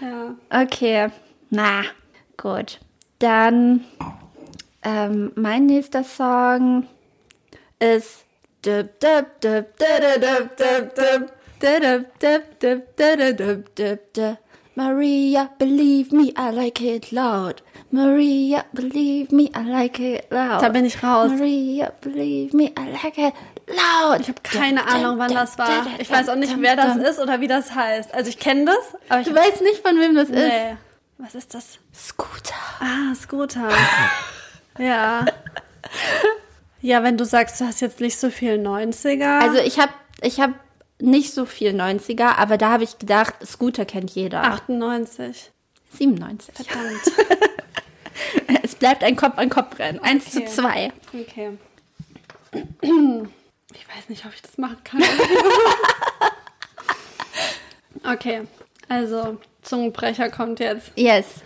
ja. 0.00 0.62
Okay, 0.62 1.08
na, 1.50 1.82
gut. 2.36 2.80
Dann, 3.18 3.84
ähm, 4.82 5.32
mein 5.36 5.66
nächster 5.66 6.04
Song 6.04 6.86
ist 7.78 8.26
Maria, 14.76 15.48
believe 15.58 16.12
me, 16.12 16.34
I 16.36 16.50
like 16.50 16.82
it 16.82 17.10
loud. 17.10 17.62
Maria, 17.90 18.66
believe 18.74 19.32
me, 19.32 19.50
I 19.54 19.62
like 19.62 19.98
it 19.98 20.30
loud. 20.30 20.60
Da 20.60 20.68
bin 20.68 20.84
ich 20.84 21.02
raus. 21.02 21.30
Maria, 21.30 21.94
believe 22.02 22.52
me, 22.52 22.74
I 22.78 22.90
like 23.02 23.16
it 23.16 23.32
loud. 23.66 24.20
Ich 24.20 24.28
habe 24.28 24.42
keine 24.42 24.80
dum, 24.80 24.88
Ahnung, 24.88 25.18
wann 25.18 25.28
dum, 25.28 25.36
das 25.38 25.56
war. 25.56 25.82
Dum, 25.82 25.94
ich 25.98 26.10
weiß 26.10 26.28
auch 26.28 26.36
nicht, 26.36 26.54
wer 26.60 26.76
das 26.76 26.96
ist 26.96 27.18
oder 27.18 27.40
wie 27.40 27.48
das 27.48 27.74
heißt. 27.74 28.14
Also 28.14 28.28
ich 28.28 28.38
kenne 28.38 28.66
das, 28.66 29.00
aber 29.08 29.22
ich. 29.22 29.28
Du 29.28 29.34
weißt 29.34 29.62
nicht, 29.62 29.80
von 29.80 29.98
wem 29.98 30.14
das 30.14 30.28
nee. 30.28 30.72
ist. 30.72 30.78
Was 31.16 31.34
ist 31.34 31.54
das? 31.54 31.78
Scooter. 31.94 32.54
Ah, 32.78 33.14
Scooter. 33.14 33.70
ja. 34.78 35.24
ja, 36.82 37.02
wenn 37.02 37.16
du 37.16 37.24
sagst, 37.24 37.62
du 37.62 37.64
hast 37.64 37.80
jetzt 37.80 38.00
nicht 38.00 38.18
so 38.18 38.28
viel 38.28 38.58
90er. 38.58 39.40
Also 39.40 39.56
ich 39.56 39.78
habe 39.78 39.92
ich 40.20 40.38
habe 40.38 40.52
nicht 41.00 41.32
so 41.34 41.44
viel 41.46 41.70
90er, 41.78 42.36
aber 42.36 42.56
da 42.58 42.70
habe 42.70 42.84
ich 42.84 42.98
gedacht, 42.98 43.34
Scooter 43.46 43.84
kennt 43.84 44.10
jeder. 44.12 44.42
98. 44.44 45.50
97. 45.92 46.54
Verdammt. 46.54 47.02
Es 48.62 48.74
bleibt 48.74 49.04
ein 49.04 49.14
Kopf-an-Kopf-Rennen. 49.14 50.00
Eins 50.02 50.30
zu 50.30 50.38
Okay. 50.38 50.48
zwei. 50.48 50.92
Okay. 51.12 51.58
Ich 53.74 53.86
weiß 53.94 54.08
nicht, 54.08 54.24
ob 54.24 54.32
ich 54.32 54.40
das 54.40 54.56
machen 54.56 54.78
kann. 54.84 55.02
okay, 58.10 58.42
also 58.88 59.38
Zungenbrecher 59.62 60.30
kommt 60.30 60.60
jetzt. 60.60 60.92
Yes. 60.96 61.42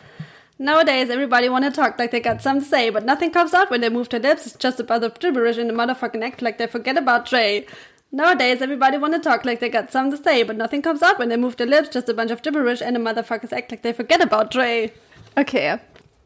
Nowadays, 0.58 1.08
everybody 1.08 1.48
wanna 1.48 1.70
talk 1.70 1.98
like 1.98 2.10
they 2.10 2.20
got 2.20 2.42
something 2.42 2.62
to 2.62 2.68
say, 2.68 2.90
but 2.90 3.04
nothing 3.04 3.32
comes 3.32 3.54
out 3.54 3.70
when 3.70 3.80
they 3.80 3.88
move 3.90 4.08
their 4.10 4.20
lips. 4.20 4.46
It's 4.46 4.58
just 4.62 4.78
about 4.78 5.00
the 5.00 5.10
gibberish 5.18 5.56
in 5.58 5.68
the 5.68 5.74
motherfucking 5.74 6.22
act 6.22 6.42
like 6.42 6.58
they 6.58 6.66
forget 6.68 6.96
about 6.98 7.24
Dre. 7.28 7.66
Nowadays, 8.12 8.60
everybody 8.60 8.98
wanna 8.98 9.20
talk 9.20 9.44
like 9.44 9.60
they 9.60 9.68
got 9.68 9.92
something 9.92 10.16
to 10.18 10.22
say, 10.24 10.42
but 10.42 10.56
nothing 10.56 10.82
comes 10.82 11.00
out 11.02 11.18
when 11.18 11.28
they 11.28 11.36
move 11.36 11.56
their 11.56 11.66
lips. 11.68 11.88
Just 11.90 12.08
a 12.08 12.14
bunch 12.14 12.30
of 12.32 12.42
gibberish 12.42 12.82
and 12.82 12.96
the 12.96 13.00
motherfuckers 13.00 13.52
act 13.52 13.70
like 13.70 13.82
they 13.82 13.92
forget 13.92 14.20
about 14.20 14.50
Dre. 14.50 14.92
Okay. 15.38 15.78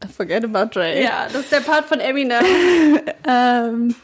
Forget 0.09 0.43
about 0.43 0.71
Dre. 0.71 1.01
Ja, 1.03 1.25
das 1.27 1.35
ist 1.43 1.51
der 1.51 1.61
Part 1.61 1.85
von 1.85 1.99
Eminem. 1.99 2.43
Ähm, 3.27 3.95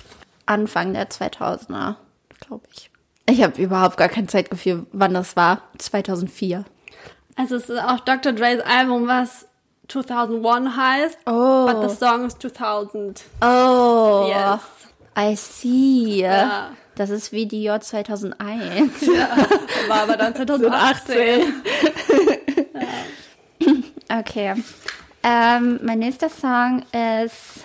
Anfang 0.46 0.92
der 0.94 1.08
2000er, 1.08 1.96
glaube 2.40 2.64
ich. 2.72 2.90
Ich 3.26 3.42
habe 3.42 3.60
überhaupt 3.60 3.96
gar 3.96 4.08
kein 4.08 4.28
Zeitgefühl, 4.28 4.86
wann 4.92 5.14
das 5.14 5.36
war. 5.36 5.62
2004. 5.78 6.64
Also 7.36 7.56
es 7.56 7.68
ist 7.70 7.78
auch 7.82 8.00
Dr. 8.00 8.32
Dre's 8.32 8.60
Album, 8.60 9.06
was 9.06 9.46
2001 9.88 10.76
heißt, 10.76 11.18
Oh. 11.26 11.66
but 11.66 11.88
the 11.90 11.96
song 11.96 12.26
is 12.26 12.36
2000. 12.38 13.22
Oh. 13.40 14.26
Yes. 14.28 14.60
I 15.16 15.34
see. 15.36 16.20
Ja. 16.22 16.70
Das 16.96 17.10
ist 17.10 17.32
wie 17.32 17.46
die 17.46 17.62
J 17.64 17.82
2001. 17.82 19.06
War 19.88 20.02
aber 20.02 20.16
dann 20.16 20.34
2018. 20.36 21.62
Okay. 24.08 24.54
Ähm, 25.22 25.78
mein 25.82 25.98
nächster 26.00 26.28
Song 26.28 26.82
ist 26.92 27.64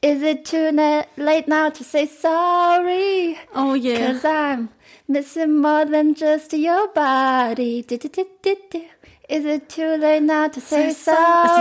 Is 0.00 0.22
it 0.22 0.44
too 0.48 0.70
late 1.16 1.48
now 1.48 1.70
to 1.70 1.84
say 1.84 2.06
sorry? 2.06 3.36
Oh 3.54 3.74
yeah. 3.74 4.12
Cause 4.12 4.24
I'm 4.24 4.68
missing 5.06 5.60
more 5.60 5.84
than 5.84 6.14
just 6.14 6.52
your 6.52 6.88
body. 6.94 7.82
Du- 7.86 7.98
du- 7.98 8.08
du-. 8.08 8.80
Is 9.28 9.44
it 9.44 9.68
too 9.68 9.96
late 9.96 10.22
now 10.22 10.48
to 10.48 10.60
say 10.60 10.88
Ist 10.88 11.06
das 11.06 11.14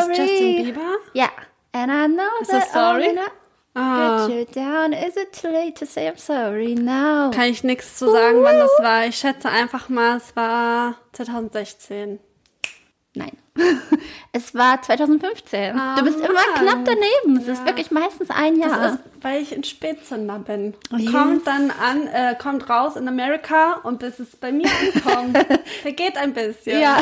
sorry? 0.06 0.16
Justin 0.16 0.66
Bieber? 0.66 0.96
Yeah. 1.14 1.30
And 1.74 1.92
I 1.92 2.08
know 2.08 2.30
Is 2.42 2.48
that 2.50 2.72
sorry? 2.72 3.14
not 3.14 3.32
Ah. 3.74 4.28
get 4.28 4.36
you 4.38 4.46
down. 4.54 4.92
Is 4.94 5.16
it 5.16 5.32
too 5.32 5.48
late 5.50 5.76
to 5.78 5.86
say 5.86 6.08
I'm 6.10 6.18
sorry 6.18 6.76
now? 6.76 7.32
Kann 7.32 7.46
ich 7.50 7.64
nichts 7.64 7.98
zu 7.98 8.12
sagen, 8.12 8.44
wann 8.44 8.58
das 8.58 8.72
war. 8.82 9.06
Ich 9.08 9.16
schätze 9.18 9.50
einfach 9.50 9.88
mal, 9.90 10.18
es 10.18 10.36
war 10.36 10.96
2016. 11.14 12.20
Nein. 13.14 13.32
es 14.32 14.56
war 14.56 14.82
2015. 14.82 15.78
Ah, 15.78 15.96
du 15.98 16.04
bist 16.06 16.18
immer 16.20 16.34
Mann. 16.34 16.56
knapp 16.56 16.86
daneben. 16.86 17.42
Es 17.42 17.48
ist 17.48 17.60
Ja. 17.60 17.66
wirklich 17.66 17.92
meistens 17.92 18.30
ein 18.30 18.58
Jahr. 18.58 18.70
Das 18.78 18.94
ist, 18.96 19.00
weil 19.22 19.42
ich 19.42 19.54
ein 19.54 19.64
Spätzünder 19.66 20.40
bin. 20.40 20.74
Yes. 20.98 21.12
Kommt 21.12 21.46
dann 21.48 21.72
an, 21.72 22.08
äh, 22.08 22.36
kommt 22.42 22.70
raus 22.70 22.96
in 22.96 23.08
Amerika 23.08 23.76
und 23.84 24.00
bis 24.00 24.20
es 24.20 24.36
bei 24.38 24.52
mir 24.54 24.70
ankommt, 24.70 25.38
vergeht 25.82 26.18
ein 26.18 26.34
bisschen. 26.34 26.80
ja. 26.80 27.00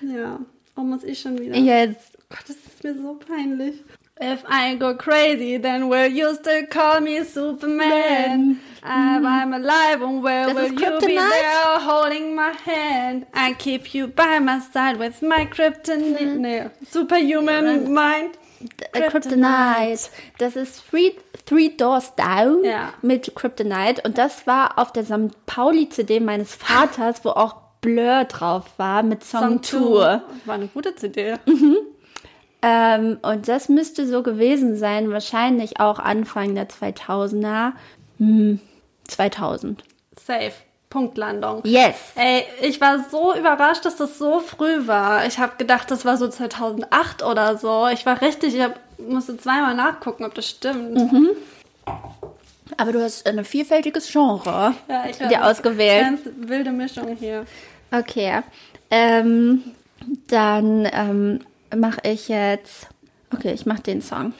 Ja. 0.00 0.38
Oh, 0.76 0.80
muss 0.82 1.04
ich 1.04 1.20
schon 1.20 1.38
wieder. 1.38 1.56
Jetzt. 1.56 2.16
Gott, 2.28 2.44
das 2.48 2.56
ist 2.56 2.82
mir 2.82 2.94
so 2.94 3.14
peinlich. 3.26 3.82
If 4.24 4.44
I 4.48 4.76
go 4.76 4.94
crazy, 4.94 5.56
then 5.58 5.88
will 5.88 6.06
you 6.06 6.34
still 6.36 6.64
call 6.66 7.00
me 7.00 7.24
Superman? 7.24 8.60
If 8.84 8.84
I'm 8.84 9.52
alive, 9.52 10.00
and 10.02 10.22
where 10.22 10.46
Das 10.46 10.54
will 10.54 10.68
you 10.72 10.76
be 10.76 10.84
Kryptonite? 10.84 11.30
there 11.30 11.78
holding 11.80 12.34
my 12.36 12.52
hand? 12.64 13.26
I 13.34 13.54
keep 13.54 13.94
you 13.94 14.06
by 14.08 14.38
my 14.40 14.60
side 14.60 14.98
with 14.98 15.22
my 15.22 15.44
kryptonite. 15.46 16.36
Nee, 16.38 16.70
superhuman 16.88 17.92
mind. 17.92 18.38
Äh, 18.92 19.08
Kryptonite. 19.08 20.08
Das 20.38 20.54
ist 20.56 20.88
Three, 20.88 21.14
Three 21.46 21.70
Doors 21.76 22.14
Down 22.14 22.62
Ja. 22.64 22.92
mit 23.02 23.34
Kryptonite. 23.34 24.02
Und 24.04 24.18
das 24.18 24.46
war 24.46 24.78
auf 24.78 24.92
der 24.92 25.04
St. 25.04 25.34
Pauli-CD 25.46 26.20
meines 26.20 26.54
Vaters, 26.54 27.24
wo 27.24 27.30
auch 27.30 27.56
Blur 27.80 28.24
drauf 28.26 28.66
war 28.76 29.02
mit 29.02 29.24
Song 29.24 29.60
2. 29.62 30.20
War 30.44 30.54
eine 30.54 30.68
gute 30.68 30.94
CD. 30.94 31.34
Ähm, 32.62 33.18
und 33.22 33.48
das 33.48 33.68
müsste 33.68 34.06
so 34.06 34.22
gewesen 34.22 34.76
sein, 34.76 35.10
wahrscheinlich 35.10 35.80
auch 35.80 35.98
Anfang 35.98 36.54
der 36.54 36.68
2000er. 36.68 37.72
Hm, 38.18 38.60
2000. 39.08 39.82
Safe. 40.24 40.52
Punktlandung. 40.92 41.62
Yes. 41.64 41.94
Ey, 42.16 42.44
ich 42.60 42.78
war 42.78 43.06
so 43.10 43.34
überrascht, 43.34 43.86
dass 43.86 43.96
das 43.96 44.18
so 44.18 44.40
früh 44.40 44.86
war. 44.86 45.26
Ich 45.26 45.38
habe 45.38 45.54
gedacht, 45.56 45.90
das 45.90 46.04
war 46.04 46.18
so 46.18 46.28
2008 46.28 47.22
oder 47.22 47.56
so. 47.56 47.88
Ich 47.90 48.04
war 48.04 48.20
richtig, 48.20 48.54
ich 48.54 48.60
hab, 48.60 48.78
musste 48.98 49.38
zweimal 49.38 49.74
nachgucken, 49.74 50.26
ob 50.26 50.34
das 50.34 50.50
stimmt. 50.50 51.00
Aber 52.76 52.92
du 52.92 53.02
hast 53.02 53.26
ein 53.26 53.42
vielfältiges 53.42 54.12
Genre 54.12 54.74
Ja, 54.86 55.04
ich 55.08 55.16
dir 55.16 55.46
ausgewählt. 55.46 56.02
Ganz 56.02 56.20
wilde 56.36 56.72
Mischung 56.72 57.16
hier. 57.16 57.46
Okay. 57.90 58.42
Ähm, 58.90 59.62
dann 60.28 60.86
ähm, 60.92 61.40
mache 61.76 62.00
ich 62.04 62.28
jetzt. 62.28 62.88
Okay, 63.32 63.52
ich 63.52 63.66
mache 63.66 63.82
den 63.82 64.02
Song. 64.02 64.34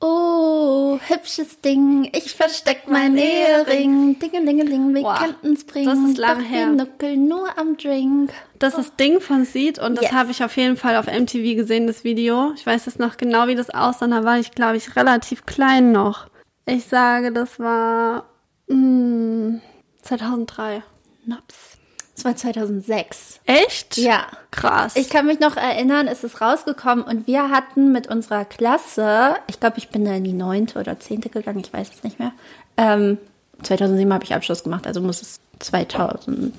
Oh, 0.00 0.98
hübsches 1.08 1.62
Ding, 1.62 2.10
ich 2.14 2.34
versteck 2.34 2.82
mein 2.88 3.16
Ehering. 3.16 4.18
Dingelingeling, 4.18 4.94
wir 4.94 5.00
Boah, 5.02 5.14
könnten 5.18 5.56
springen. 5.56 5.86
das 5.86 6.10
ist 6.10 6.18
lang 6.18 6.38
doch 6.40 6.44
wir 6.44 6.56
her. 6.56 6.66
nuckeln 6.66 7.26
nur 7.26 7.56
am 7.58 7.78
Drink. 7.78 8.30
Das 8.58 8.76
ist 8.76 9.00
Ding 9.00 9.20
von 9.20 9.46
Seed 9.46 9.78
und 9.78 9.94
das 9.94 10.04
Yes. 10.06 10.12
habe 10.12 10.30
ich 10.32 10.44
auf 10.44 10.54
jeden 10.58 10.76
Fall 10.76 10.96
auf 10.96 11.06
MTV 11.06 11.56
gesehen, 11.56 11.86
das 11.86 12.04
Video. 12.04 12.52
Ich 12.54 12.66
weiß 12.66 12.84
jetzt 12.84 12.98
noch 12.98 13.16
genau, 13.16 13.46
wie 13.46 13.54
das 13.54 13.70
aussah. 13.70 14.06
Da 14.08 14.24
war 14.24 14.38
ich, 14.38 14.50
glaube 14.50 14.76
ich, 14.76 14.94
relativ 14.94 15.46
klein 15.46 15.92
noch. 15.92 16.26
Ich 16.66 16.84
sage, 16.84 17.32
das 17.32 17.58
war 17.58 18.24
mm, 18.68 19.56
2003. 20.02 20.82
Nops. 21.24 21.73
Das 22.14 22.24
war 22.24 22.36
2006. 22.36 23.40
Echt? 23.44 23.96
Ja. 23.96 24.26
Krass. 24.50 24.94
Ich 24.96 25.10
kann 25.10 25.26
mich 25.26 25.40
noch 25.40 25.56
erinnern, 25.56 26.06
es 26.06 26.22
ist 26.22 26.40
rausgekommen 26.40 27.04
und 27.04 27.26
wir 27.26 27.50
hatten 27.50 27.90
mit 27.90 28.06
unserer 28.06 28.44
Klasse, 28.44 29.34
ich 29.48 29.58
glaube, 29.58 29.78
ich 29.78 29.88
bin 29.88 30.04
da 30.04 30.12
in 30.12 30.24
die 30.24 30.32
neunte 30.32 30.78
oder 30.78 31.00
zehnte 31.00 31.28
gegangen, 31.28 31.60
ich 31.60 31.72
weiß 31.72 31.90
es 31.92 32.04
nicht 32.04 32.20
mehr. 32.20 32.32
Ähm, 32.76 33.18
2007 33.62 34.12
habe 34.12 34.24
ich 34.24 34.34
Abschluss 34.34 34.62
gemacht, 34.62 34.86
also 34.86 35.00
muss 35.00 35.22
es 35.22 35.40
2009 35.58 36.52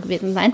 gewesen 0.00 0.34
sein. 0.34 0.52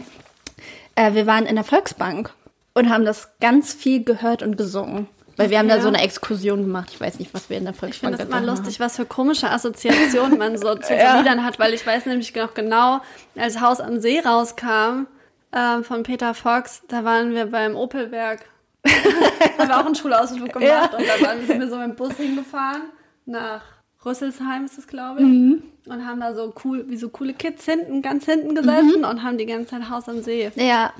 Äh, 0.94 1.12
wir 1.12 1.26
waren 1.26 1.44
in 1.44 1.56
der 1.56 1.64
Volksbank 1.64 2.32
und 2.72 2.88
haben 2.88 3.04
das 3.04 3.28
ganz 3.40 3.74
viel 3.74 4.02
gehört 4.02 4.42
und 4.42 4.56
gesungen. 4.56 5.08
Weil 5.36 5.50
wir 5.50 5.58
haben 5.58 5.68
da 5.68 5.76
Ja. 5.76 5.82
so 5.82 5.88
eine 5.88 6.00
Exkursion 6.02 6.62
gemacht. 6.62 6.90
Ich 6.92 7.00
weiß 7.00 7.18
nicht, 7.18 7.34
was 7.34 7.50
wir 7.50 7.56
in 7.58 7.64
der 7.64 7.74
Ich 7.74 7.80
Volksbank 7.80 8.12
finde 8.16 8.22
es 8.24 8.28
immer 8.28 8.40
getan 8.40 8.56
lustig, 8.56 8.80
was 8.80 8.96
für 8.96 9.04
komische 9.04 9.50
Assoziationen 9.50 10.38
man 10.38 10.56
so 10.58 10.74
zu 10.76 10.94
Ja. 10.96 11.18
Liedern 11.18 11.44
hat, 11.44 11.58
weil 11.58 11.74
ich 11.74 11.86
weiß 11.86 12.06
nämlich 12.06 12.34
noch 12.34 12.54
genau, 12.54 13.00
als 13.36 13.60
Haus 13.60 13.80
am 13.80 14.00
See 14.00 14.20
rauskam 14.20 15.06
ähm, 15.52 15.84
von 15.84 16.02
Peter 16.04 16.34
Fox, 16.34 16.82
da 16.88 17.04
waren 17.04 17.34
wir 17.34 17.46
beim 17.46 17.74
Opelwerk. 17.76 18.40
haben 19.58 19.68
wir 19.68 19.80
auch 19.80 19.86
einen 19.86 19.94
Schulausflug 19.94 20.52
gemacht 20.52 20.68
Ja. 20.68 20.84
und 20.96 21.04
da 21.06 21.26
waren, 21.26 21.46
sind 21.46 21.58
wir 21.60 21.68
so 21.68 21.76
mit 21.76 21.88
dem 21.88 21.96
Bus 21.96 22.14
hingefahren 22.16 22.82
nach 23.26 23.62
Rüsselsheim 24.04 24.64
ist 24.64 24.78
es, 24.78 24.86
glaube 24.86 25.20
ich. 25.20 25.26
Mhm. 25.26 25.62
Und 25.86 26.06
haben 26.06 26.20
da 26.20 26.34
so 26.34 26.54
cool, 26.64 26.84
wie 26.88 26.96
so 26.96 27.10
coole 27.10 27.34
Kids 27.34 27.64
hinten, 27.66 28.00
ganz 28.00 28.24
hinten 28.24 28.54
gesessen 28.54 29.04
und 29.04 29.22
haben 29.22 29.36
die 29.36 29.44
ganze 29.46 29.70
Zeit 29.72 29.90
Haus 29.90 30.08
am 30.08 30.22
See. 30.22 30.50
Ja, 30.54 30.92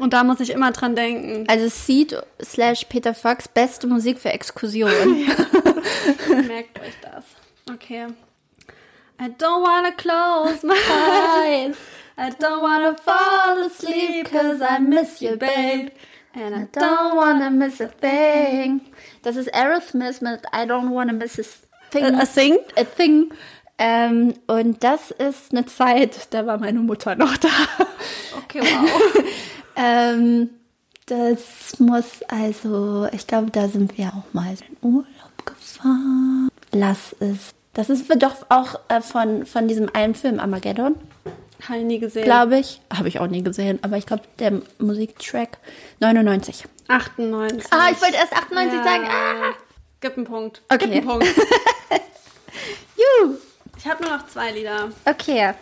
Und 0.00 0.12
da 0.12 0.24
muss 0.24 0.40
ich 0.40 0.50
immer 0.50 0.72
dran 0.72 0.96
denken. 0.96 1.44
also 1.48 1.68
Seed 1.68 2.16
slash 2.42 2.84
Peter 2.86 3.14
Fox, 3.14 3.46
beste 3.46 3.86
Musik 3.86 4.18
für 4.18 4.30
Exkursionen. 4.30 5.26
Merkt 6.48 6.80
euch 6.80 6.94
das. 7.02 7.24
Okay. 7.72 8.06
I 9.20 9.26
don't 9.38 9.62
wanna 9.62 9.92
close 9.92 10.66
my 10.66 10.74
eyes. 10.74 11.76
I 12.18 12.30
don't 12.30 12.62
wanna 12.62 12.96
fall 12.96 13.64
asleep 13.66 14.28
cause 14.30 14.60
I 14.60 14.80
miss 14.80 15.20
you, 15.20 15.36
babe. 15.36 15.90
And 16.34 16.54
I 16.56 16.66
Don't 16.72 17.14
wanna 17.14 17.50
miss 17.50 17.80
a 17.80 17.88
thing. 17.88 18.80
Das 19.22 19.36
ist 19.36 19.54
Aerosmith 19.54 20.20
mit 20.22 20.40
I 20.52 20.64
don't 20.66 20.90
wanna 20.90 21.12
miss 21.12 21.38
a 21.38 21.42
thing. 21.92 22.04
Äh, 22.04 22.26
sing? 22.26 22.58
a 22.76 22.84
thing. 22.84 23.32
Ähm, 23.78 24.34
und 24.46 24.82
das 24.84 25.10
ist 25.10 25.52
eine 25.52 25.66
Zeit, 25.66 26.28
da 26.32 26.46
war 26.46 26.58
meine 26.58 26.78
Mutter 26.80 27.16
noch 27.16 27.36
da. 27.36 27.48
Okay, 28.44 28.60
wow. 28.62 29.24
ähm, 29.76 30.50
das 31.06 31.78
muss 31.78 32.22
also, 32.28 33.08
ich 33.12 33.26
glaube, 33.26 33.50
da 33.50 33.68
sind 33.68 33.96
wir 33.98 34.08
auch 34.08 34.32
mal 34.32 34.54
in 34.68 34.76
Urlaub 34.88 35.06
gefahren. 35.44 36.48
Lass 36.72 37.16
es. 37.20 37.50
Das 37.74 37.88
ist 37.90 38.04
doch 38.22 38.36
auch 38.50 38.78
äh, 38.88 39.00
von, 39.00 39.46
von 39.46 39.66
diesem 39.66 39.88
einen 39.94 40.14
Film 40.14 40.38
Armageddon, 40.38 40.94
Habe 41.66 41.78
ich 41.78 41.84
nie 41.84 41.98
gesehen. 41.98 42.24
glaube 42.24 42.58
ich. 42.58 42.80
Habe 42.94 43.08
ich 43.08 43.18
auch 43.18 43.26
nie 43.26 43.42
gesehen, 43.42 43.78
aber 43.82 43.96
ich 43.96 44.06
glaube, 44.06 44.22
der 44.38 44.60
Musiktrack 44.78 45.58
99. 46.00 46.64
98. 46.88 47.72
Ah, 47.72 47.88
ich 47.90 48.00
wollte 48.02 48.16
erst 48.16 48.34
98 48.34 48.78
Ja. 48.78 48.84
sagen. 48.84 49.04
Ah. 49.06 49.54
Gib 50.02 50.16
einen 50.16 50.26
Punkt. 50.26 50.62
Okay. 50.68 50.78
Gib 50.86 50.92
einen 50.92 51.06
Punkt. 51.06 51.26
Juhu. 52.96 53.36
Ich 53.78 53.86
habe 53.86 54.02
nur 54.02 54.16
noch 54.16 54.26
zwei 54.26 54.50
Lieder. 54.50 54.90
Okay. 55.04 55.54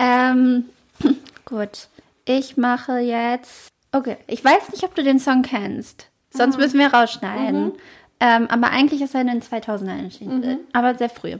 Ähm, 0.00 0.64
gut. 1.44 1.86
Ich 2.24 2.56
mache 2.56 2.98
jetzt. 2.98 3.68
Okay. 3.92 4.16
Ich 4.26 4.44
weiß 4.44 4.70
nicht, 4.72 4.82
ob 4.82 4.94
du 4.96 5.04
den 5.04 5.20
Song 5.20 5.42
kennst. 5.42 6.08
Sonst 6.30 6.58
müssen 6.58 6.80
wir 6.80 6.92
rausschneiden. 6.92 7.72
Ähm, 8.18 8.48
aber 8.50 8.70
eigentlich 8.70 9.00
ist 9.02 9.14
er 9.14 9.20
in 9.20 9.28
den 9.28 9.40
2000er 9.40 10.04
erschienen. 10.04 10.66
Aber 10.72 10.94
sehr 10.96 11.08
früh. 11.08 11.36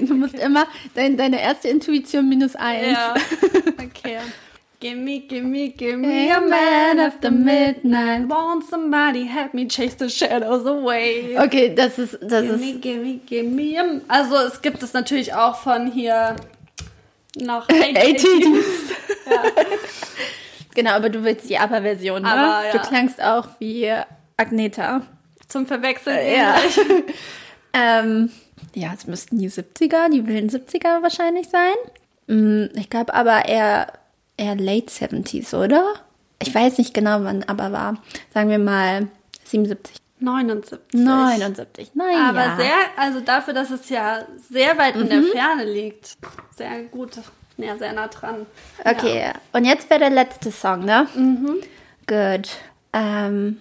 Du 0.06 0.14
musst 0.14 0.34
immer 0.34 0.66
dein, 0.94 1.16
deine 1.16 1.40
erste 1.40 1.68
Intuition 1.68 2.28
minus 2.28 2.54
eins. 2.56 2.98
ja. 2.98 3.14
Okay. 3.84 4.18
Gimme, 4.80 5.20
gimme, 5.20 5.68
gimme 5.70 6.36
a 6.36 6.40
man 6.40 6.98
after 7.00 7.30
midnight. 7.30 8.28
Want 8.28 8.64
somebody 8.68 9.24
help 9.26 9.54
me 9.54 9.66
chase 9.66 9.96
the 9.98 10.10
shadows 10.10 10.66
away. 10.66 11.38
Okay, 11.38 11.74
das 11.74 11.98
ist, 11.98 12.18
das 12.20 12.42
Gimme, 12.44 12.70
ist, 12.72 12.82
gimme, 12.82 13.14
gimme. 13.24 13.80
a- 13.80 14.00
Also 14.08 14.36
es 14.36 14.60
gibt 14.60 14.82
es 14.82 14.92
natürlich 14.92 15.32
auch 15.32 15.56
von 15.56 15.90
hier 15.90 16.36
noch 17.40 17.66
80s. 17.68 18.62
Genau, 20.74 20.90
aber 20.92 21.08
du 21.10 21.22
willst 21.24 21.48
die 21.48 21.58
Aber-Version, 21.58 22.22
ne? 22.22 22.28
Aber, 22.30 22.66
ja. 22.66 22.72
Du 22.72 22.78
klangst 22.80 23.22
auch 23.22 23.48
wie 23.58 23.90
Agneta. 24.36 25.02
Zum 25.48 25.66
Verwechseln. 25.66 26.18
Ja. 26.34 26.56
ähnlich. 26.58 27.04
Ähm, 27.76 28.30
ja, 28.74 28.92
es 28.94 29.08
müssten 29.08 29.36
die 29.38 29.50
70er, 29.50 30.08
die 30.08 30.26
wilden 30.28 30.48
70er 30.48 31.02
wahrscheinlich 31.02 31.48
sein. 31.48 31.74
Mm, 32.28 32.66
Ich 32.78 32.88
glaube 32.88 33.12
aber 33.14 33.46
eher, 33.46 33.92
eher 34.36 34.54
late 34.54 34.86
70s, 34.86 35.52
oder? 35.56 35.94
Ich 36.40 36.54
weiß 36.54 36.78
nicht 36.78 36.94
genau, 36.94 37.24
wann 37.24 37.42
aber 37.42 37.72
war. 37.72 38.00
Sagen 38.32 38.48
wir 38.48 38.60
mal 38.60 39.08
77. 39.44 39.96
79. 40.20 40.78
79. 40.92 41.90
Naja. 41.94 42.28
Aber 42.28 42.56
sehr, 42.62 42.76
also 42.96 43.18
dafür, 43.18 43.54
dass 43.54 43.70
es 43.70 43.88
ja 43.88 44.24
sehr 44.50 44.78
weit 44.78 44.94
in 44.94 45.08
der 45.08 45.22
Ferne 45.24 45.64
liegt. 45.64 46.16
Sehr 46.56 46.84
gut. 46.84 47.18
Ja, 47.56 47.76
sehr 47.78 47.92
nah 47.92 48.08
dran. 48.08 48.46
Okay, 48.84 49.30
und 49.52 49.64
jetzt 49.64 49.88
wäre 49.88 50.00
der 50.00 50.10
letzte 50.10 50.50
Song, 50.50 50.84
ne? 50.84 51.06
Mhm. 51.14 51.56
Gut. 52.06 52.50
Ähm, 52.92 53.60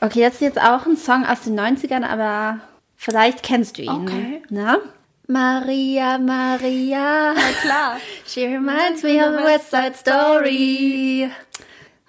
okay, 0.00 0.22
das 0.22 0.34
ist 0.34 0.40
jetzt 0.40 0.60
auch 0.60 0.86
ein 0.86 0.96
Song 0.96 1.26
aus 1.26 1.42
den 1.42 1.58
90ern, 1.58 2.04
aber 2.04 2.60
vielleicht 2.96 3.42
kennst 3.42 3.78
du 3.78 3.82
ihn. 3.82 3.90
Okay. 3.90 4.42
Ne? 4.48 4.80
Maria, 5.26 6.18
Maria. 6.18 7.34
Ja, 7.34 7.52
klar. 7.60 7.96
She 8.26 8.46
reminds 8.46 9.02
me 9.02 9.20
of 9.20 9.44
West 9.44 9.70
Side 9.70 9.94
Story. 9.94 11.30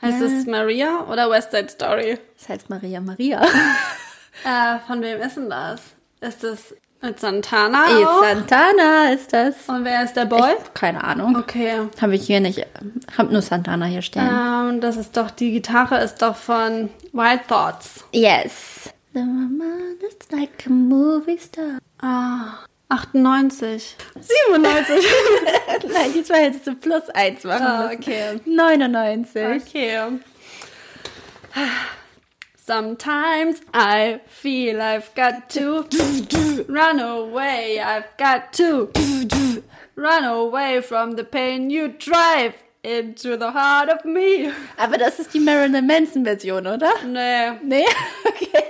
Heißt 0.01 0.21
es 0.21 0.45
Maria 0.45 1.05
oder 1.09 1.29
West 1.29 1.51
Side 1.51 1.69
Story? 1.69 2.19
Das 2.37 2.49
heißt 2.49 2.69
Maria, 2.69 3.01
Maria. 3.01 3.43
Äh, 4.43 4.77
von 4.85 5.01
wem 5.01 5.19
ist 5.19 5.35
denn 5.35 5.49
das? 5.49 5.81
Ist 6.21 6.43
es 6.43 6.75
mit 7.01 7.19
Santana 7.19 7.85
E 7.99 8.05
auch? 8.05 8.23
Santana 8.23 9.09
ist 9.13 9.33
das. 9.33 9.55
Und 9.67 9.85
wer 9.85 10.03
ist 10.03 10.15
der 10.15 10.25
Boy? 10.25 10.53
Ich, 10.57 10.73
keine 10.73 11.03
Ahnung. 11.03 11.35
Okay. 11.35 11.87
Habe 12.01 12.15
ich 12.15 12.25
hier 12.25 12.39
nicht. 12.39 12.65
Hab 13.17 13.31
nur 13.31 13.41
Santana 13.41 13.85
hier 13.85 14.01
stehen. 14.01 14.27
Ähm, 14.29 14.81
das 14.81 14.97
ist 14.97 15.15
doch, 15.15 15.31
die 15.31 15.51
Gitarre 15.51 15.99
ist 15.99 16.21
doch 16.21 16.35
von 16.35 16.89
Wild 17.13 17.47
Thoughts. 17.47 18.03
Yes. 18.13 18.91
The 19.13 19.19
woman 19.19 19.97
is 20.01 20.31
like 20.31 20.65
a 20.67 20.69
movie 20.69 21.37
star. 21.37 21.79
Ah, 22.01 22.59
98. 22.89 23.95
97. 24.19 25.05
Nein, 25.93 26.13
diesmal 26.13 26.41
hättest 26.41 26.67
du 26.67 26.75
plus 26.75 27.09
eins 27.09 27.43
machen 27.43 27.65
ah, 27.65 27.91
okay. 27.93 28.39
99. 28.45 29.61
Okay. 29.61 29.99
Sometimes 32.67 33.61
I 33.73 34.19
feel 34.27 34.81
I've 34.81 35.15
got 35.15 35.49
to 35.51 35.85
run 36.67 36.99
away. 36.99 37.79
I've 37.79 38.09
got 38.17 38.51
to 38.59 38.91
run 39.95 40.25
away 40.25 40.81
from 40.81 41.11
the 41.15 41.23
pain 41.23 41.69
you 41.69 41.87
drive 41.87 42.55
into 42.83 43.37
the 43.37 43.51
heart 43.51 43.87
of 43.87 44.03
me. 44.03 44.51
Aber 44.75 44.97
das 44.97 45.17
ist 45.17 45.33
die 45.33 45.39
Marilyn 45.39 45.87
Manson 45.87 46.25
Version, 46.25 46.67
oder? 46.67 46.91
Nee, 47.05 47.51
Nee? 47.63 47.85
Okay. 48.27 48.63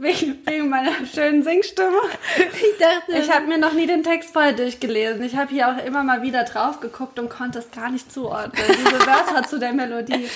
wegen, 0.00 0.44
wegen 0.44 0.68
meiner 0.68 1.06
schönen 1.06 1.44
Singstimme. 1.44 2.00
Ich 2.36 2.76
dachte, 2.78 3.22
Ich 3.22 3.30
habe 3.30 3.46
mir 3.46 3.58
noch 3.58 3.72
nie 3.72 3.86
den 3.86 4.02
Text 4.02 4.32
vorher 4.32 4.52
durchgelesen. 4.52 5.22
Ich 5.22 5.36
habe 5.36 5.50
hier 5.50 5.68
auch 5.68 5.84
immer 5.84 6.02
mal 6.02 6.22
wieder 6.22 6.42
drauf 6.42 6.80
geguckt 6.80 7.20
und 7.20 7.30
konnte 7.30 7.60
es 7.60 7.70
gar 7.70 7.88
nicht 7.90 8.10
zuordnen. 8.10 8.64
Diese 8.66 9.06
Wörter 9.06 9.46
zu 9.46 9.60
der 9.60 9.72
Melodie. 9.72 10.28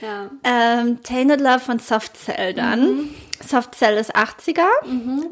Ja. 0.00 0.30
ähm, 0.44 1.02
Tainted 1.02 1.40
Love 1.40 1.60
von 1.60 1.78
Soft 1.78 2.16
Cell 2.16 2.54
dann. 2.54 3.14
Soft 3.46 3.74
Cell 3.74 3.96
ist 3.98 4.14
80er. 4.14 4.66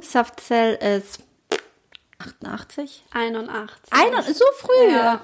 Soft 0.03 0.41
Cell 0.41 0.75
ist 0.97 1.21
88. 2.19 3.05
81. 3.13 3.93
Ein, 3.93 4.35
so 4.35 4.45
früh. 4.59 4.91
Ja. 4.93 5.21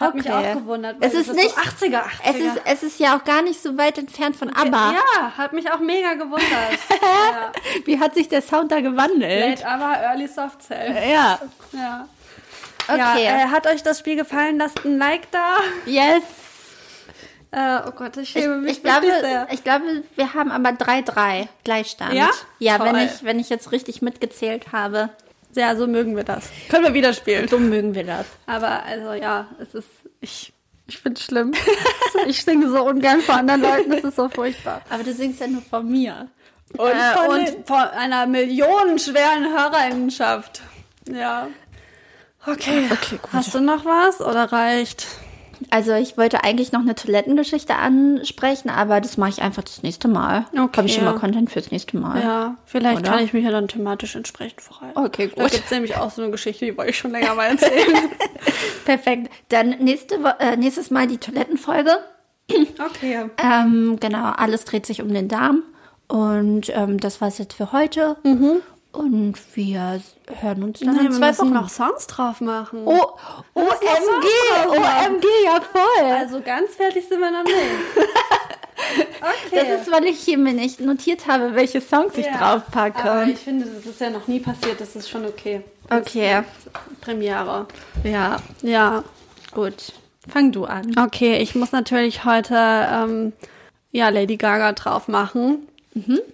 Hat 0.00 0.14
mich 0.14 0.24
Okay. 0.28 0.50
auch 0.50 0.54
gewundert. 0.54 0.96
Es 1.00 1.14
ist 1.14 1.28
das 1.28 1.36
nicht- 1.36 1.50
So 1.54 1.60
80er, 1.60 2.02
80er. 2.02 2.10
Es 2.24 2.36
ist, 2.36 2.60
es 2.64 2.82
ist 2.82 3.00
ja 3.00 3.16
auch 3.16 3.24
gar 3.24 3.42
nicht 3.42 3.62
so 3.62 3.76
weit 3.78 3.96
entfernt 3.98 4.34
von 4.36 4.50
ABBA. 4.50 4.92
Ja, 4.92 5.32
hat 5.36 5.52
mich 5.52 5.70
auch 5.70 5.78
mega 5.78 6.14
gewundert. 6.14 6.42
ja. 6.90 7.52
Wie 7.84 7.98
hat 8.00 8.14
sich 8.14 8.28
der 8.28 8.42
Sound 8.42 8.72
da 8.72 8.80
gewandelt? 8.80 9.60
Late 9.60 9.66
aber 9.68 9.96
Early 10.02 10.26
Soft 10.26 10.62
Cell. 10.62 10.94
Ja. 11.10 11.38
Ja. 11.72 12.08
Okay. 12.88 13.24
Ja, 13.24 13.36
äh, 13.38 13.46
hat 13.50 13.66
euch 13.66 13.82
das 13.82 14.00
Spiel 14.00 14.16
gefallen? 14.16 14.58
Lasst 14.58 14.84
ein 14.84 14.98
Like 14.98 15.30
da. 15.30 15.56
yes. 15.86 16.22
Äh, 17.54 17.80
oh 17.86 17.92
Gott, 17.92 18.16
ich 18.16 18.22
Ich, 18.34 18.42
schäme 18.42 18.56
mich 18.58 18.78
ich, 18.78 18.82
glaube, 18.82 19.06
sehr. 19.06 19.46
ich 19.52 19.62
glaube, 19.62 19.84
wir 20.16 20.34
haben 20.34 20.50
aber 20.50 20.70
3-3 20.70 21.46
Gleichstand. 21.62 22.14
Ja? 22.14 22.30
Ja, 22.58 22.80
wenn 22.84 22.94
Toll. 22.94 23.02
ich, 23.14 23.24
wenn 23.24 23.38
ich 23.38 23.48
jetzt 23.48 23.70
richtig 23.70 24.02
mitgezählt 24.02 24.72
habe. 24.72 25.10
Ja, 25.54 25.76
so 25.76 25.86
mögen 25.86 26.16
wir 26.16 26.24
das. 26.24 26.50
Können 26.68 26.84
wir 26.84 26.94
wieder 26.94 27.12
spielen. 27.12 27.46
So 27.46 27.58
mögen 27.60 27.94
wir 27.94 28.02
das. 28.04 28.26
Aber 28.46 28.82
also 28.82 29.12
ja, 29.12 29.46
es 29.60 29.74
ist 29.74 29.88
ich 30.20 30.52
ich 30.88 30.98
finde 30.98 31.18
es 31.20 31.26
schlimm. 31.26 31.52
ich 32.26 32.42
singe 32.44 32.68
so 32.68 32.82
ungern 32.84 33.20
vor 33.20 33.36
anderen 33.36 33.62
Leuten, 33.62 33.90
das 33.90 34.02
ist 34.04 34.16
so 34.16 34.28
furchtbar. 34.28 34.82
Aber 34.90 35.04
du 35.04 35.12
singst 35.14 35.40
ja 35.40 35.46
nur 35.46 35.62
von 35.62 35.88
mir. 35.88 36.28
Und, 36.76 36.90
Äh, 36.90 37.14
von, 37.14 37.28
und 37.38 37.66
von 37.68 37.76
einer 37.78 38.26
millionenschweren 38.26 39.44
Hörerinnenschaft. 39.56 40.60
Ja. 41.08 41.46
Okay. 42.46 42.88
Okay, 42.90 43.18
gut. 43.22 43.32
Hast 43.32 43.54
du 43.54 43.60
noch 43.60 43.84
was 43.84 44.20
oder 44.20 44.50
reicht? 44.52 45.06
Also 45.70 45.94
ich 45.94 46.16
wollte 46.18 46.44
eigentlich 46.44 46.72
noch 46.72 46.80
eine 46.80 46.94
Toilettengeschichte 46.94 47.74
ansprechen, 47.76 48.70
aber 48.70 49.00
das 49.00 49.16
mache 49.16 49.30
ich 49.30 49.42
einfach 49.42 49.62
das 49.62 49.82
nächste 49.82 50.08
Mal. 50.08 50.46
Okay. 50.52 50.76
Habe 50.76 50.86
ich 50.88 50.94
schon 50.94 51.04
mal 51.04 51.14
Content 51.14 51.50
fürs 51.50 51.70
nächste 51.70 51.96
Mal. 51.96 52.20
Ja, 52.22 52.56
vielleicht 52.66 53.00
Oder? 53.00 53.10
kann 53.10 53.24
ich 53.24 53.32
mich 53.32 53.44
ja 53.44 53.50
dann 53.50 53.68
thematisch 53.68 54.14
entsprechend 54.16 54.60
vorhalten. 54.60 54.98
Okay, 54.98 55.30
Da 55.34 55.42
gut. 55.42 55.52
gibt 55.52 55.64
es 55.64 55.70
nämlich 55.70 55.96
auch 55.96 56.10
so 56.10 56.22
eine 56.22 56.30
Geschichte, 56.30 56.64
die 56.64 56.76
wollte 56.76 56.90
ich 56.90 56.98
schon 56.98 57.10
länger 57.10 57.34
mal 57.34 57.46
erzählen. 57.50 58.10
Perfekt. 58.84 59.30
Dann 59.48 59.70
nächste, 59.80 60.16
äh, 60.38 60.56
nächstes 60.56 60.90
Mal 60.90 61.06
die 61.06 61.18
Toilettenfolge. 61.18 61.90
okay. 62.50 63.30
Ähm, 63.42 63.98
genau, 64.00 64.30
alles 64.36 64.64
dreht 64.64 64.86
sich 64.86 65.00
um 65.02 65.12
den 65.12 65.28
Darm. 65.28 65.62
Und 66.06 66.70
ähm, 66.74 67.00
das 67.00 67.20
war's 67.20 67.38
jetzt 67.38 67.54
für 67.54 67.72
heute. 67.72 68.16
Und 68.94 69.34
wir 69.54 70.00
hören 70.40 70.62
uns 70.62 70.80
dann. 70.80 70.94
Nee, 70.94 71.00
in 71.06 71.10
wir 71.12 71.18
zwei 71.18 71.26
müssen 71.28 71.40
Wochen. 71.46 71.52
noch 71.52 71.68
Songs 71.68 72.06
drauf 72.06 72.40
machen. 72.40 72.82
Oh, 72.86 73.06
OMG, 73.54 73.66
drauf. 74.64 74.68
OMG, 74.68 75.24
ja 75.44 75.60
voll. 75.60 76.06
Also 76.12 76.40
ganz 76.40 76.74
fertig 76.76 77.04
sind 77.08 77.20
wir 77.20 77.30
noch 77.30 77.44
nicht. 77.44 77.56
Okay. 79.46 79.64
Das 79.70 79.80
ist, 79.82 79.90
weil 79.92 80.04
ich 80.04 80.18
hier 80.20 80.36
mir 80.36 80.52
nicht 80.52 80.80
notiert 80.80 81.26
habe, 81.26 81.54
welche 81.54 81.80
Songs 81.80 82.18
ich 82.18 82.26
Ja, 82.26 82.36
draufpacke. 82.36 83.10
Aber 83.10 83.24
ich 83.24 83.38
finde, 83.38 83.64
das 83.64 83.86
ist 83.86 84.00
ja 84.00 84.10
noch 84.10 84.26
nie 84.26 84.40
passiert, 84.40 84.78
das 84.80 84.94
ist 84.94 85.08
schon 85.08 85.24
okay. 85.24 85.62
Okay, 85.88 86.42
Premiere. 87.00 87.66
ja, 88.02 88.36
Ja. 88.62 89.02
gut. 89.52 89.92
Fang 90.28 90.52
du 90.52 90.64
an. 90.66 90.94
Okay, 90.98 91.38
ich 91.38 91.54
muss 91.54 91.72
natürlich 91.72 92.24
heute 92.24 92.54
ähm, 92.56 93.32
ja 93.92 94.08
Lady 94.10 94.36
Gaga 94.36 94.72
drauf 94.72 95.08
machen, 95.08 95.66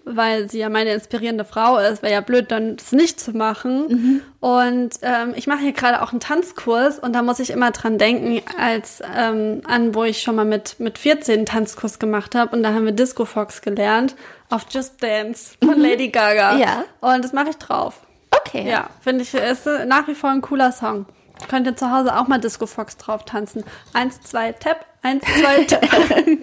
weil 0.05 0.49
sie 0.49 0.59
ja 0.59 0.69
meine 0.71 0.93
inspirierende 0.93 1.45
Frau 1.45 1.79
ist. 1.79 2.03
Wäre 2.03 2.15
ja 2.15 2.21
blöd, 2.21 2.51
dann 2.51 2.77
das 2.77 2.93
nicht 2.93 3.21
zu 3.21 3.33
machen. 3.33 4.23
Und 4.41 4.91
ähm, 5.03 5.35
ich 5.37 5.47
mache 5.47 5.61
hier 5.61 5.73
gerade 5.73 6.03
auch 6.03 6.13
einen 6.13 6.21
Tanzkurs 6.21 6.99
und 6.99 7.13
da 7.13 7.23
muss 7.23 7.41
ich 7.41 7.51
immer 7.51 7.71
dran 7.71 7.99
denken, 7.99 8.41
als 8.59 9.03
ähm, 9.17 9.61
an, 9.67 9.95
wo 9.95 10.05
ich 10.05 10.23
schon 10.23 10.35
mal 10.35 10.47
mit 10.47 10.81
mit 10.81 10.99
14 10.99 11.35
einen 11.35 11.47
Tanzkurs 11.47 11.99
gemacht 11.99 12.35
habe 12.35 12.57
und 12.57 12.63
da 12.63 12.73
haben 12.73 12.87
wir 12.87 12.93
Disco 12.93 13.27
Fox 13.27 13.61
gelernt 13.61 14.17
auf 14.49 14.67
Just 14.71 15.03
Dance 15.03 15.57
von 15.63 15.79
Lady 15.79 16.09
Gaga. 16.09 16.57
Ja. 16.57 16.85
Und 17.01 17.23
das 17.23 17.33
mache 17.33 17.51
ich 17.51 17.57
drauf. 17.57 18.01
Okay. 18.31 18.69
Ja, 18.69 18.89
finde 19.03 19.23
ich, 19.23 19.35
ist 19.35 19.69
nach 19.87 20.09
wie 20.09 20.15
vor 20.15 20.31
ein 20.31 20.41
cooler 20.41 20.73
Song. 20.73 21.07
Könnt 21.49 21.67
ihr 21.67 21.77
zu 21.77 21.91
Hause 21.91 22.17
auch 22.17 22.29
mal 22.29 22.39
Disco 22.39 22.67
Fox 22.67 22.97
drauf 22.97 23.25
tanzen. 23.25 23.65
Eins, 23.93 24.21
zwei, 24.23 24.53
Tap, 24.53 24.85
eins, 25.03 25.23
zwei, 25.25 25.65
Tap. 25.65 25.85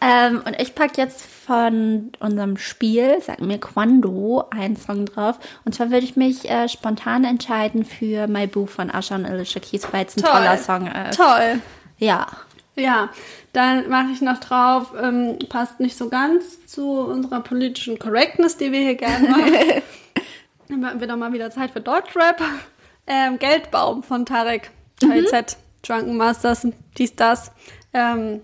Ähm, 0.00 0.42
und 0.46 0.58
ich 0.58 0.74
packe 0.74 1.00
jetzt 1.00 1.22
von 1.50 2.12
unserem 2.20 2.56
Spiel, 2.58 3.20
sag 3.20 3.40
mir 3.40 3.58
Quando, 3.58 4.44
einen 4.50 4.76
Song 4.76 5.06
drauf. 5.06 5.36
Und 5.64 5.74
zwar 5.74 5.90
würde 5.90 6.04
ich 6.04 6.14
mich 6.14 6.48
äh, 6.48 6.68
spontan 6.68 7.24
entscheiden 7.24 7.84
für 7.84 8.28
My 8.28 8.46
Boo 8.46 8.66
von 8.66 8.88
Asha 8.88 9.16
und 9.16 9.26
Alicia 9.26 9.60
Keys, 9.60 9.88
weil 9.90 10.06
es 10.06 10.16
ein 10.16 10.22
Toll. 10.22 10.30
toller 10.30 10.56
Song 10.58 10.86
ist. 10.86 11.16
Toll. 11.16 11.60
Ja. 11.98 12.28
Ja, 12.76 13.08
dann 13.52 13.88
mache 13.88 14.12
ich 14.12 14.20
noch 14.20 14.38
drauf, 14.38 14.92
ähm, 15.02 15.40
passt 15.48 15.80
nicht 15.80 15.98
so 15.98 16.08
ganz 16.08 16.64
zu 16.66 17.00
unserer 17.00 17.40
politischen 17.40 17.98
Correctness, 17.98 18.56
die 18.56 18.70
wir 18.70 18.82
hier 18.82 18.94
gerne 18.94 19.28
machen. 19.28 19.82
dann 20.68 20.86
haben 20.86 21.00
wir 21.00 21.08
doch 21.08 21.16
mal 21.16 21.32
wieder 21.32 21.50
Zeit 21.50 21.72
für 21.72 21.80
Deutschrap. 21.80 22.40
Ähm, 23.08 23.40
Geldbaum 23.40 24.04
von 24.04 24.24
Tarek, 24.24 24.70
KZ, 25.00 25.56
Drunken 25.82 26.16
Masters, 26.16 26.64
dies, 26.96 27.16
das. 27.16 27.50
Ähm, 27.92 28.40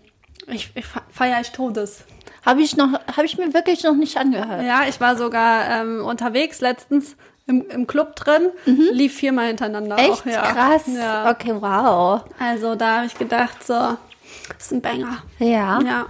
ich, 0.48 0.72
ich 0.74 0.86
feiere 1.12 1.40
ich 1.40 1.52
Todes. 1.52 2.04
Habe 2.46 2.62
ich 2.62 2.76
noch, 2.76 2.92
habe 2.92 3.26
ich 3.26 3.36
mir 3.36 3.52
wirklich 3.52 3.82
noch 3.82 3.94
nicht 3.94 4.16
angehört. 4.16 4.62
Ja, 4.62 4.84
ich 4.88 5.00
war 5.00 5.16
sogar 5.16 5.68
ähm, 5.68 6.04
unterwegs 6.04 6.60
letztens 6.60 7.16
im, 7.46 7.68
im 7.68 7.86
Club 7.86 8.16
drin, 8.16 8.50
lief 8.64 9.14
viermal 9.16 9.48
hintereinander 9.48 9.98
Echt 9.98 10.22
auch. 10.22 10.26
Ja. 10.26 10.42
krass. 10.52 10.82
Ja. 10.86 11.30
Okay, 11.30 11.54
wow. 11.60 12.22
Also 12.38 12.74
da 12.74 12.98
habe 12.98 13.06
ich 13.06 13.14
gedacht, 13.14 13.64
so, 13.64 13.96
ist 14.58 14.72
ein 14.72 14.80
Banger. 14.80 15.22
Ja. 15.38 15.80
Ja. 15.80 16.06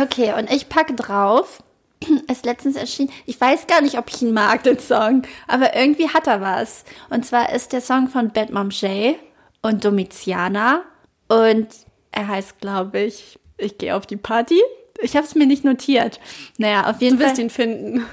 Okay, 0.00 0.32
und 0.36 0.50
ich 0.50 0.68
packe 0.68 0.94
drauf. 0.94 1.62
Ist 2.30 2.44
letztens 2.44 2.76
erschienen. 2.76 3.12
Ich 3.24 3.40
weiß 3.40 3.66
gar 3.66 3.80
nicht, 3.80 3.96
ob 3.96 4.10
ich 4.10 4.20
ihn 4.20 4.34
mag, 4.34 4.62
den 4.64 4.78
Song. 4.78 5.22
Aber 5.46 5.74
irgendwie 5.76 6.08
hat 6.08 6.26
er 6.26 6.40
was. 6.40 6.84
Und 7.08 7.24
zwar 7.24 7.52
ist 7.54 7.72
der 7.72 7.80
Song 7.80 8.08
von 8.08 8.30
Bad 8.30 8.50
Mom 8.50 8.70
Shay 8.70 9.16
und 9.62 9.84
Domitiana. 9.84 10.82
Und 11.28 11.68
er 12.10 12.28
heißt, 12.28 12.60
glaube 12.60 13.00
ich, 13.00 13.38
ich 13.56 13.78
gehe 13.78 13.94
auf 13.96 14.06
die 14.06 14.16
Party. 14.16 14.60
Ich 15.02 15.16
habe 15.16 15.26
es 15.26 15.34
mir 15.34 15.46
nicht 15.46 15.64
notiert. 15.64 16.20
Naja, 16.58 16.88
auf 16.90 17.00
jeden 17.00 17.18
Du 17.18 17.22
wirst 17.24 17.36
Fall. 17.36 17.44
ihn 17.44 17.50
finden. 17.50 18.06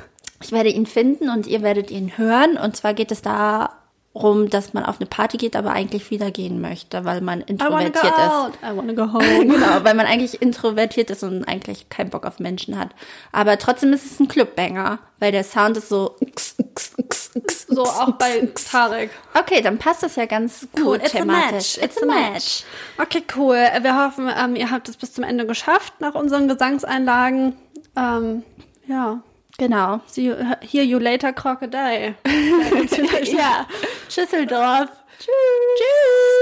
Ich 0.44 0.52
werde 0.52 0.70
ihn 0.70 0.86
finden 0.88 1.30
und 1.30 1.46
ihr 1.48 1.62
werdet 1.62 1.92
ihn 1.92 2.18
hören. 2.18 2.58
Und 2.58 2.76
zwar 2.76 2.94
geht 2.94 3.12
es 3.12 3.22
darum, 4.14 4.50
dass 4.50 4.74
man 4.74 4.84
auf 4.86 5.00
eine 5.00 5.08
Party 5.08 5.38
geht, 5.38 5.56
aber 5.56 5.72
eigentlich 5.72 6.12
wieder 6.12 6.32
gehen 6.32 6.60
möchte, 6.62 7.06
weil 7.06 7.22
man 7.22 7.42
I 7.42 7.44
wanna 7.60 7.70
go 7.70 7.78
introvertiert 7.78 8.14
ist. 8.14 8.32
out. 8.32 8.54
I 8.64 8.76
wanna 8.78 8.94
go 8.94 9.14
home. 9.14 9.46
genau, 9.48 9.84
weil 9.84 9.94
man 9.94 10.06
eigentlich 10.06 10.42
introvertiert 10.42 11.10
ist 11.10 11.24
und 11.24 11.46
eigentlich 11.46 11.90
keinen 11.90 12.10
Bock 12.10 12.26
auf 12.26 12.40
Menschen 12.40 12.78
hat. 12.78 12.90
Aber 13.32 13.58
trotzdem 13.58 13.94
ist 13.94 14.06
es 14.06 14.20
ein 14.20 14.28
Clubbanger, 14.28 15.00
weil 15.20 15.32
der 15.32 15.44
Sound 15.44 15.78
ist 15.78 15.90
so. 15.90 16.16
So 17.70 17.84
auch 17.84 18.12
bei 18.14 18.50
Tarek. 18.70 19.12
Okay, 19.34 19.62
dann 19.62 19.78
passt 19.78 20.04
das 20.04 20.18
ja 20.18 20.26
ganz 20.26 20.68
gut 20.74 20.84
Cool, 20.84 20.96
it's 20.98 21.16
a 21.16 21.20
thematisch. 21.20 21.78
match, 21.78 21.78
it's 21.82 22.04
a 22.04 22.06
match. 22.06 22.64
Okay, 22.98 23.24
cool. 23.38 23.56
Wir 23.82 23.98
hoffen, 24.06 24.30
ähm, 24.38 24.56
ihr 24.58 24.70
habt 24.70 24.90
es 24.90 24.98
bis 24.98 25.14
zum 25.14 25.24
Ende 25.24 25.46
geschafft 25.46 25.94
nach 26.00 26.14
unseren 26.16 26.50
Gesangseinlagen. 26.50 27.56
Ähm, 27.96 28.44
ja. 28.88 29.22
Genau. 29.62 30.02
See 30.08 30.24
you, 30.24 30.36
hear 30.62 30.82
you 30.82 30.98
later, 30.98 31.32
Crocodile. 31.32 32.16
ja. 33.26 33.68
Schüsseldorf. 34.10 34.90
Tschüss. 35.20 35.28
Tschüss. 35.78 36.41